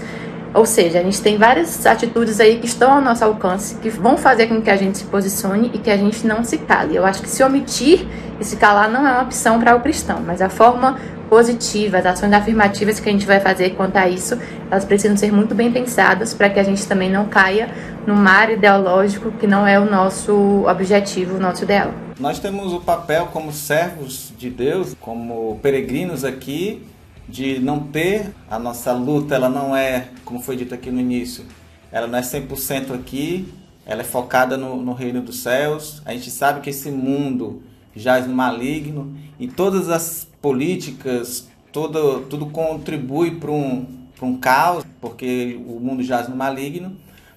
Ou 0.56 0.66
seja, 0.66 1.00
a 1.00 1.04
gente 1.04 1.22
tem 1.22 1.38
várias 1.38 1.86
atitudes 1.86 2.40
aí 2.40 2.60
que 2.60 2.66
estão 2.66 2.94
ao 2.94 3.02
nosso 3.02 3.26
alcance, 3.26 3.76
que 3.76 3.90
vão 3.90 4.16
fazer 4.16 4.48
com 4.48 4.62
que 4.62 4.70
a 4.70 4.78
gente 4.78 5.00
se 5.00 5.04
posicione 5.04 5.70
e 5.74 5.78
que 5.78 5.92
a 5.92 5.98
gente 5.98 6.26
não 6.26 6.46
se 6.46 6.58
cale. 6.60 6.96
Eu 6.96 7.06
acho 7.06 7.22
que 7.22 7.30
se 7.30 7.44
omitir 7.44 8.08
e 8.40 8.44
se 8.46 8.56
calar 8.56 8.90
não 8.90 9.06
é 9.06 9.12
uma 9.12 9.24
opção 9.24 9.60
para 9.60 9.76
o 9.76 9.82
cristão, 9.82 10.22
mas 10.26 10.42
a 10.42 10.48
forma 10.48 10.98
positiva, 11.30 11.98
as 11.98 12.06
ações 12.06 12.32
afirmativas 12.32 13.02
que 13.02 13.10
a 13.10 13.12
gente 13.12 13.26
vai 13.26 13.42
fazer 13.42 13.72
quanto 13.72 13.98
a 13.98 14.08
isso, 14.08 14.40
elas 14.72 14.86
precisam 14.86 15.18
ser 15.18 15.30
muito 15.30 15.54
bem 15.54 15.74
pensadas 15.74 16.34
para 16.34 16.50
que 16.50 16.58
a 16.58 16.64
gente 16.64 16.88
também 16.88 17.12
não 17.12 17.26
caia 17.26 17.70
no 18.08 18.16
mar 18.16 18.50
ideológico 18.50 19.32
que 19.32 19.46
não 19.46 19.68
é 19.68 19.78
o 19.78 19.84
nosso 19.84 20.64
objetivo, 20.66 21.36
o 21.36 21.40
nosso 21.40 21.64
ideal. 21.64 21.92
Nós 22.18 22.40
temos 22.40 22.72
o 22.72 22.80
papel 22.80 23.28
como 23.34 23.52
servos 23.52 24.32
de 24.38 24.50
Deus, 24.50 24.96
como 25.02 25.60
peregrinos 25.62 26.24
aqui, 26.24 26.82
de 27.28 27.60
não 27.60 27.80
ter 27.80 28.32
a 28.50 28.60
nossa 28.60 28.92
luta, 28.94 29.36
ela 29.36 29.50
não 29.50 29.76
é, 29.76 30.10
como 30.24 30.42
foi 30.42 30.56
dito 30.56 30.74
aqui 30.74 30.92
no 30.92 31.00
início, 31.00 31.46
ela 31.92 32.08
não 32.08 32.18
é 32.18 32.22
100% 32.22 32.94
aqui, 32.94 33.52
ela 33.86 34.02
é 34.02 34.04
focada 34.04 34.58
no, 34.58 34.82
no 34.82 34.94
reino 34.94 35.22
dos 35.22 35.40
céus. 35.40 36.02
A 36.06 36.14
gente 36.14 36.30
sabe 36.32 36.62
que 36.62 36.70
esse 36.70 36.90
mundo 36.92 37.62
jaz 37.96 38.28
no 38.28 38.34
maligno 38.34 39.16
e 39.40 39.48
todas 39.48 39.90
as 39.90 40.28
políticas, 40.42 41.48
todo, 41.72 42.22
tudo 42.22 42.48
contribui 42.48 43.32
para 43.32 43.52
um, 43.52 43.86
um 44.22 44.38
caos, 44.38 44.84
porque 45.00 45.60
o 45.68 45.80
mundo 45.80 46.04
jaz 46.04 46.28
no 46.28 46.36
maligno. 46.36 46.96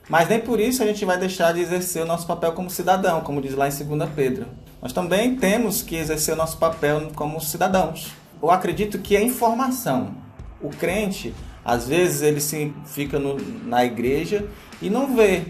Mas 0.09 0.29
nem 0.29 0.41
por 0.41 0.59
isso 0.59 0.83
a 0.83 0.87
gente 0.87 1.05
vai 1.05 1.19
deixar 1.19 1.53
de 1.53 1.61
exercer 1.61 2.03
o 2.03 2.07
nosso 2.07 2.27
papel 2.27 2.53
como 2.53 2.71
cidadão, 2.71 3.21
como 3.21 3.43
diz 3.43 3.55
lá 3.55 3.69
em 3.69 3.71
2 3.71 4.11
Pedro. 4.17 4.47
Nós 4.81 4.93
também 4.93 5.37
temos 5.37 5.83
que 5.83 5.97
exercer 5.97 6.33
o 6.33 6.37
nosso 6.37 6.57
papel 6.57 7.11
como 7.15 7.41
cidadãos 7.41 8.13
eu 8.43 8.51
acredito 8.51 8.99
que 8.99 9.17
é 9.17 9.23
informação. 9.23 10.15
O 10.61 10.71
crente, 10.71 11.35
às 11.65 11.87
vezes, 11.87 12.23
ele 12.23 12.41
se 12.41 12.73
fica 12.87 13.19
no, 13.19 13.37
na 13.65 13.85
igreja 13.85 14.47
e 14.81 14.89
não 14.89 15.15
vê 15.15 15.45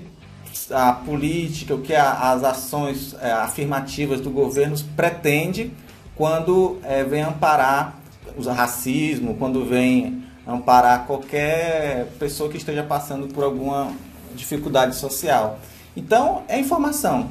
a 0.71 0.93
política, 0.93 1.75
o 1.75 1.81
que 1.81 1.95
a, 1.95 2.33
as 2.33 2.45
ações 2.45 3.15
é, 3.21 3.31
afirmativas 3.31 4.21
do 4.21 4.31
governo 4.31 4.77
pretende 4.97 5.73
quando 6.15 6.79
é, 6.83 7.05
vem 7.05 7.23
amparar 7.23 7.99
o 8.37 8.43
racismo, 8.51 9.35
quando 9.37 9.65
vem 9.65 10.25
amparar 10.47 11.07
qualquer 11.07 12.07
pessoa 12.19 12.51
que 12.51 12.57
esteja 12.57 12.83
passando 12.83 13.29
por 13.29 13.45
alguma 13.45 13.93
dificuldade 14.35 14.97
social. 14.97 15.59
Então, 15.97 16.43
é 16.49 16.59
informação. 16.59 17.31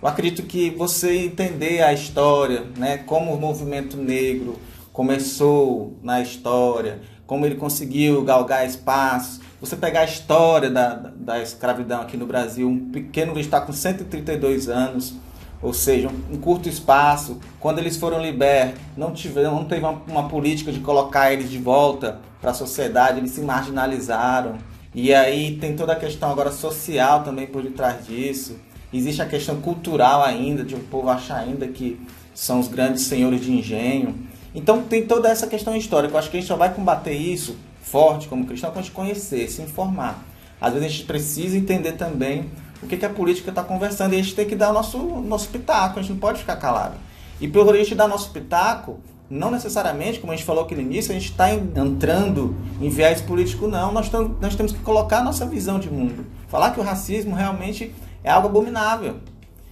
Eu 0.00 0.08
acredito 0.08 0.42
que 0.42 0.70
você 0.70 1.24
entender 1.24 1.82
a 1.82 1.92
história, 1.92 2.66
né, 2.76 2.98
como 2.98 3.32
o 3.32 3.40
movimento 3.40 3.96
negro 3.96 4.58
começou 4.98 5.96
na 6.02 6.20
história, 6.20 7.00
como 7.24 7.46
ele 7.46 7.54
conseguiu 7.54 8.24
galgar 8.24 8.66
espaço. 8.66 9.40
Você 9.60 9.76
pegar 9.76 10.00
a 10.00 10.04
história 10.04 10.68
da, 10.68 10.92
da 11.14 11.40
escravidão 11.40 12.00
aqui 12.00 12.16
no 12.16 12.26
Brasil, 12.26 12.68
um 12.68 12.90
pequeno 12.90 13.32
que 13.32 13.38
está 13.38 13.60
com 13.60 13.72
132 13.72 14.68
anos, 14.68 15.14
ou 15.62 15.72
seja, 15.72 16.08
um 16.08 16.36
curto 16.36 16.68
espaço. 16.68 17.38
Quando 17.60 17.78
eles 17.78 17.96
foram 17.96 18.20
libertos, 18.20 18.80
não, 18.96 19.12
tiveram, 19.12 19.54
não 19.54 19.66
teve 19.66 19.82
uma, 19.82 20.02
uma 20.08 20.28
política 20.28 20.72
de 20.72 20.80
colocar 20.80 21.32
eles 21.32 21.48
de 21.48 21.58
volta 21.58 22.18
para 22.40 22.50
a 22.50 22.54
sociedade, 22.54 23.20
eles 23.20 23.30
se 23.30 23.40
marginalizaram. 23.40 24.56
E 24.92 25.14
aí 25.14 25.58
tem 25.58 25.76
toda 25.76 25.92
a 25.92 25.96
questão 25.96 26.28
agora 26.28 26.50
social 26.50 27.22
também 27.22 27.46
por 27.46 27.62
detrás 27.62 28.04
disso. 28.04 28.58
Existe 28.92 29.22
a 29.22 29.26
questão 29.26 29.60
cultural 29.60 30.24
ainda, 30.24 30.64
de 30.64 30.74
o 30.74 30.80
povo 30.80 31.08
achar 31.08 31.38
ainda 31.38 31.68
que 31.68 32.00
são 32.34 32.58
os 32.58 32.66
grandes 32.66 33.02
senhores 33.02 33.40
de 33.40 33.52
engenho. 33.52 34.26
Então 34.58 34.82
tem 34.82 35.06
toda 35.06 35.28
essa 35.28 35.46
questão 35.46 35.76
histórica. 35.76 36.12
Eu 36.14 36.18
acho 36.18 36.30
que 36.30 36.36
a 36.36 36.40
gente 36.40 36.48
só 36.48 36.56
vai 36.56 36.74
combater 36.74 37.12
isso 37.12 37.56
forte 37.80 38.26
como 38.26 38.44
cristão 38.44 38.70
quando 38.70 38.78
a 38.78 38.82
gente 38.82 38.92
conhecer, 38.92 39.48
se 39.48 39.62
informar. 39.62 40.24
Às 40.60 40.72
vezes 40.72 40.86
a 40.86 40.90
gente 40.90 41.04
precisa 41.04 41.56
entender 41.56 41.92
também 41.92 42.50
o 42.82 42.88
que, 42.88 42.96
que 42.96 43.06
a 43.06 43.08
política 43.08 43.50
está 43.50 43.62
conversando 43.62 44.14
e 44.14 44.18
a 44.18 44.22
gente 44.22 44.34
tem 44.34 44.46
que 44.46 44.56
dar 44.56 44.70
o 44.70 44.72
nosso, 44.72 44.98
nosso 44.98 45.48
pitaco, 45.48 46.00
a 46.00 46.02
gente 46.02 46.10
não 46.10 46.18
pode 46.18 46.40
ficar 46.40 46.56
calado. 46.56 46.96
E 47.40 47.46
pelo 47.46 47.70
a 47.70 47.76
gente 47.76 47.94
dar 47.94 48.08
nosso 48.08 48.32
pitaco, 48.32 48.98
não 49.30 49.48
necessariamente, 49.52 50.18
como 50.18 50.32
a 50.32 50.36
gente 50.36 50.44
falou 50.44 50.64
aqui 50.64 50.74
no 50.74 50.80
início, 50.80 51.12
a 51.12 51.14
gente 51.14 51.30
está 51.30 51.54
entrando 51.54 52.56
em 52.80 52.88
viés 52.88 53.20
político, 53.20 53.68
não. 53.68 53.92
Nós, 53.92 54.10
nós 54.40 54.56
temos 54.56 54.72
que 54.72 54.80
colocar 54.80 55.18
a 55.18 55.24
nossa 55.24 55.46
visão 55.46 55.78
de 55.78 55.88
mundo. 55.88 56.26
Falar 56.48 56.72
que 56.72 56.80
o 56.80 56.82
racismo 56.82 57.36
realmente 57.36 57.94
é 58.24 58.30
algo 58.30 58.48
abominável. 58.48 59.18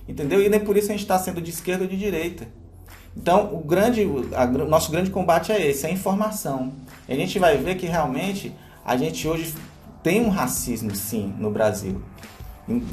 Entendeu? 0.08 0.40
E 0.40 0.48
nem 0.48 0.60
por 0.60 0.76
isso 0.76 0.86
a 0.86 0.92
gente 0.92 1.02
está 1.02 1.18
sendo 1.18 1.40
de 1.40 1.50
esquerda 1.50 1.82
ou 1.82 1.90
de 1.90 1.96
direita. 1.96 2.46
Então, 3.16 3.54
o 3.54 3.58
grande, 3.58 4.06
a, 4.34 4.46
nosso 4.46 4.90
grande 4.90 5.10
combate 5.10 5.50
é 5.50 5.66
esse, 5.66 5.86
é 5.86 5.88
a 5.88 5.92
informação. 5.92 6.72
E 7.08 7.12
a 7.12 7.16
gente 7.16 7.38
vai 7.38 7.56
ver 7.56 7.76
que 7.76 7.86
realmente 7.86 8.54
a 8.84 8.96
gente 8.96 9.26
hoje 9.26 9.54
tem 10.02 10.20
um 10.20 10.28
racismo, 10.28 10.94
sim, 10.94 11.34
no 11.38 11.50
Brasil, 11.50 12.00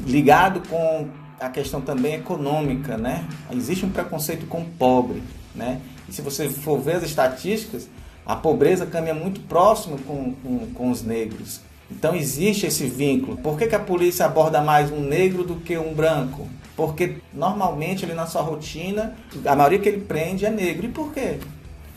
ligado 0.06 0.66
com 0.68 1.08
a 1.38 1.48
questão 1.48 1.80
também 1.80 2.14
econômica, 2.14 2.96
né? 2.96 3.26
Existe 3.52 3.84
um 3.84 3.90
preconceito 3.90 4.46
com 4.46 4.62
o 4.62 4.64
pobre, 4.64 5.22
né? 5.54 5.80
E 6.08 6.12
se 6.12 6.22
você 6.22 6.48
for 6.48 6.80
ver 6.80 6.96
as 6.96 7.02
estatísticas, 7.02 7.88
a 8.26 8.34
pobreza 8.34 8.86
caminha 8.86 9.14
muito 9.14 9.40
próximo 9.42 9.98
com, 9.98 10.32
com, 10.34 10.58
com 10.72 10.90
os 10.90 11.02
negros. 11.02 11.60
Então 11.90 12.14
existe 12.14 12.66
esse 12.66 12.86
vínculo. 12.86 13.36
Por 13.36 13.58
que, 13.58 13.66
que 13.66 13.74
a 13.74 13.80
polícia 13.80 14.24
aborda 14.26 14.60
mais 14.60 14.90
um 14.90 15.00
negro 15.00 15.44
do 15.44 15.56
que 15.56 15.76
um 15.76 15.92
branco? 15.92 16.48
Porque 16.76 17.18
normalmente 17.32 18.04
ele 18.04 18.14
na 18.14 18.26
sua 18.26 18.42
rotina, 18.42 19.14
a 19.44 19.54
maioria 19.54 19.78
que 19.78 19.88
ele 19.88 20.00
prende 20.00 20.44
é 20.44 20.50
negro. 20.50 20.86
E 20.86 20.88
por 20.88 21.12
quê? 21.12 21.38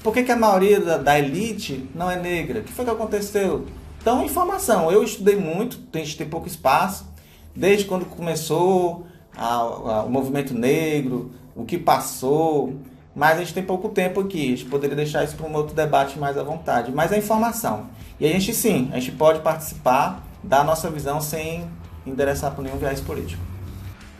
Por 0.04 0.14
que, 0.14 0.24
que 0.24 0.32
a 0.32 0.36
maioria 0.36 0.80
da, 0.80 0.98
da 0.98 1.20
elite 1.20 1.90
não 1.96 2.10
é 2.10 2.16
negra? 2.16 2.60
O 2.60 2.64
que 2.64 2.72
foi 2.72 2.86
que 2.86 2.92
aconteceu? 2.92 3.66
Então, 4.00 4.24
informação. 4.24 4.92
Eu 4.92 5.04
estudei 5.04 5.36
muito, 5.36 5.78
tem, 5.78 6.06
tem 6.06 6.30
pouco 6.30 6.48
espaço, 6.48 7.06
desde 7.56 7.86
quando 7.86 8.06
começou 8.06 9.06
a, 9.36 9.54
a, 9.56 10.04
o 10.04 10.10
movimento 10.10 10.54
negro, 10.54 11.32
o 11.56 11.66
que 11.66 11.78
passou. 11.78 12.76
Mas 13.16 13.38
a 13.38 13.40
gente 13.40 13.54
tem 13.56 13.64
pouco 13.64 13.90
tempo 13.90 14.20
aqui, 14.20 14.54
a 14.54 14.56
gente 14.56 14.66
poderia 14.66 14.96
deixar 14.96 15.24
isso 15.24 15.36
para 15.36 15.48
um 15.48 15.54
outro 15.56 15.76
debate 15.76 16.20
mais 16.20 16.38
à 16.38 16.44
vontade. 16.44 16.92
Mas 16.92 17.12
é 17.12 17.18
informação. 17.18 17.88
E 18.20 18.28
a 18.28 18.30
gente 18.30 18.54
sim, 18.54 18.90
a 18.94 19.00
gente 19.00 19.12
pode 19.14 19.40
participar, 19.40 20.24
dar 20.44 20.62
a 20.62 20.64
nossa 20.64 20.90
visão 20.90 21.20
sem 21.20 21.66
endereçar 22.06 22.54
para 22.54 22.64
nenhum 22.64 22.78
viés 22.78 23.02
político. 23.02 23.47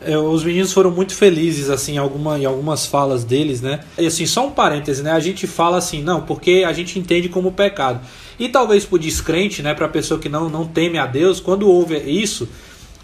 É, 0.00 0.16
os 0.16 0.44
meninos 0.44 0.72
foram 0.72 0.92
muito 0.92 1.12
felizes 1.12 1.68
assim 1.68 1.94
em, 1.94 1.98
alguma, 1.98 2.38
em 2.38 2.44
algumas 2.44 2.86
falas 2.86 3.24
deles, 3.24 3.60
né? 3.60 3.80
E 3.98 4.06
assim, 4.06 4.26
só 4.26 4.46
um 4.46 4.50
parêntese, 4.50 5.02
né? 5.02 5.10
A 5.10 5.20
gente 5.20 5.46
fala 5.46 5.78
assim, 5.78 6.02
não, 6.02 6.20
porque 6.20 6.64
a 6.66 6.72
gente 6.72 6.98
entende 6.98 7.28
como 7.28 7.50
pecado. 7.50 8.00
E 8.38 8.48
talvez 8.48 8.84
pro 8.84 8.98
descrente, 8.98 9.62
né, 9.62 9.74
pra 9.74 9.88
pessoa 9.88 10.20
que 10.20 10.28
não, 10.28 10.48
não 10.48 10.64
teme 10.64 10.98
a 10.98 11.06
Deus, 11.06 11.40
quando 11.40 11.68
ouve 11.68 11.96
isso, 11.98 12.48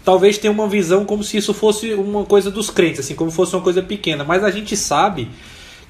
talvez 0.05 0.37
tenha 0.37 0.51
uma 0.51 0.67
visão 0.69 1.03
como 1.03 1.21
se 1.23 1.35
isso 1.35 1.53
fosse 1.53 1.93
uma 1.93 2.23
coisa 2.23 2.49
dos 2.49 2.69
crentes, 2.69 3.01
assim, 3.01 3.15
como 3.15 3.29
fosse 3.29 3.53
uma 3.53 3.61
coisa 3.61 3.81
pequena. 3.81 4.23
Mas 4.23 4.43
a 4.43 4.49
gente 4.49 4.77
sabe 4.77 5.27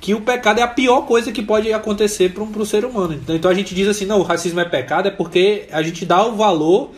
que 0.01 0.15
o 0.15 0.21
pecado 0.21 0.59
é 0.59 0.63
a 0.63 0.67
pior 0.67 1.01
coisa 1.01 1.31
que 1.31 1.43
pode 1.43 1.71
acontecer 1.71 2.33
para 2.33 2.43
um 2.43 2.65
ser 2.65 2.83
humano. 2.83 3.13
Então, 3.13 3.35
então 3.35 3.51
a 3.51 3.53
gente 3.53 3.75
diz 3.75 3.87
assim, 3.87 4.05
não, 4.05 4.19
o 4.19 4.23
racismo 4.23 4.59
é 4.59 4.65
pecado, 4.65 5.07
é 5.07 5.11
porque 5.11 5.67
a 5.71 5.83
gente 5.83 6.05
dá 6.05 6.25
o 6.25 6.35
valor 6.35 6.91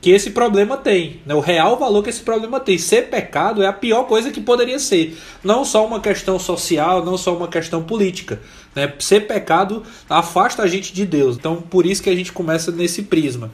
que 0.00 0.10
esse 0.10 0.30
problema 0.30 0.76
tem, 0.76 1.20
né? 1.26 1.34
o 1.34 1.40
real 1.40 1.76
valor 1.76 2.02
que 2.04 2.10
esse 2.10 2.20
problema 2.20 2.60
tem. 2.60 2.78
Ser 2.78 3.08
pecado 3.08 3.62
é 3.62 3.66
a 3.66 3.72
pior 3.72 4.04
coisa 4.04 4.30
que 4.30 4.40
poderia 4.40 4.78
ser. 4.78 5.18
Não 5.42 5.64
só 5.64 5.84
uma 5.84 6.00
questão 6.00 6.38
social, 6.38 7.04
não 7.04 7.18
só 7.18 7.36
uma 7.36 7.48
questão 7.48 7.82
política. 7.82 8.40
Né? 8.74 8.92
Ser 9.00 9.26
pecado 9.26 9.82
afasta 10.08 10.62
a 10.62 10.66
gente 10.68 10.92
de 10.92 11.04
Deus. 11.04 11.36
Então, 11.36 11.56
por 11.56 11.84
isso 11.84 12.02
que 12.02 12.10
a 12.10 12.14
gente 12.14 12.32
começa 12.32 12.70
nesse 12.70 13.02
prisma. 13.02 13.50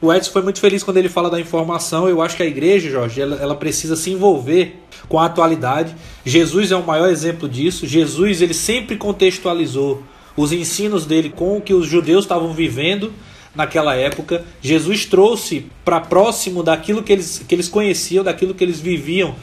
O 0.00 0.12
Edson 0.12 0.32
foi 0.32 0.42
muito 0.42 0.60
feliz 0.60 0.82
quando 0.82 0.96
ele 0.96 1.08
fala 1.08 1.30
da 1.30 1.40
informação. 1.40 2.08
Eu 2.08 2.20
acho 2.20 2.36
que 2.36 2.42
a 2.42 2.46
igreja, 2.46 2.90
Jorge, 2.90 3.20
ela, 3.20 3.36
ela 3.36 3.54
precisa 3.54 3.94
se 3.94 4.10
envolver 4.10 4.76
com 5.08 5.20
a 5.20 5.26
atualidade. 5.26 5.94
Jesus 6.26 6.72
é 6.72 6.76
o 6.76 6.84
maior 6.84 7.08
exemplo 7.08 7.48
disso. 7.48 7.86
Jesus 7.86 8.42
ele 8.42 8.52
sempre 8.52 8.96
contextualizou 8.96 10.02
os 10.36 10.52
ensinos 10.52 11.06
dele 11.06 11.30
com 11.30 11.56
o 11.56 11.60
que 11.60 11.72
os 11.72 11.86
judeus 11.86 12.24
estavam 12.24 12.52
vivendo 12.52 13.12
naquela 13.54 13.94
época. 13.94 14.44
Jesus 14.60 15.04
trouxe 15.04 15.66
para 15.84 16.00
próximo 16.00 16.62
daquilo 16.62 17.02
que 17.02 17.12
eles, 17.12 17.42
que 17.46 17.54
eles 17.54 17.68
conheciam, 17.68 18.24
daquilo 18.24 18.54
que 18.54 18.64
eles 18.64 18.80
viviam, 18.80 19.34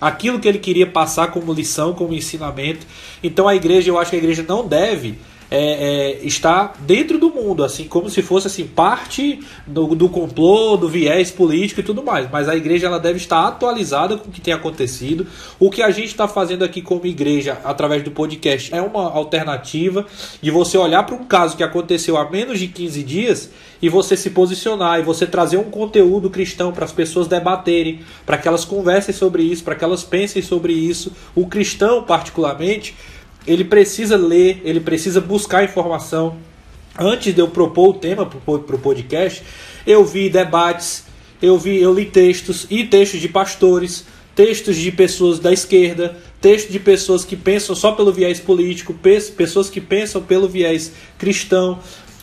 aquilo 0.00 0.38
que 0.38 0.48
ele 0.48 0.58
queria 0.58 0.86
passar 0.86 1.28
como 1.32 1.52
lição, 1.52 1.92
como 1.92 2.14
ensinamento. 2.14 2.86
Então 3.22 3.48
a 3.48 3.54
igreja, 3.54 3.90
eu 3.90 3.98
acho 3.98 4.10
que 4.10 4.16
a 4.16 4.20
igreja 4.20 4.44
não 4.46 4.66
deve 4.66 5.18
é, 5.50 6.18
é, 6.20 6.26
está 6.26 6.74
dentro 6.80 7.18
do 7.18 7.30
mundo, 7.30 7.64
assim, 7.64 7.84
como 7.84 8.10
se 8.10 8.22
fosse 8.22 8.46
assim 8.46 8.66
parte 8.66 9.40
do, 9.66 9.94
do 9.94 10.08
complô, 10.08 10.76
do 10.76 10.88
viés 10.88 11.30
político 11.30 11.80
e 11.80 11.82
tudo 11.82 12.02
mais. 12.02 12.28
Mas 12.30 12.48
a 12.48 12.56
igreja 12.56 12.86
ela 12.86 12.98
deve 12.98 13.16
estar 13.16 13.46
atualizada 13.46 14.16
com 14.16 14.28
o 14.28 14.32
que 14.32 14.40
tem 14.40 14.52
acontecido. 14.52 15.26
O 15.58 15.70
que 15.70 15.82
a 15.82 15.90
gente 15.90 16.08
está 16.08 16.28
fazendo 16.28 16.64
aqui 16.64 16.82
como 16.82 17.06
igreja 17.06 17.58
através 17.64 18.02
do 18.02 18.10
podcast 18.10 18.74
é 18.74 18.82
uma 18.82 19.10
alternativa 19.10 20.06
de 20.40 20.50
você 20.50 20.76
olhar 20.76 21.04
para 21.04 21.14
um 21.14 21.24
caso 21.24 21.56
que 21.56 21.62
aconteceu 21.62 22.16
há 22.16 22.30
menos 22.30 22.58
de 22.58 22.68
15 22.68 23.02
dias 23.02 23.50
e 23.80 23.88
você 23.88 24.16
se 24.16 24.30
posicionar 24.30 24.98
e 24.98 25.02
você 25.02 25.26
trazer 25.26 25.56
um 25.56 25.70
conteúdo 25.70 26.28
cristão 26.28 26.72
para 26.72 26.84
as 26.84 26.92
pessoas 26.92 27.26
debaterem, 27.26 28.00
para 28.26 28.36
que 28.36 28.48
elas 28.48 28.64
conversem 28.64 29.14
sobre 29.14 29.42
isso, 29.42 29.64
para 29.64 29.74
que 29.74 29.84
elas 29.84 30.02
pensem 30.02 30.42
sobre 30.42 30.72
isso. 30.72 31.12
O 31.34 31.46
cristão, 31.46 32.02
particularmente 32.02 32.94
ele 33.46 33.64
precisa 33.64 34.16
ler, 34.16 34.60
ele 34.64 34.80
precisa 34.80 35.20
buscar 35.20 35.64
informação. 35.64 36.36
Antes 36.98 37.34
de 37.34 37.40
eu 37.40 37.48
propor 37.48 37.90
o 37.90 37.94
tema 37.94 38.26
para 38.26 38.54
o 38.54 38.78
podcast, 38.78 39.42
eu 39.86 40.04
vi 40.04 40.28
debates, 40.28 41.04
eu 41.40 41.56
vi, 41.58 41.80
eu 41.80 41.94
li 41.94 42.04
textos 42.04 42.66
e 42.68 42.84
textos 42.84 43.20
de 43.20 43.28
pastores, 43.28 44.04
textos 44.34 44.76
de 44.76 44.90
pessoas 44.90 45.38
da 45.38 45.52
esquerda, 45.52 46.16
textos 46.40 46.72
de 46.72 46.78
pessoas 46.78 47.24
que 47.24 47.36
pensam 47.36 47.74
só 47.74 47.92
pelo 47.92 48.12
viés 48.12 48.40
político, 48.40 48.94
pessoas 49.36 49.70
que 49.70 49.80
pensam 49.80 50.22
pelo 50.22 50.48
viés 50.48 50.92
cristão, 51.16 51.78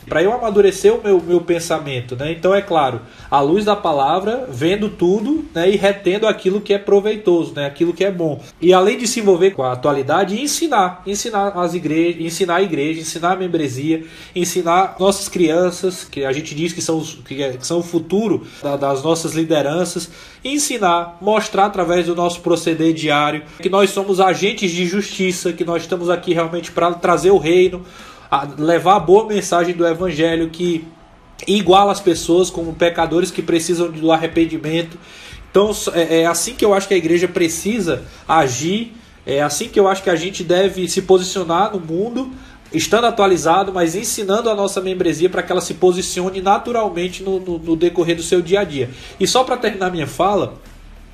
para 0.08 0.22
eu 0.22 0.32
amadurecer 0.32 0.94
o 0.94 1.02
meu, 1.02 1.20
meu 1.20 1.40
pensamento, 1.40 2.16
né? 2.16 2.32
Então 2.32 2.54
é 2.54 2.62
claro, 2.62 3.00
à 3.30 3.40
luz 3.40 3.64
da 3.64 3.74
palavra, 3.74 4.48
vendo 4.50 4.88
tudo, 4.88 5.44
né, 5.54 5.70
e 5.70 5.76
retendo 5.76 6.26
aquilo 6.26 6.60
que 6.60 6.72
é 6.72 6.78
proveitoso, 6.78 7.54
né, 7.54 7.66
aquilo 7.66 7.92
que 7.92 8.04
é 8.04 8.10
bom. 8.10 8.40
E 8.60 8.72
além 8.72 8.98
de 8.98 9.06
se 9.06 9.20
envolver 9.20 9.50
com 9.50 9.62
a 9.62 9.72
atualidade, 9.72 10.40
ensinar, 10.40 11.02
ensinar 11.06 11.48
as 11.58 11.74
igrejas, 11.74 12.20
ensinar 12.20 12.56
a 12.56 12.62
igreja, 12.62 13.00
ensinar 13.00 13.32
a 13.32 13.36
membresia, 13.36 14.04
ensinar 14.34 14.96
nossas 14.98 15.28
crianças, 15.28 16.04
que 16.04 16.24
a 16.24 16.32
gente 16.32 16.54
diz 16.54 16.72
que 16.72 16.80
são, 16.80 17.00
que, 17.00 17.42
é, 17.42 17.52
que 17.52 17.66
são 17.66 17.80
o 17.80 17.82
futuro 17.82 18.46
da, 18.62 18.76
das 18.76 19.02
nossas 19.02 19.34
lideranças, 19.34 20.10
ensinar, 20.44 21.18
mostrar 21.20 21.66
através 21.66 22.06
do 22.06 22.14
nosso 22.14 22.40
proceder 22.40 22.92
diário 22.92 23.42
que 23.60 23.68
nós 23.68 23.90
somos 23.90 24.20
agentes 24.20 24.70
de 24.70 24.86
justiça, 24.86 25.52
que 25.52 25.64
nós 25.64 25.82
estamos 25.82 26.08
aqui 26.08 26.32
realmente 26.32 26.70
para 26.70 26.92
trazer 26.94 27.30
o 27.30 27.38
reino, 27.38 27.84
a 28.30 28.46
levar 28.58 28.96
a 28.96 29.00
boa 29.00 29.26
mensagem 29.26 29.74
do 29.74 29.86
evangelho 29.86 30.50
que 30.50 30.86
iguala 31.46 31.92
as 31.92 32.00
pessoas 32.00 32.50
como 32.50 32.72
pecadores 32.74 33.30
que 33.30 33.42
precisam 33.42 33.90
do 33.90 34.10
arrependimento. 34.10 34.98
Então 35.50 35.70
é, 35.92 36.22
é 36.22 36.26
assim 36.26 36.54
que 36.54 36.64
eu 36.64 36.74
acho 36.74 36.88
que 36.88 36.94
a 36.94 36.96
igreja 36.96 37.28
precisa 37.28 38.04
agir, 38.26 38.94
é 39.24 39.42
assim 39.42 39.68
que 39.68 39.78
eu 39.78 39.88
acho 39.88 40.02
que 40.02 40.10
a 40.10 40.16
gente 40.16 40.44
deve 40.44 40.88
se 40.88 41.02
posicionar 41.02 41.72
no 41.72 41.80
mundo, 41.80 42.30
estando 42.72 43.06
atualizado, 43.06 43.72
mas 43.72 43.94
ensinando 43.94 44.50
a 44.50 44.54
nossa 44.54 44.80
membresia 44.80 45.28
para 45.28 45.42
que 45.42 45.50
ela 45.50 45.60
se 45.60 45.74
posicione 45.74 46.40
naturalmente 46.40 47.22
no, 47.22 47.40
no, 47.40 47.58
no 47.58 47.76
decorrer 47.76 48.16
do 48.16 48.22
seu 48.22 48.40
dia 48.40 48.60
a 48.60 48.64
dia. 48.64 48.90
E 49.18 49.26
só 49.26 49.44
para 49.44 49.56
terminar 49.56 49.90
minha 49.90 50.06
fala, 50.06 50.54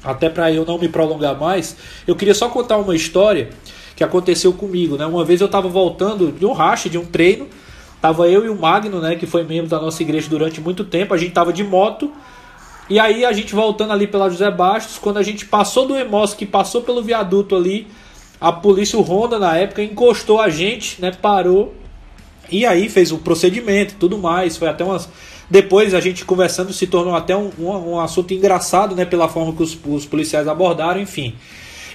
até 0.03 0.29
para 0.29 0.53
eu 0.53 0.65
não 0.65 0.79
me 0.79 0.89
prolongar 0.89 1.39
mais, 1.39 1.77
eu 2.07 2.17
queria 2.17 2.35
só 2.35 2.49
contar 2.49 2.77
uma 2.77 2.97
história 2.97 3.51
que 4.03 4.05
aconteceu 4.05 4.53
comigo, 4.53 4.97
né? 4.97 5.07
Uma 5.07 5.25
vez 5.25 5.41
eu 5.41 5.47
estava 5.47 5.69
voltando 5.69 6.33
de 6.33 6.45
um 6.45 6.53
racha, 6.53 6.91
de 6.91 6.99
um 6.99 7.05
treino, 7.05 7.47
tava 8.01 8.29
eu 8.29 8.45
e 8.45 8.49
o 8.49 8.61
Magno, 8.61 9.01
né, 9.01 9.15
que 9.15 9.27
foi 9.27 9.45
membro 9.45 9.71
da 9.71 9.81
nossa 9.81 10.03
igreja 10.03 10.29
durante 10.29 10.61
muito 10.61 10.83
tempo, 10.85 11.15
a 11.15 11.17
gente 11.17 11.33
tava 11.33 11.53
de 11.53 11.63
moto, 11.63 12.11
e 12.91 12.99
aí 12.99 13.25
a 13.25 13.33
gente 13.33 13.55
voltando 13.55 13.93
ali 13.93 14.09
pela 14.09 14.29
José 14.29 14.51
Bastos, 14.51 14.99
quando 14.99 15.19
a 15.19 15.23
gente 15.23 15.47
passou 15.47 15.87
do 15.87 15.97
Emos, 15.97 16.35
que 16.35 16.45
passou 16.45 16.83
pelo 16.83 17.01
viaduto 17.01 17.55
ali, 17.55 17.87
a 18.41 18.51
polícia 18.51 18.99
o 18.99 19.03
Honda 19.03 19.39
na 19.39 19.57
época 19.57 19.85
encostou 19.85 20.41
a 20.41 20.49
gente, 20.49 21.01
né, 21.01 21.13
parou, 21.13 21.73
e 22.51 22.67
aí 22.67 22.89
fez 22.89 23.13
o 23.13 23.19
procedimento 23.19 23.95
tudo 24.01 24.19
mais, 24.19 24.57
foi 24.57 24.69
até 24.69 24.85
umas... 24.85 25.09
Depois 25.49 25.95
a 25.95 26.01
gente 26.01 26.25
conversando 26.25 26.73
se 26.73 26.87
tornou 26.87 27.15
até 27.15 27.37
um, 27.37 27.51
um, 27.59 27.93
um 27.93 28.01
assunto 28.01 28.35
engraçado, 28.35 28.97
né, 28.97 29.05
pela 29.05 29.29
forma 29.29 29.53
que 29.53 29.63
os, 29.63 29.79
os 29.87 30.05
policiais 30.07 30.49
abordaram, 30.49 31.01
enfim... 31.01 31.37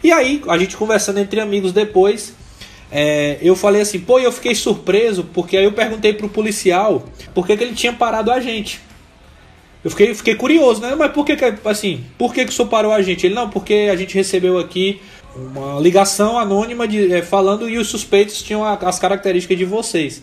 E 0.04 0.12
aí, 0.12 0.42
a 0.48 0.58
gente 0.58 0.78
conversando 0.78 1.20
entre 1.20 1.40
amigos 1.40 1.72
depois, 1.72 2.34
é, 2.92 3.38
eu 3.42 3.56
falei 3.56 3.82
assim, 3.82 4.00
pô, 4.00 4.20
eu 4.20 4.32
fiquei 4.32 4.56
surpreso, 4.56 5.24
porque 5.34 5.58
aí 5.58 5.66
eu 5.66 5.72
perguntei 5.72 6.14
pro 6.14 6.30
policial 6.30 7.04
por 7.34 7.46
que, 7.46 7.58
que 7.58 7.64
ele 7.64 7.74
tinha 7.74 7.94
parado 7.94 8.32
a 8.32 8.40
gente. 8.40 8.80
Eu 9.84 9.92
fiquei, 9.92 10.14
fiquei 10.14 10.36
curioso, 10.36 10.82
né? 10.82 10.96
Mas 10.96 11.12
por 11.12 11.26
que, 11.26 11.36
que 11.36 11.54
assim, 11.66 12.04
por 12.18 12.34
que, 12.34 12.46
que 12.46 12.52
o 12.52 12.54
senhor 12.54 12.68
parou 12.68 12.92
a 12.92 13.02
gente? 13.02 13.26
Ele, 13.26 13.36
não, 13.36 13.50
porque 13.50 13.90
a 13.92 13.96
gente 13.96 14.16
recebeu 14.16 14.58
aqui 14.58 15.02
uma 15.36 15.80
ligação 15.80 16.38
anônima 16.38 16.88
de, 16.88 17.14
é, 17.14 17.22
falando 17.22 17.70
e 17.70 17.78
os 17.78 17.88
suspeitos 17.88 18.42
tinham 18.42 18.64
a, 18.64 18.74
as 18.74 19.00
características 19.00 19.58
de 19.58 19.66
vocês. 19.66 20.22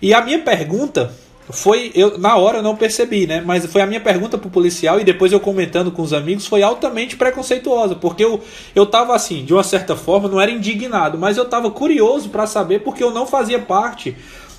E 0.00 0.14
a 0.14 0.20
minha 0.22 0.38
pergunta 0.38 1.14
foi 1.50 1.92
eu 1.94 2.18
na 2.18 2.36
hora 2.36 2.58
eu 2.58 2.62
não 2.62 2.74
percebi, 2.74 3.26
né? 3.26 3.42
Mas 3.44 3.64
foi 3.66 3.80
a 3.80 3.86
minha 3.86 4.00
pergunta 4.00 4.36
pro 4.36 4.50
policial 4.50 4.98
e 4.98 5.04
depois 5.04 5.32
eu 5.32 5.40
comentando 5.40 5.90
com 5.92 6.02
os 6.02 6.12
amigos 6.12 6.46
foi 6.46 6.62
altamente 6.62 7.16
preconceituosa, 7.16 7.94
porque 7.94 8.24
eu 8.24 8.40
eu 8.74 8.86
tava 8.86 9.14
assim, 9.14 9.44
de 9.44 9.52
uma 9.52 9.62
certa 9.62 9.94
forma, 9.94 10.28
não 10.28 10.40
era 10.40 10.50
indignado, 10.50 11.18
mas 11.18 11.36
eu 11.36 11.44
tava 11.44 11.70
curioso 11.70 12.28
para 12.30 12.46
saber 12.46 12.80
porque 12.80 13.02
eu 13.02 13.10
não 13.10 13.26
fazia 13.26 13.58
parte 13.58 14.16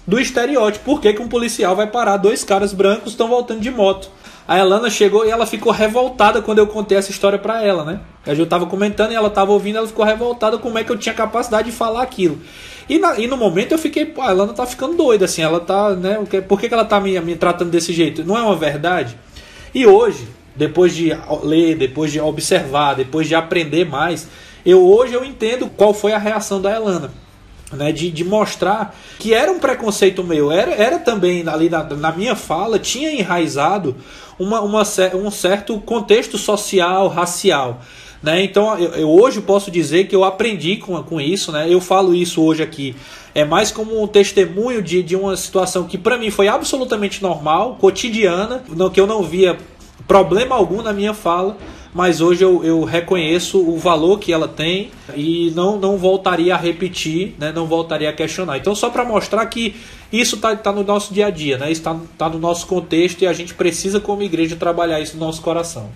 do 0.07 0.19
estereótipo. 0.19 0.85
Por 0.85 1.01
que, 1.01 1.13
que 1.13 1.21
um 1.21 1.27
policial 1.27 1.75
vai 1.75 1.87
parar 1.87 2.17
dois 2.17 2.43
caras 2.43 2.73
brancos 2.73 3.11
estão 3.11 3.27
voltando 3.27 3.59
de 3.59 3.69
moto? 3.69 4.09
A 4.47 4.57
Elana 4.57 4.89
chegou 4.89 5.25
e 5.25 5.29
ela 5.29 5.45
ficou 5.45 5.73
revoltada 5.73 6.41
quando 6.41 6.59
eu 6.59 6.67
contei 6.67 6.97
essa 6.97 7.11
história 7.11 7.37
para 7.37 7.61
ela, 7.61 7.83
né? 7.83 7.99
Eu 8.25 8.47
tava 8.47 8.65
comentando 8.65 9.11
e 9.11 9.15
ela 9.15 9.29
tava 9.29 9.51
ouvindo, 9.51 9.77
ela 9.77 9.87
ficou 9.87 10.05
revoltada 10.05 10.57
como 10.57 10.77
é 10.77 10.85
que 10.85 10.91
eu 10.91 10.97
tinha 10.97 11.13
capacidade 11.13 11.69
de 11.69 11.75
falar 11.75 12.01
aquilo. 12.01 12.39
E, 12.89 12.97
na, 12.97 13.19
e 13.19 13.27
no 13.27 13.35
momento 13.35 13.73
eu 13.73 13.77
fiquei, 13.77 14.05
pô, 14.05 14.23
ela 14.23 14.45
não 14.45 14.53
tá 14.53 14.65
ficando 14.65 14.95
doida, 14.95 15.25
assim, 15.25 15.41
ela 15.41 15.59
tá, 15.59 15.93
né? 15.95 16.17
Por 16.47 16.59
que, 16.59 16.67
que 16.67 16.73
ela 16.73 16.85
tá 16.85 16.99
me, 16.99 17.19
me 17.19 17.35
tratando 17.35 17.69
desse 17.69 17.91
jeito? 17.91 18.23
Não 18.23 18.37
é 18.37 18.41
uma 18.41 18.55
verdade? 18.55 19.17
E 19.73 19.85
hoje, 19.85 20.27
depois 20.55 20.95
de 20.95 21.11
ler, 21.43 21.75
depois 21.75 22.11
de 22.11 22.19
observar, 22.19 22.95
depois 22.95 23.27
de 23.27 23.35
aprender 23.35 23.85
mais, 23.85 24.27
eu 24.65 24.85
hoje 24.85 25.13
eu 25.13 25.23
entendo 25.23 25.69
qual 25.69 25.93
foi 25.93 26.13
a 26.13 26.17
reação 26.17 26.61
da 26.61 26.73
Elana. 26.73 27.11
Né, 27.69 27.91
de, 27.91 28.09
de 28.09 28.23
mostrar 28.23 28.95
que 29.19 29.33
era 29.33 29.51
um 29.51 29.59
preconceito 29.59 30.23
meu, 30.23 30.49
era, 30.49 30.73
era 30.73 30.99
também 30.99 31.45
ali 31.49 31.69
na, 31.69 31.83
na 31.83 32.13
minha 32.13 32.33
fala, 32.33 32.79
tinha 32.79 33.11
enraizado 33.11 33.93
uma, 34.39 34.61
uma, 34.61 34.83
um 35.15 35.29
certo 35.29 35.77
contexto 35.81 36.37
social, 36.37 37.09
racial. 37.09 37.81
Né? 38.21 38.43
Então 38.43 38.77
eu, 38.77 38.91
eu, 38.93 39.09
hoje 39.09 39.41
posso 39.41 39.69
dizer 39.69 40.07
que 40.07 40.15
eu 40.15 40.23
aprendi 40.23 40.77
com, 40.77 41.01
com 41.03 41.21
isso, 41.21 41.51
né? 41.51 41.67
eu 41.69 41.79
falo 41.79 42.15
isso 42.15 42.41
hoje 42.41 42.63
aqui. 42.63 42.95
É 43.35 43.45
mais 43.45 43.71
como 43.71 44.01
um 44.01 44.07
testemunho 44.07 44.81
de, 44.81 45.03
de 45.03 45.15
uma 45.15 45.37
situação 45.37 45.83
que 45.83 45.97
para 45.97 46.17
mim 46.17 46.31
foi 46.31 46.47
absolutamente 46.47 47.21
normal, 47.21 47.77
cotidiana, 47.79 48.63
no, 48.67 48.89
que 48.89 48.99
eu 48.99 49.05
não 49.05 49.21
via 49.21 49.57
problema 50.07 50.55
algum 50.55 50.81
na 50.81 50.93
minha 50.93 51.13
fala, 51.13 51.57
mas 51.93 52.21
hoje 52.21 52.43
eu, 52.43 52.63
eu 52.63 52.83
reconheço 52.83 53.59
o 53.59 53.77
valor 53.77 54.19
que 54.19 54.31
ela 54.31 54.47
tem 54.47 54.91
e 55.15 55.51
não, 55.55 55.77
não 55.77 55.97
voltaria 55.97 56.53
a 56.53 56.57
repetir, 56.57 57.35
né? 57.37 57.51
não 57.51 57.65
voltaria 57.65 58.09
a 58.09 58.13
questionar. 58.13 58.57
Então, 58.57 58.73
só 58.73 58.89
para 58.89 59.03
mostrar 59.03 59.45
que 59.47 59.75
isso 60.11 60.35
está 60.35 60.55
tá 60.55 60.71
no 60.71 60.83
nosso 60.83 61.13
dia 61.13 61.27
a 61.27 61.29
dia, 61.29 61.57
né? 61.57 61.71
está 61.71 61.95
tá 62.17 62.29
no 62.29 62.39
nosso 62.39 62.67
contexto 62.67 63.21
e 63.21 63.27
a 63.27 63.33
gente 63.33 63.53
precisa, 63.53 63.99
como 63.99 64.21
igreja, 64.23 64.55
trabalhar 64.55 64.99
isso 64.99 65.17
no 65.17 65.25
nosso 65.25 65.41
coração. 65.41 65.89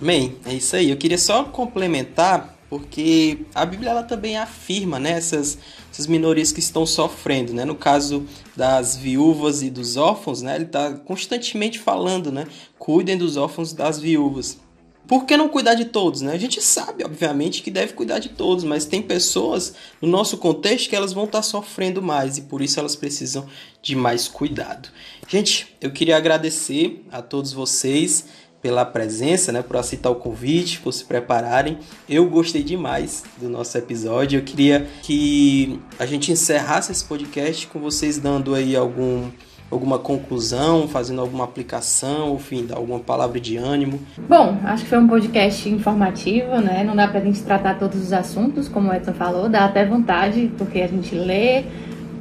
Amém. 0.00 0.36
É 0.46 0.54
isso 0.54 0.74
aí. 0.74 0.90
Eu 0.90 0.96
queria 0.96 1.18
só 1.18 1.44
complementar, 1.44 2.56
porque 2.70 3.40
a 3.54 3.66
Bíblia 3.66 3.90
ela 3.90 4.02
também 4.02 4.38
afirma 4.38 4.98
né, 4.98 5.10
essas, 5.10 5.58
essas 5.92 6.06
minorias 6.06 6.52
que 6.52 6.60
estão 6.60 6.86
sofrendo. 6.86 7.52
Né? 7.52 7.64
No 7.64 7.74
caso 7.74 8.24
das 8.56 8.96
viúvas 8.96 9.62
e 9.62 9.68
dos 9.68 9.96
órfãos, 9.96 10.40
né, 10.40 10.56
ele 10.56 10.64
está 10.64 10.94
constantemente 10.94 11.78
falando, 11.78 12.32
né? 12.32 12.46
Cuidem 12.78 13.18
dos 13.18 13.36
órfãos 13.36 13.72
das 13.74 13.98
viúvas. 13.98 14.58
Por 15.06 15.24
que 15.24 15.36
não 15.36 15.48
cuidar 15.48 15.74
de 15.74 15.86
todos, 15.86 16.20
né? 16.20 16.32
A 16.32 16.38
gente 16.38 16.62
sabe, 16.62 17.02
obviamente, 17.04 17.62
que 17.62 17.70
deve 17.70 17.94
cuidar 17.94 18.20
de 18.20 18.28
todos, 18.28 18.62
mas 18.62 18.84
tem 18.84 19.02
pessoas 19.02 19.74
no 20.00 20.06
nosso 20.06 20.38
contexto 20.38 20.88
que 20.88 20.94
elas 20.94 21.12
vão 21.12 21.24
estar 21.24 21.42
sofrendo 21.42 22.00
mais 22.00 22.38
e 22.38 22.42
por 22.42 22.62
isso 22.62 22.78
elas 22.78 22.94
precisam 22.94 23.44
de 23.82 23.96
mais 23.96 24.28
cuidado. 24.28 24.88
Gente, 25.26 25.74
eu 25.80 25.90
queria 25.90 26.16
agradecer 26.16 27.04
a 27.10 27.20
todos 27.20 27.52
vocês 27.52 28.26
pela 28.62 28.84
presença, 28.84 29.52
né, 29.52 29.62
por 29.62 29.76
aceitar 29.76 30.10
o 30.10 30.16
convite, 30.16 30.80
por 30.80 30.92
se 30.92 31.04
prepararem. 31.04 31.78
Eu 32.08 32.28
gostei 32.28 32.62
demais 32.62 33.24
do 33.38 33.48
nosso 33.48 33.76
episódio. 33.78 34.38
Eu 34.38 34.44
queria 34.44 34.86
que 35.02 35.80
a 35.98 36.06
gente 36.06 36.30
encerrasse 36.30 36.92
esse 36.92 37.04
podcast 37.04 37.66
com 37.66 37.80
vocês 37.80 38.18
dando 38.18 38.54
aí 38.54 38.76
algum 38.76 39.30
alguma 39.70 39.98
conclusão, 39.98 40.88
fazendo 40.88 41.20
alguma 41.20 41.44
aplicação, 41.44 42.34
enfim, 42.34 42.66
alguma 42.72 42.98
palavra 42.98 43.38
de 43.38 43.56
ânimo. 43.56 44.00
Bom, 44.28 44.58
acho 44.64 44.82
que 44.82 44.90
foi 44.90 44.98
um 44.98 45.06
podcast 45.06 45.68
informativo, 45.68 46.60
né? 46.60 46.82
Não 46.82 46.96
dá 46.96 47.06
pra 47.06 47.20
gente 47.20 47.40
tratar 47.42 47.78
todos 47.78 48.02
os 48.02 48.12
assuntos, 48.12 48.68
como 48.68 48.90
o 48.90 48.94
Edson 48.94 49.12
falou, 49.12 49.48
dá 49.48 49.66
até 49.66 49.86
vontade, 49.86 50.50
porque 50.58 50.80
a 50.80 50.88
gente 50.88 51.14
lê, 51.14 51.64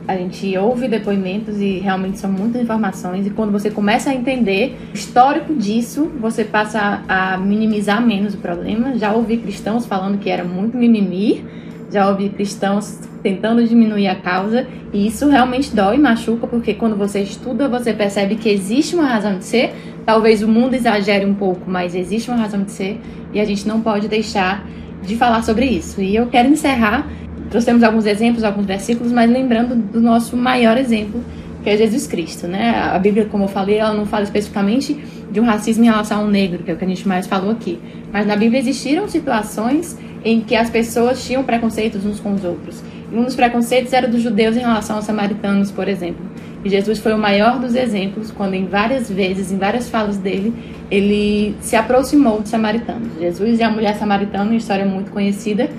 a 0.10 0.16
gente 0.16 0.58
ouve 0.58 0.88
depoimentos 0.88 1.62
e 1.62 1.78
realmente 1.78 2.18
são 2.18 2.32
muitas 2.32 2.60
informações. 2.60 3.28
E 3.28 3.30
quando 3.30 3.52
você 3.52 3.70
começa 3.70 4.10
a 4.10 4.16
entender 4.16 4.76
o 4.92 4.96
histórico 4.96 5.54
disso, 5.54 6.10
você 6.20 6.44
passa 6.44 7.04
a 7.08 7.38
minimizar 7.38 8.02
menos 8.02 8.34
o 8.34 8.38
problema. 8.38 8.98
Já 8.98 9.14
ouvi 9.14 9.38
cristãos 9.38 9.86
falando 9.86 10.18
que 10.18 10.28
era 10.28 10.44
muito 10.44 10.76
mimimi, 10.76 11.46
já 11.92 12.10
ouvi 12.10 12.30
cristãos 12.30 12.98
tentando 13.22 13.64
diminuir 13.64 14.08
a 14.08 14.16
causa, 14.16 14.66
e 14.92 15.06
isso 15.06 15.30
realmente 15.30 15.76
dói 15.76 15.98
e 15.98 16.00
machuca, 16.00 16.48
porque 16.48 16.74
quando 16.74 16.96
você 16.96 17.20
estuda, 17.22 17.70
você 17.70 17.94
percebe 17.94 18.36
que 18.36 18.50
existe 18.50 18.96
uma 18.96 19.06
razão 19.06 19.38
de 19.38 19.46
ser. 19.46 19.76
Talvez 20.08 20.42
o 20.42 20.48
mundo 20.48 20.74
exagere 20.74 21.24
um 21.24 21.36
pouco, 21.36 21.70
mas 21.70 21.94
existe 21.94 22.32
uma 22.32 22.40
razão 22.40 22.64
de 22.64 22.72
ser, 22.72 23.00
e 23.32 23.40
a 23.40 23.46
gente 23.46 23.68
não 23.68 23.80
pode 23.80 24.08
deixar 24.08 24.66
de 25.04 25.16
falar 25.16 25.44
sobre 25.44 25.68
isso. 25.68 26.02
E 26.02 26.16
eu 26.16 26.26
quero 26.26 26.50
encerrar 26.50 27.08
trouxemos 27.50 27.84
alguns 27.84 28.06
exemplos, 28.06 28.44
alguns 28.44 28.66
versículos, 28.66 29.12
mas 29.12 29.30
lembrando 29.30 29.76
do 29.76 30.00
nosso 30.00 30.38
maior 30.38 30.78
exemplo, 30.78 31.24
que 31.64 31.70
é 31.70 31.76
Jesus 31.76 32.08
Cristo, 32.08 32.48
né? 32.48 32.70
A 32.94 32.98
Bíblia, 32.98 33.26
como 33.26 33.46
eu 33.46 33.48
falei, 33.48 33.78
ela 33.78 33.94
não 33.94 34.06
fala 34.06 34.24
especificamente 34.24 34.98
de 35.32 35.40
um 35.40 35.44
racismo 35.44 35.84
em 35.84 35.88
relação 35.88 36.22
ao 36.22 36.28
negro, 36.28 36.64
que 36.64 36.72
é 36.72 36.74
o 36.74 36.78
que 36.78 36.86
a 36.86 36.88
gente 36.88 37.08
mais 37.08 37.28
falou 37.28 37.52
aqui. 37.52 37.80
Mas 38.12 38.26
na 38.26 38.36
Bíblia 38.36 38.60
existiram 38.60 39.08
situações 39.08 39.98
em 40.24 40.42
que 40.42 40.56
as 40.56 40.70
pessoas 40.70 41.24
tinham 41.26 41.44
preconceitos 41.44 42.06
uns 42.06 42.20
com 42.20 42.34
os 42.34 42.44
outros. 42.44 42.82
E 43.12 43.16
um 43.16 43.24
dos 43.24 43.36
preconceitos 43.36 43.94
era 43.94 44.08
dos 44.08 44.22
judeus 44.22 44.56
em 44.56 44.62
relação 44.62 44.98
aos 44.98 45.06
samaritanos, 45.06 45.72
por 45.72 45.88
exemplo. 45.88 46.26
E 46.64 46.70
Jesus 46.70 47.00
foi 47.00 47.14
o 47.14 47.18
maior 47.18 47.58
dos 47.58 47.74
exemplos, 47.74 48.32
quando 48.32 48.54
em 48.54 48.66
várias 48.66 49.10
vezes, 49.10 49.52
em 49.52 49.58
várias 49.58 49.90
falas 49.90 50.18
dele, 50.18 50.54
ele 50.92 51.56
se 51.62 51.76
aproximou 51.76 52.42
dos 52.42 52.50
samaritanos. 52.50 53.18
Jesus 53.18 53.60
e 53.60 53.64
a 53.64 53.70
mulher 53.70 53.96
samaritana, 53.96 54.46
uma 54.46 54.56
história 54.56 54.86
muito 54.86 55.12
conhecida, 55.12 55.70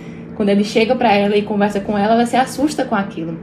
quando 0.40 0.48
ele 0.48 0.64
chega 0.64 0.96
para 0.96 1.12
ela 1.12 1.36
e 1.36 1.42
conversa 1.42 1.80
com 1.80 1.98
ela, 1.98 2.14
ela 2.14 2.24
se 2.24 2.34
assusta 2.34 2.82
com 2.82 2.94
aquilo. 2.94 3.38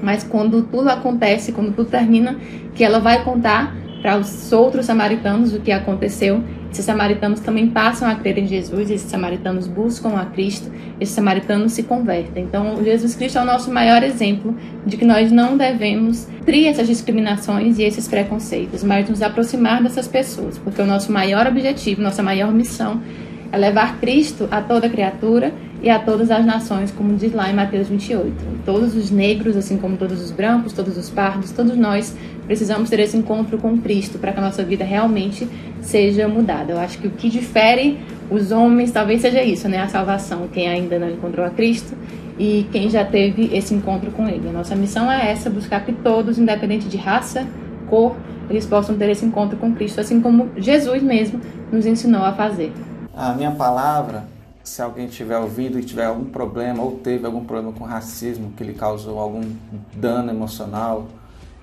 Mas 0.00 0.22
quando 0.22 0.62
tudo 0.62 0.88
acontece, 0.88 1.50
quando 1.50 1.74
tudo 1.74 1.90
termina, 1.90 2.36
que 2.76 2.84
ela 2.84 3.00
vai 3.00 3.24
contar 3.24 3.74
para 4.00 4.16
os 4.16 4.52
outros 4.52 4.86
samaritanos 4.86 5.52
o 5.52 5.58
que 5.58 5.72
aconteceu, 5.72 6.40
esses 6.70 6.84
samaritanos 6.84 7.40
também 7.40 7.66
passam 7.66 8.08
a 8.08 8.14
crer 8.14 8.38
em 8.38 8.46
Jesus, 8.46 8.88
esses 8.88 9.10
samaritanos 9.10 9.66
buscam 9.66 10.10
a 10.10 10.26
Cristo, 10.26 10.70
esses 11.00 11.12
samaritanos 11.12 11.72
se 11.72 11.82
convertem. 11.82 12.44
Então, 12.44 12.84
Jesus 12.84 13.16
Cristo 13.16 13.38
é 13.38 13.42
o 13.42 13.44
nosso 13.44 13.72
maior 13.72 14.04
exemplo 14.04 14.54
de 14.86 14.96
que 14.96 15.04
nós 15.04 15.32
não 15.32 15.56
devemos 15.56 16.28
criar 16.44 16.70
essas 16.70 16.86
discriminações 16.86 17.80
e 17.80 17.82
esses 17.82 18.06
preconceitos, 18.06 18.84
mas 18.84 19.08
nos 19.08 19.22
aproximar 19.22 19.82
dessas 19.82 20.06
pessoas, 20.06 20.56
porque 20.56 20.80
o 20.80 20.86
nosso 20.86 21.10
maior 21.10 21.48
objetivo, 21.48 22.00
nossa 22.00 22.22
maior 22.22 22.52
missão 22.52 23.02
é 23.50 23.56
levar 23.56 23.98
Cristo 24.00 24.48
a 24.50 24.60
toda 24.60 24.88
criatura 24.88 25.52
e 25.82 25.88
a 25.88 25.98
todas 25.98 26.30
as 26.30 26.44
nações, 26.44 26.90
como 26.90 27.14
diz 27.14 27.32
lá 27.32 27.48
em 27.50 27.54
Mateus 27.54 27.88
28. 27.88 28.32
Todos 28.64 28.96
os 28.96 29.10
negros, 29.10 29.56
assim 29.56 29.76
como 29.76 29.96
todos 29.96 30.20
os 30.20 30.30
brancos, 30.30 30.72
todos 30.72 30.96
os 30.96 31.08
pardos, 31.08 31.52
todos 31.52 31.76
nós 31.76 32.16
precisamos 32.46 32.90
ter 32.90 33.00
esse 33.00 33.16
encontro 33.16 33.58
com 33.58 33.78
Cristo 33.78 34.18
para 34.18 34.32
que 34.32 34.38
a 34.38 34.42
nossa 34.42 34.64
vida 34.64 34.84
realmente 34.84 35.46
seja 35.80 36.26
mudada. 36.26 36.72
Eu 36.72 36.78
acho 36.78 36.98
que 36.98 37.06
o 37.06 37.10
que 37.10 37.28
difere 37.28 37.98
os 38.30 38.50
homens 38.50 38.90
talvez 38.90 39.20
seja 39.20 39.42
isso, 39.42 39.68
né? 39.68 39.78
A 39.78 39.88
salvação, 39.88 40.48
quem 40.52 40.68
ainda 40.68 40.98
não 40.98 41.08
encontrou 41.08 41.46
a 41.46 41.50
Cristo 41.50 41.94
e 42.38 42.66
quem 42.72 42.90
já 42.90 43.04
teve 43.04 43.50
esse 43.52 43.74
encontro 43.74 44.10
com 44.10 44.28
Ele. 44.28 44.48
A 44.48 44.52
nossa 44.52 44.74
missão 44.74 45.10
é 45.10 45.30
essa, 45.30 45.48
buscar 45.48 45.84
que 45.84 45.92
todos, 45.92 46.38
independente 46.38 46.88
de 46.88 46.96
raça, 46.96 47.46
cor, 47.88 48.16
eles 48.50 48.66
possam 48.66 48.96
ter 48.96 49.10
esse 49.10 49.24
encontro 49.24 49.56
com 49.58 49.74
Cristo, 49.74 50.00
assim 50.00 50.20
como 50.20 50.48
Jesus 50.56 51.02
mesmo 51.02 51.40
nos 51.70 51.86
ensinou 51.86 52.24
a 52.24 52.32
fazer. 52.32 52.72
A 53.20 53.32
minha 53.32 53.50
palavra 53.50 54.28
se 54.62 54.80
alguém 54.80 55.08
tiver 55.08 55.36
ouvido 55.36 55.76
e 55.76 55.82
tiver 55.82 56.04
algum 56.04 56.26
problema 56.26 56.84
ou 56.84 56.98
teve 56.98 57.26
algum 57.26 57.44
problema 57.44 57.72
com 57.72 57.82
racismo 57.82 58.52
que 58.52 58.62
lhe 58.62 58.74
causou 58.74 59.18
algum 59.18 59.56
dano 59.92 60.30
emocional, 60.30 61.08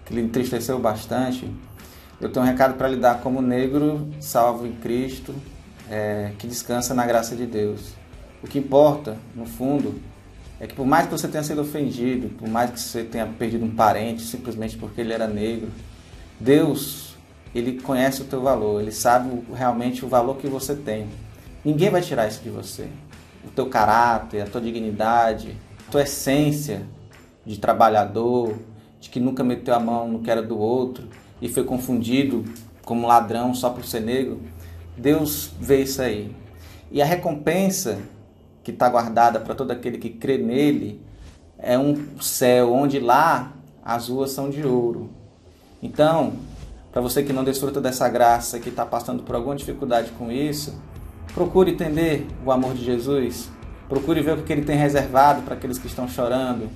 que 0.04 0.14
lhe 0.14 0.20
entristeceu 0.20 0.78
bastante, 0.80 1.50
eu 2.20 2.30
tenho 2.30 2.46
um 2.46 2.50
recado 2.50 2.74
para 2.74 2.90
lhe 2.90 2.98
dar 2.98 3.22
como 3.22 3.42
negro 3.42 4.06
salvo 4.20 4.68
em 4.68 4.74
Cristo, 4.74 5.34
é, 5.90 6.34
que 6.38 6.46
descansa 6.46 6.94
na 6.94 7.06
graça 7.06 7.38
de 7.38 7.46
Deus. 7.46 7.94
O 8.44 8.48
que 8.48 8.60
importa, 8.60 9.16
no 9.34 9.46
fundo, 9.46 9.96
é 10.60 10.68
que 10.68 10.76
por 10.76 10.86
mais 10.86 11.06
que 11.06 11.14
você 11.14 11.30
tenha 11.30 11.44
sido 11.46 11.62
ofendido, 11.62 12.28
por 12.38 12.50
mais 12.50 12.70
que 12.70 12.82
você 12.82 13.02
tenha 13.02 13.28
perdido 13.28 13.64
um 13.64 13.74
parente 13.74 14.24
simplesmente 14.24 14.76
porque 14.76 15.00
ele 15.00 15.14
era 15.14 15.26
negro, 15.26 15.70
Deus, 16.38 17.16
ele 17.54 17.80
conhece 17.82 18.24
o 18.24 18.26
teu 18.26 18.42
valor, 18.42 18.82
ele 18.82 18.92
sabe 18.92 19.42
realmente 19.54 20.04
o 20.04 20.10
valor 20.10 20.36
que 20.36 20.48
você 20.48 20.76
tem. 20.76 21.08
Ninguém 21.66 21.90
vai 21.90 22.02
tirar 22.02 22.28
isso 22.28 22.44
de 22.44 22.50
você. 22.52 22.88
O 23.44 23.50
teu 23.50 23.66
caráter, 23.66 24.42
a 24.42 24.46
tua 24.46 24.62
dignidade, 24.62 25.58
a 25.88 25.92
tua 25.92 26.04
essência 26.04 26.84
de 27.44 27.58
trabalhador, 27.58 28.56
de 29.02 29.10
que 29.10 29.20
nunca 29.20 29.44
meteu 29.44 29.74
a 29.74 29.80
mão 29.80 30.08
no 30.08 30.20
que 30.20 30.30
era 30.30 30.44
do 30.44 30.60
outro 30.60 31.08
e 31.42 31.50
foi 31.50 31.64
confundido 31.64 32.46
como 32.84 33.08
ladrão 33.08 33.56
só 33.56 33.72
por 33.72 33.84
ser 33.84 34.02
negro. 34.02 34.42
Deus 34.96 35.52
vê 35.60 35.82
isso 35.82 36.04
aí. 36.04 36.36
E 36.92 37.02
a 37.02 37.06
recompensa 37.06 37.98
que 38.64 38.70
está 38.70 38.88
guardada 38.88 39.40
para 39.40 39.56
todo 39.56 39.72
aquele 39.72 39.98
que 39.98 40.12
crê 40.12 40.38
nele 40.38 41.02
é 41.58 41.80
um 41.80 42.20
céu 42.22 42.74
onde 42.74 43.00
lá 43.00 43.54
as 43.84 44.10
ruas 44.10 44.30
são 44.32 44.52
de 44.52 44.64
ouro. 44.64 45.10
Então, 45.82 46.34
para 46.92 47.02
você 47.02 47.24
que 47.24 47.34
não 47.34 47.44
desfruta 47.44 47.82
dessa 47.82 48.08
graça, 48.08 48.60
que 48.60 48.70
está 48.70 48.86
passando 48.86 49.24
por 49.24 49.36
alguma 49.36 49.56
dificuldade 49.56 50.12
com 50.12 50.32
isso, 50.32 50.80
Procure 51.34 51.72
entender 51.72 52.28
o 52.46 52.52
amor 52.52 52.74
de 52.74 52.84
Jesus. 52.84 53.50
Procure 53.90 54.22
ver 54.22 54.38
o 54.38 54.44
que 54.44 54.54
ele 54.54 54.64
tem 54.64 54.78
reservado 54.78 55.42
para 55.42 55.56
aqueles 55.56 55.78
que 55.78 55.88
estão 55.88 56.08
chorando, 56.08 56.70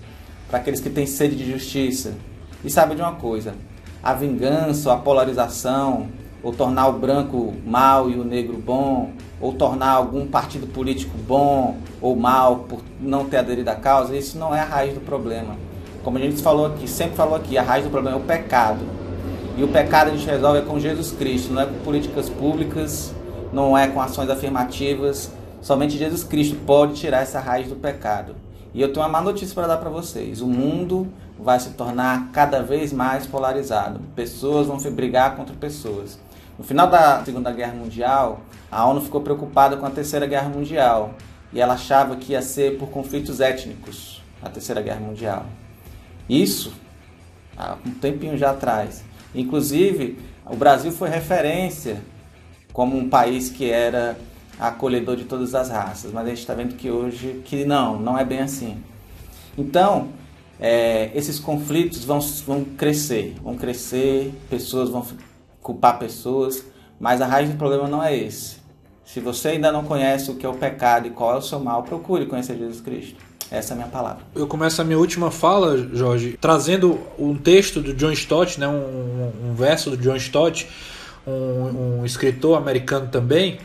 para 0.49 0.59
aqueles 0.59 0.79
que 0.79 0.89
têm 0.89 1.05
sede 1.05 1.35
de 1.35 1.49
justiça. 1.49 2.13
E 2.63 2.69
sabe 2.69 2.95
de 2.95 3.01
uma 3.01 3.13
coisa: 3.13 3.53
a 4.03 4.13
vingança, 4.13 4.91
a 4.91 4.97
polarização, 4.97 6.07
ou 6.41 6.53
tornar 6.53 6.87
o 6.87 6.93
branco 6.93 7.53
mal 7.65 8.09
e 8.09 8.15
o 8.15 8.23
negro 8.23 8.57
bom, 8.57 9.11
ou 9.41 9.53
tornar 9.53 9.91
algum 9.91 10.27
partido 10.27 10.67
político 10.67 11.17
bom 11.17 11.77
ou 12.01 12.15
mal 12.15 12.59
por 12.59 12.81
não 12.99 13.25
ter 13.25 13.37
aderido 13.37 13.69
à 13.69 13.75
causa, 13.75 14.15
isso 14.15 14.37
não 14.37 14.55
é 14.55 14.59
a 14.59 14.65
raiz 14.65 14.93
do 14.93 15.01
problema. 15.01 15.55
Como 16.03 16.17
a 16.17 16.21
gente 16.21 16.41
falou 16.41 16.65
aqui, 16.65 16.87
sempre 16.87 17.15
falou 17.15 17.35
aqui, 17.35 17.57
a 17.57 17.61
raiz 17.61 17.83
do 17.83 17.89
problema 17.89 18.17
é 18.17 18.19
o 18.19 18.23
pecado. 18.23 18.85
E 19.57 19.63
o 19.63 19.67
pecado 19.67 20.09
a 20.09 20.15
gente 20.15 20.25
resolve 20.25 20.59
é 20.59 20.61
com 20.61 20.79
Jesus 20.79 21.11
Cristo, 21.11 21.51
não 21.51 21.61
é 21.61 21.65
com 21.65 21.73
políticas 21.79 22.29
públicas, 22.29 23.13
não 23.51 23.77
é 23.77 23.87
com 23.87 24.01
ações 24.01 24.29
afirmativas. 24.29 25.31
Somente 25.61 25.97
Jesus 25.97 26.23
Cristo 26.23 26.55
pode 26.65 26.93
tirar 26.93 27.21
essa 27.21 27.39
raiz 27.39 27.67
do 27.67 27.75
pecado. 27.75 28.35
E 28.73 28.81
eu 28.81 28.93
tenho 28.93 29.05
uma 29.05 29.11
má 29.11 29.21
notícia 29.21 29.53
para 29.53 29.67
dar 29.67 29.77
para 29.77 29.89
vocês: 29.89 30.41
o 30.41 30.47
mundo 30.47 31.07
vai 31.37 31.59
se 31.59 31.71
tornar 31.71 32.29
cada 32.31 32.61
vez 32.61 32.93
mais 32.93 33.25
polarizado. 33.25 33.99
Pessoas 34.15 34.67
vão 34.67 34.79
se 34.79 34.89
brigar 34.89 35.35
contra 35.35 35.55
pessoas. 35.55 36.19
No 36.57 36.63
final 36.63 36.87
da 36.87 37.23
Segunda 37.23 37.51
Guerra 37.51 37.73
Mundial, 37.73 38.41
a 38.69 38.85
ONU 38.85 39.01
ficou 39.01 39.21
preocupada 39.21 39.77
com 39.77 39.85
a 39.85 39.89
Terceira 39.89 40.27
Guerra 40.27 40.49
Mundial 40.49 41.13
e 41.51 41.59
ela 41.59 41.73
achava 41.73 42.15
que 42.17 42.33
ia 42.33 42.41
ser 42.41 42.77
por 42.77 42.89
conflitos 42.89 43.39
étnicos 43.39 44.21
a 44.41 44.49
Terceira 44.49 44.81
Guerra 44.81 44.99
Mundial. 44.99 45.45
Isso 46.29 46.73
há 47.57 47.75
um 47.85 47.91
tempinho 47.91 48.37
já 48.37 48.51
atrás. 48.51 49.03
Inclusive, 49.33 50.19
o 50.45 50.55
Brasil 50.55 50.91
foi 50.91 51.09
referência 51.09 52.01
como 52.79 52.97
um 52.97 53.09
país 53.09 53.49
que 53.49 53.69
era 53.69 54.17
acolhedor 54.57 55.17
de 55.17 55.25
todas 55.25 55.53
as 55.53 55.67
raças, 55.67 56.13
mas 56.13 56.25
a 56.25 56.29
gente 56.29 56.39
está 56.39 56.53
vendo 56.53 56.75
que 56.75 56.89
hoje 56.89 57.41
que 57.43 57.65
não, 57.65 57.99
não 57.99 58.17
é 58.17 58.23
bem 58.23 58.39
assim. 58.39 58.77
Então, 59.57 60.07
é, 60.57 61.11
esses 61.13 61.39
conflitos 61.39 62.05
vão, 62.05 62.21
vão 62.47 62.63
crescer, 62.63 63.35
vão 63.43 63.57
crescer, 63.57 64.33
pessoas 64.49 64.89
vão 64.89 65.05
culpar 65.61 65.99
pessoas, 65.99 66.63
mas 66.97 67.21
a 67.21 67.25
raiz 67.25 67.49
do 67.49 67.57
problema 67.57 67.85
não 67.85 68.01
é 68.01 68.15
esse. 68.15 68.61
Se 69.03 69.19
você 69.19 69.49
ainda 69.49 69.73
não 69.73 69.83
conhece 69.83 70.31
o 70.31 70.35
que 70.35 70.45
é 70.45 70.49
o 70.49 70.55
pecado 70.55 71.05
e 71.05 71.09
qual 71.09 71.33
é 71.33 71.37
o 71.37 71.41
seu 71.41 71.59
mal, 71.59 71.83
procure 71.83 72.27
conhecer 72.27 72.57
Jesus 72.57 72.79
Cristo. 72.79 73.17
Essa 73.51 73.73
é 73.73 73.75
a 73.75 73.77
minha 73.77 73.89
palavra. 73.89 74.23
Eu 74.33 74.47
começo 74.47 74.81
a 74.81 74.85
minha 74.85 74.97
última 74.97 75.29
fala, 75.29 75.77
Jorge, 75.93 76.37
trazendo 76.39 76.97
um 77.19 77.35
texto 77.35 77.81
do 77.81 77.93
John 77.93 78.13
Stott, 78.13 78.57
né, 78.57 78.69
um, 78.69 79.49
um 79.49 79.53
verso 79.53 79.89
do 79.89 79.97
John 79.97 80.15
Stott, 80.15 80.65
um, 81.29 81.99
um 81.99 82.05
escritor 82.05 82.57
americano 82.57 83.07
também, 83.07 83.59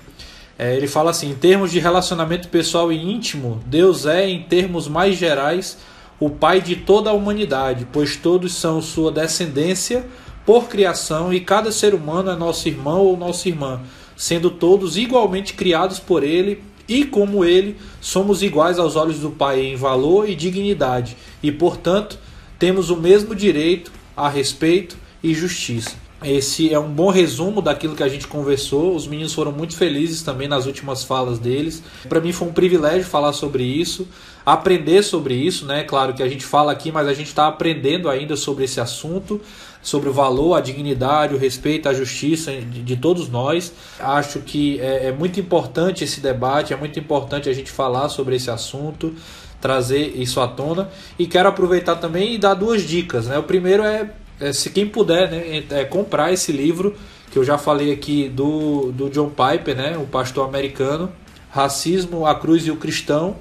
é, 0.58 0.76
ele 0.76 0.86
fala 0.86 1.10
assim: 1.10 1.30
em 1.30 1.34
termos 1.34 1.70
de 1.70 1.78
relacionamento 1.78 2.48
pessoal 2.48 2.92
e 2.92 2.96
íntimo, 2.96 3.62
Deus 3.66 4.06
é, 4.06 4.28
em 4.28 4.42
termos 4.42 4.88
mais 4.88 5.16
gerais, 5.16 5.78
o 6.20 6.30
Pai 6.30 6.60
de 6.60 6.76
toda 6.76 7.10
a 7.10 7.12
humanidade, 7.12 7.86
pois 7.92 8.16
todos 8.16 8.54
são 8.54 8.80
sua 8.80 9.10
descendência 9.10 10.06
por 10.46 10.68
criação 10.68 11.32
e 11.32 11.40
cada 11.40 11.72
ser 11.72 11.94
humano 11.94 12.30
é 12.30 12.36
nosso 12.36 12.68
irmão 12.68 13.00
ou 13.00 13.16
nossa 13.16 13.48
irmã. 13.48 13.80
sendo 14.16 14.48
todos 14.48 14.96
igualmente 14.96 15.54
criados 15.54 15.98
por 15.98 16.22
Ele 16.22 16.62
e 16.86 17.04
como 17.04 17.44
Ele 17.44 17.76
somos 18.00 18.44
iguais 18.44 18.78
aos 18.78 18.94
olhos 18.94 19.18
do 19.18 19.30
Pai 19.30 19.60
em 19.60 19.74
valor 19.74 20.28
e 20.28 20.36
dignidade, 20.36 21.16
e 21.42 21.50
portanto 21.50 22.16
temos 22.56 22.90
o 22.90 22.96
mesmo 22.96 23.34
direito 23.34 23.90
a 24.16 24.28
respeito 24.28 24.96
e 25.20 25.34
justiça. 25.34 26.03
Esse 26.24 26.72
é 26.72 26.78
um 26.78 26.88
bom 26.88 27.10
resumo 27.10 27.60
daquilo 27.60 27.94
que 27.94 28.02
a 28.02 28.08
gente 28.08 28.26
conversou. 28.26 28.96
Os 28.96 29.06
meninos 29.06 29.34
foram 29.34 29.52
muito 29.52 29.76
felizes 29.76 30.22
também 30.22 30.48
nas 30.48 30.64
últimas 30.64 31.04
falas 31.04 31.38
deles. 31.38 31.82
Para 32.08 32.18
mim 32.18 32.32
foi 32.32 32.48
um 32.48 32.52
privilégio 32.52 33.04
falar 33.04 33.34
sobre 33.34 33.62
isso, 33.62 34.08
aprender 34.44 35.02
sobre 35.02 35.34
isso, 35.34 35.66
né? 35.66 35.84
Claro 35.84 36.14
que 36.14 36.22
a 36.22 36.28
gente 36.28 36.44
fala 36.44 36.72
aqui, 36.72 36.90
mas 36.90 37.06
a 37.06 37.12
gente 37.12 37.26
está 37.26 37.46
aprendendo 37.46 38.08
ainda 38.08 38.36
sobre 38.36 38.64
esse 38.64 38.80
assunto, 38.80 39.38
sobre 39.82 40.08
o 40.08 40.12
valor, 40.14 40.54
a 40.54 40.62
dignidade, 40.62 41.34
o 41.34 41.38
respeito, 41.38 41.90
a 41.90 41.92
justiça 41.92 42.52
de, 42.52 42.82
de 42.82 42.96
todos 42.96 43.28
nós. 43.28 43.70
Acho 44.00 44.40
que 44.40 44.80
é, 44.80 45.08
é 45.08 45.12
muito 45.12 45.38
importante 45.38 46.04
esse 46.04 46.22
debate, 46.22 46.72
é 46.72 46.76
muito 46.76 46.98
importante 46.98 47.50
a 47.50 47.52
gente 47.52 47.70
falar 47.70 48.08
sobre 48.08 48.36
esse 48.36 48.50
assunto 48.50 49.14
trazer 49.60 50.12
isso 50.20 50.42
à 50.42 50.46
tona 50.46 50.90
e 51.18 51.26
quero 51.26 51.48
aproveitar 51.48 51.96
também 51.96 52.34
e 52.34 52.38
dar 52.38 52.52
duas 52.52 52.82
dicas, 52.82 53.26
né? 53.26 53.38
O 53.38 53.44
primeiro 53.44 53.82
é 53.82 54.10
se 54.52 54.70
quem 54.70 54.86
puder 54.86 55.30
né, 55.30 55.64
é, 55.70 55.84
comprar 55.84 56.32
esse 56.32 56.52
livro, 56.52 56.94
que 57.30 57.38
eu 57.38 57.44
já 57.44 57.58
falei 57.58 57.92
aqui 57.92 58.28
do, 58.28 58.92
do 58.92 59.10
John 59.10 59.30
Piper, 59.30 59.76
né, 59.76 59.96
o 59.96 60.06
pastor 60.06 60.46
americano, 60.46 61.10
Racismo, 61.50 62.26
a 62.26 62.34
Cruz 62.34 62.66
e 62.66 62.70
o 62.70 62.76
Cristão. 62.76 63.36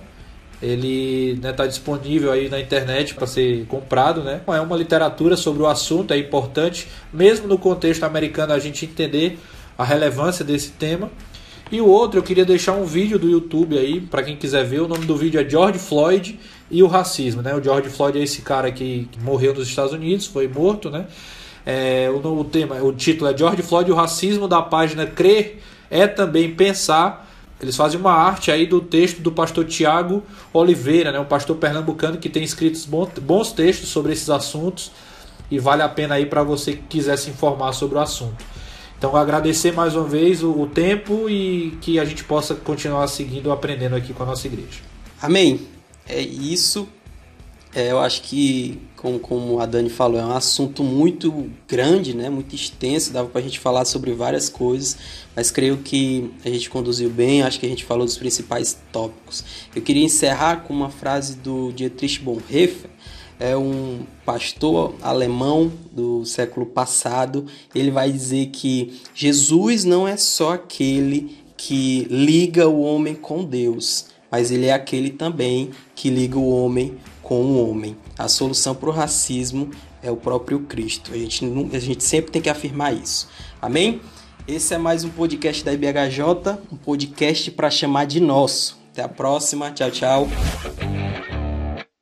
Ele 0.61 1.31
está 1.31 1.47
né, 1.47 1.53
tá 1.53 1.67
disponível 1.67 2.31
aí 2.31 2.47
na 2.47 2.59
internet 2.59 3.15
para 3.15 3.27
ser 3.27 3.65
comprado. 3.65 4.23
Né? 4.23 4.41
É 4.47 4.61
uma 4.61 4.77
literatura 4.77 5.35
sobre 5.35 5.61
o 5.61 5.67
assunto, 5.67 6.13
é 6.13 6.17
importante, 6.17 6.87
mesmo 7.11 7.47
no 7.47 7.57
contexto 7.57 8.03
americano, 8.03 8.53
a 8.53 8.59
gente 8.59 8.85
entender 8.85 9.37
a 9.77 9.83
relevância 9.83 10.45
desse 10.45 10.69
tema. 10.71 11.11
E 11.71 11.81
o 11.81 11.87
outro, 11.87 12.19
eu 12.19 12.23
queria 12.23 12.45
deixar 12.45 12.73
um 12.73 12.85
vídeo 12.85 13.17
do 13.17 13.27
YouTube 13.27 13.77
aí, 13.77 13.99
para 13.99 14.21
quem 14.21 14.37
quiser 14.37 14.63
ver. 14.63 14.81
O 14.81 14.87
nome 14.87 15.05
do 15.05 15.17
vídeo 15.17 15.41
é 15.41 15.49
George 15.49 15.79
Floyd 15.79 16.39
e 16.73 16.81
o 16.81 16.87
racismo, 16.87 17.43
né? 17.43 17.53
O 17.53 17.63
George 17.63 17.87
Floyd 17.87 18.17
é 18.17 18.23
esse 18.23 18.41
cara 18.41 18.71
que, 18.71 19.07
morreu 19.21 19.53
nos 19.53 19.67
Estados 19.67 19.93
Unidos, 19.93 20.25
foi 20.25 20.47
morto, 20.47 20.89
né? 20.89 21.05
É, 21.63 22.09
o, 22.09 22.39
o, 22.39 22.43
tema, 22.43 22.81
o 22.81 22.91
título 22.91 23.29
é 23.29 23.37
George 23.37 23.61
Floyd 23.61 23.89
o 23.91 23.95
racismo 23.95 24.47
da 24.47 24.59
página 24.61 25.05
Crer 25.05 25.59
é 25.89 26.07
também 26.07 26.53
pensar. 26.55 27.31
Eles 27.61 27.77
fazem 27.77 27.99
uma 27.99 28.11
arte 28.11 28.51
aí 28.51 28.65
do 28.65 28.81
texto 28.81 29.21
do 29.21 29.31
pastor 29.31 29.65
Tiago 29.65 30.23
Oliveira, 30.51 31.11
né? 31.11 31.19
Um 31.19 31.25
pastor 31.25 31.55
pernambucano 31.57 32.17
que 32.17 32.27
tem 32.27 32.43
escrito 32.43 32.79
bons 33.21 33.51
textos 33.51 33.89
sobre 33.89 34.11
esses 34.11 34.29
assuntos 34.31 34.91
e 35.51 35.59
vale 35.59 35.83
a 35.83 35.87
pena 35.89 36.15
aí 36.15 36.25
para 36.25 36.41
você 36.41 36.73
que 36.73 36.83
quiser 36.89 37.17
se 37.17 37.29
informar 37.29 37.71
sobre 37.73 37.99
o 37.99 38.01
assunto. 38.01 38.43
Então 38.97 39.15
agradecer 39.15 39.71
mais 39.71 39.95
uma 39.95 40.05
vez 40.05 40.41
o, 40.41 40.49
o 40.51 40.65
tempo 40.65 41.29
e 41.29 41.77
que 41.81 41.99
a 41.99 42.05
gente 42.05 42.23
possa 42.23 42.55
continuar 42.55 43.05
seguindo 43.07 43.51
aprendendo 43.51 43.95
aqui 43.95 44.11
com 44.11 44.23
a 44.23 44.25
nossa 44.25 44.47
igreja. 44.47 44.79
Amém 45.21 45.72
é 46.07 46.21
isso. 46.21 46.87
É, 47.75 47.91
eu 47.91 47.99
acho 47.99 48.21
que, 48.21 48.79
como, 48.95 49.17
como 49.19 49.59
a 49.59 49.65
Dani 49.65 49.89
falou, 49.89 50.19
é 50.19 50.23
um 50.23 50.33
assunto 50.33 50.83
muito 50.83 51.49
grande, 51.67 52.15
né? 52.15 52.29
muito 52.29 52.53
extenso, 52.53 53.11
dava 53.11 53.29
para 53.29 53.41
a 53.41 53.43
gente 53.43 53.59
falar 53.59 53.83
sobre 53.85 54.13
várias 54.13 54.47
coisas, 54.47 54.95
mas 55.35 55.49
creio 55.49 55.77
que 55.77 56.31
a 56.45 56.49
gente 56.49 56.69
conduziu 56.69 57.09
bem, 57.09 57.41
acho 57.41 57.59
que 57.59 57.65
a 57.65 57.69
gente 57.69 57.83
falou 57.83 58.05
dos 58.05 58.17
principais 58.17 58.77
tópicos. 58.91 59.43
Eu 59.75 59.81
queria 59.81 60.05
encerrar 60.05 60.57
com 60.57 60.71
uma 60.71 60.91
frase 60.91 61.35
do 61.37 61.71
Dietrich 61.71 62.19
Bonhoeffer, 62.19 62.91
é 63.39 63.57
um 63.57 64.05
pastor 64.23 64.95
alemão 65.01 65.71
do 65.91 66.23
século 66.25 66.65
passado. 66.65 67.45
Ele 67.73 67.91
vai 67.91 68.11
dizer 68.11 68.47
que 68.47 69.01
Jesus 69.13 69.83
não 69.83 70.07
é 70.07 70.15
só 70.15 70.53
aquele 70.53 71.35
que 71.57 72.07
liga 72.09 72.67
o 72.67 72.81
homem 72.81 73.15
com 73.15 73.43
Deus, 73.43 74.05
mas 74.33 74.49
ele 74.49 74.65
é 74.65 74.73
aquele 74.73 75.11
também 75.11 75.69
que 75.93 76.09
liga 76.09 76.39
o 76.39 76.49
homem 76.49 76.97
com 77.21 77.39
o 77.43 77.69
homem. 77.69 77.95
A 78.17 78.27
solução 78.27 78.73
para 78.73 78.89
o 78.89 78.91
racismo 78.91 79.69
é 80.01 80.09
o 80.09 80.17
próprio 80.17 80.61
Cristo. 80.61 81.13
A 81.13 81.17
gente, 81.17 81.45
a 81.71 81.77
gente 81.77 82.03
sempre 82.03 82.31
tem 82.31 82.41
que 82.41 82.49
afirmar 82.49 82.95
isso. 82.95 83.29
Amém? 83.61 84.01
Esse 84.47 84.73
é 84.73 84.77
mais 84.79 85.03
um 85.03 85.09
podcast 85.09 85.63
da 85.63 85.71
IBHJ, 85.71 86.57
um 86.71 86.77
podcast 86.77 87.51
para 87.51 87.69
chamar 87.69 88.05
de 88.05 88.19
nosso. 88.19 88.75
Até 88.91 89.03
a 89.03 89.07
próxima. 89.07 89.69
Tchau, 89.69 89.91
tchau. 89.91 90.27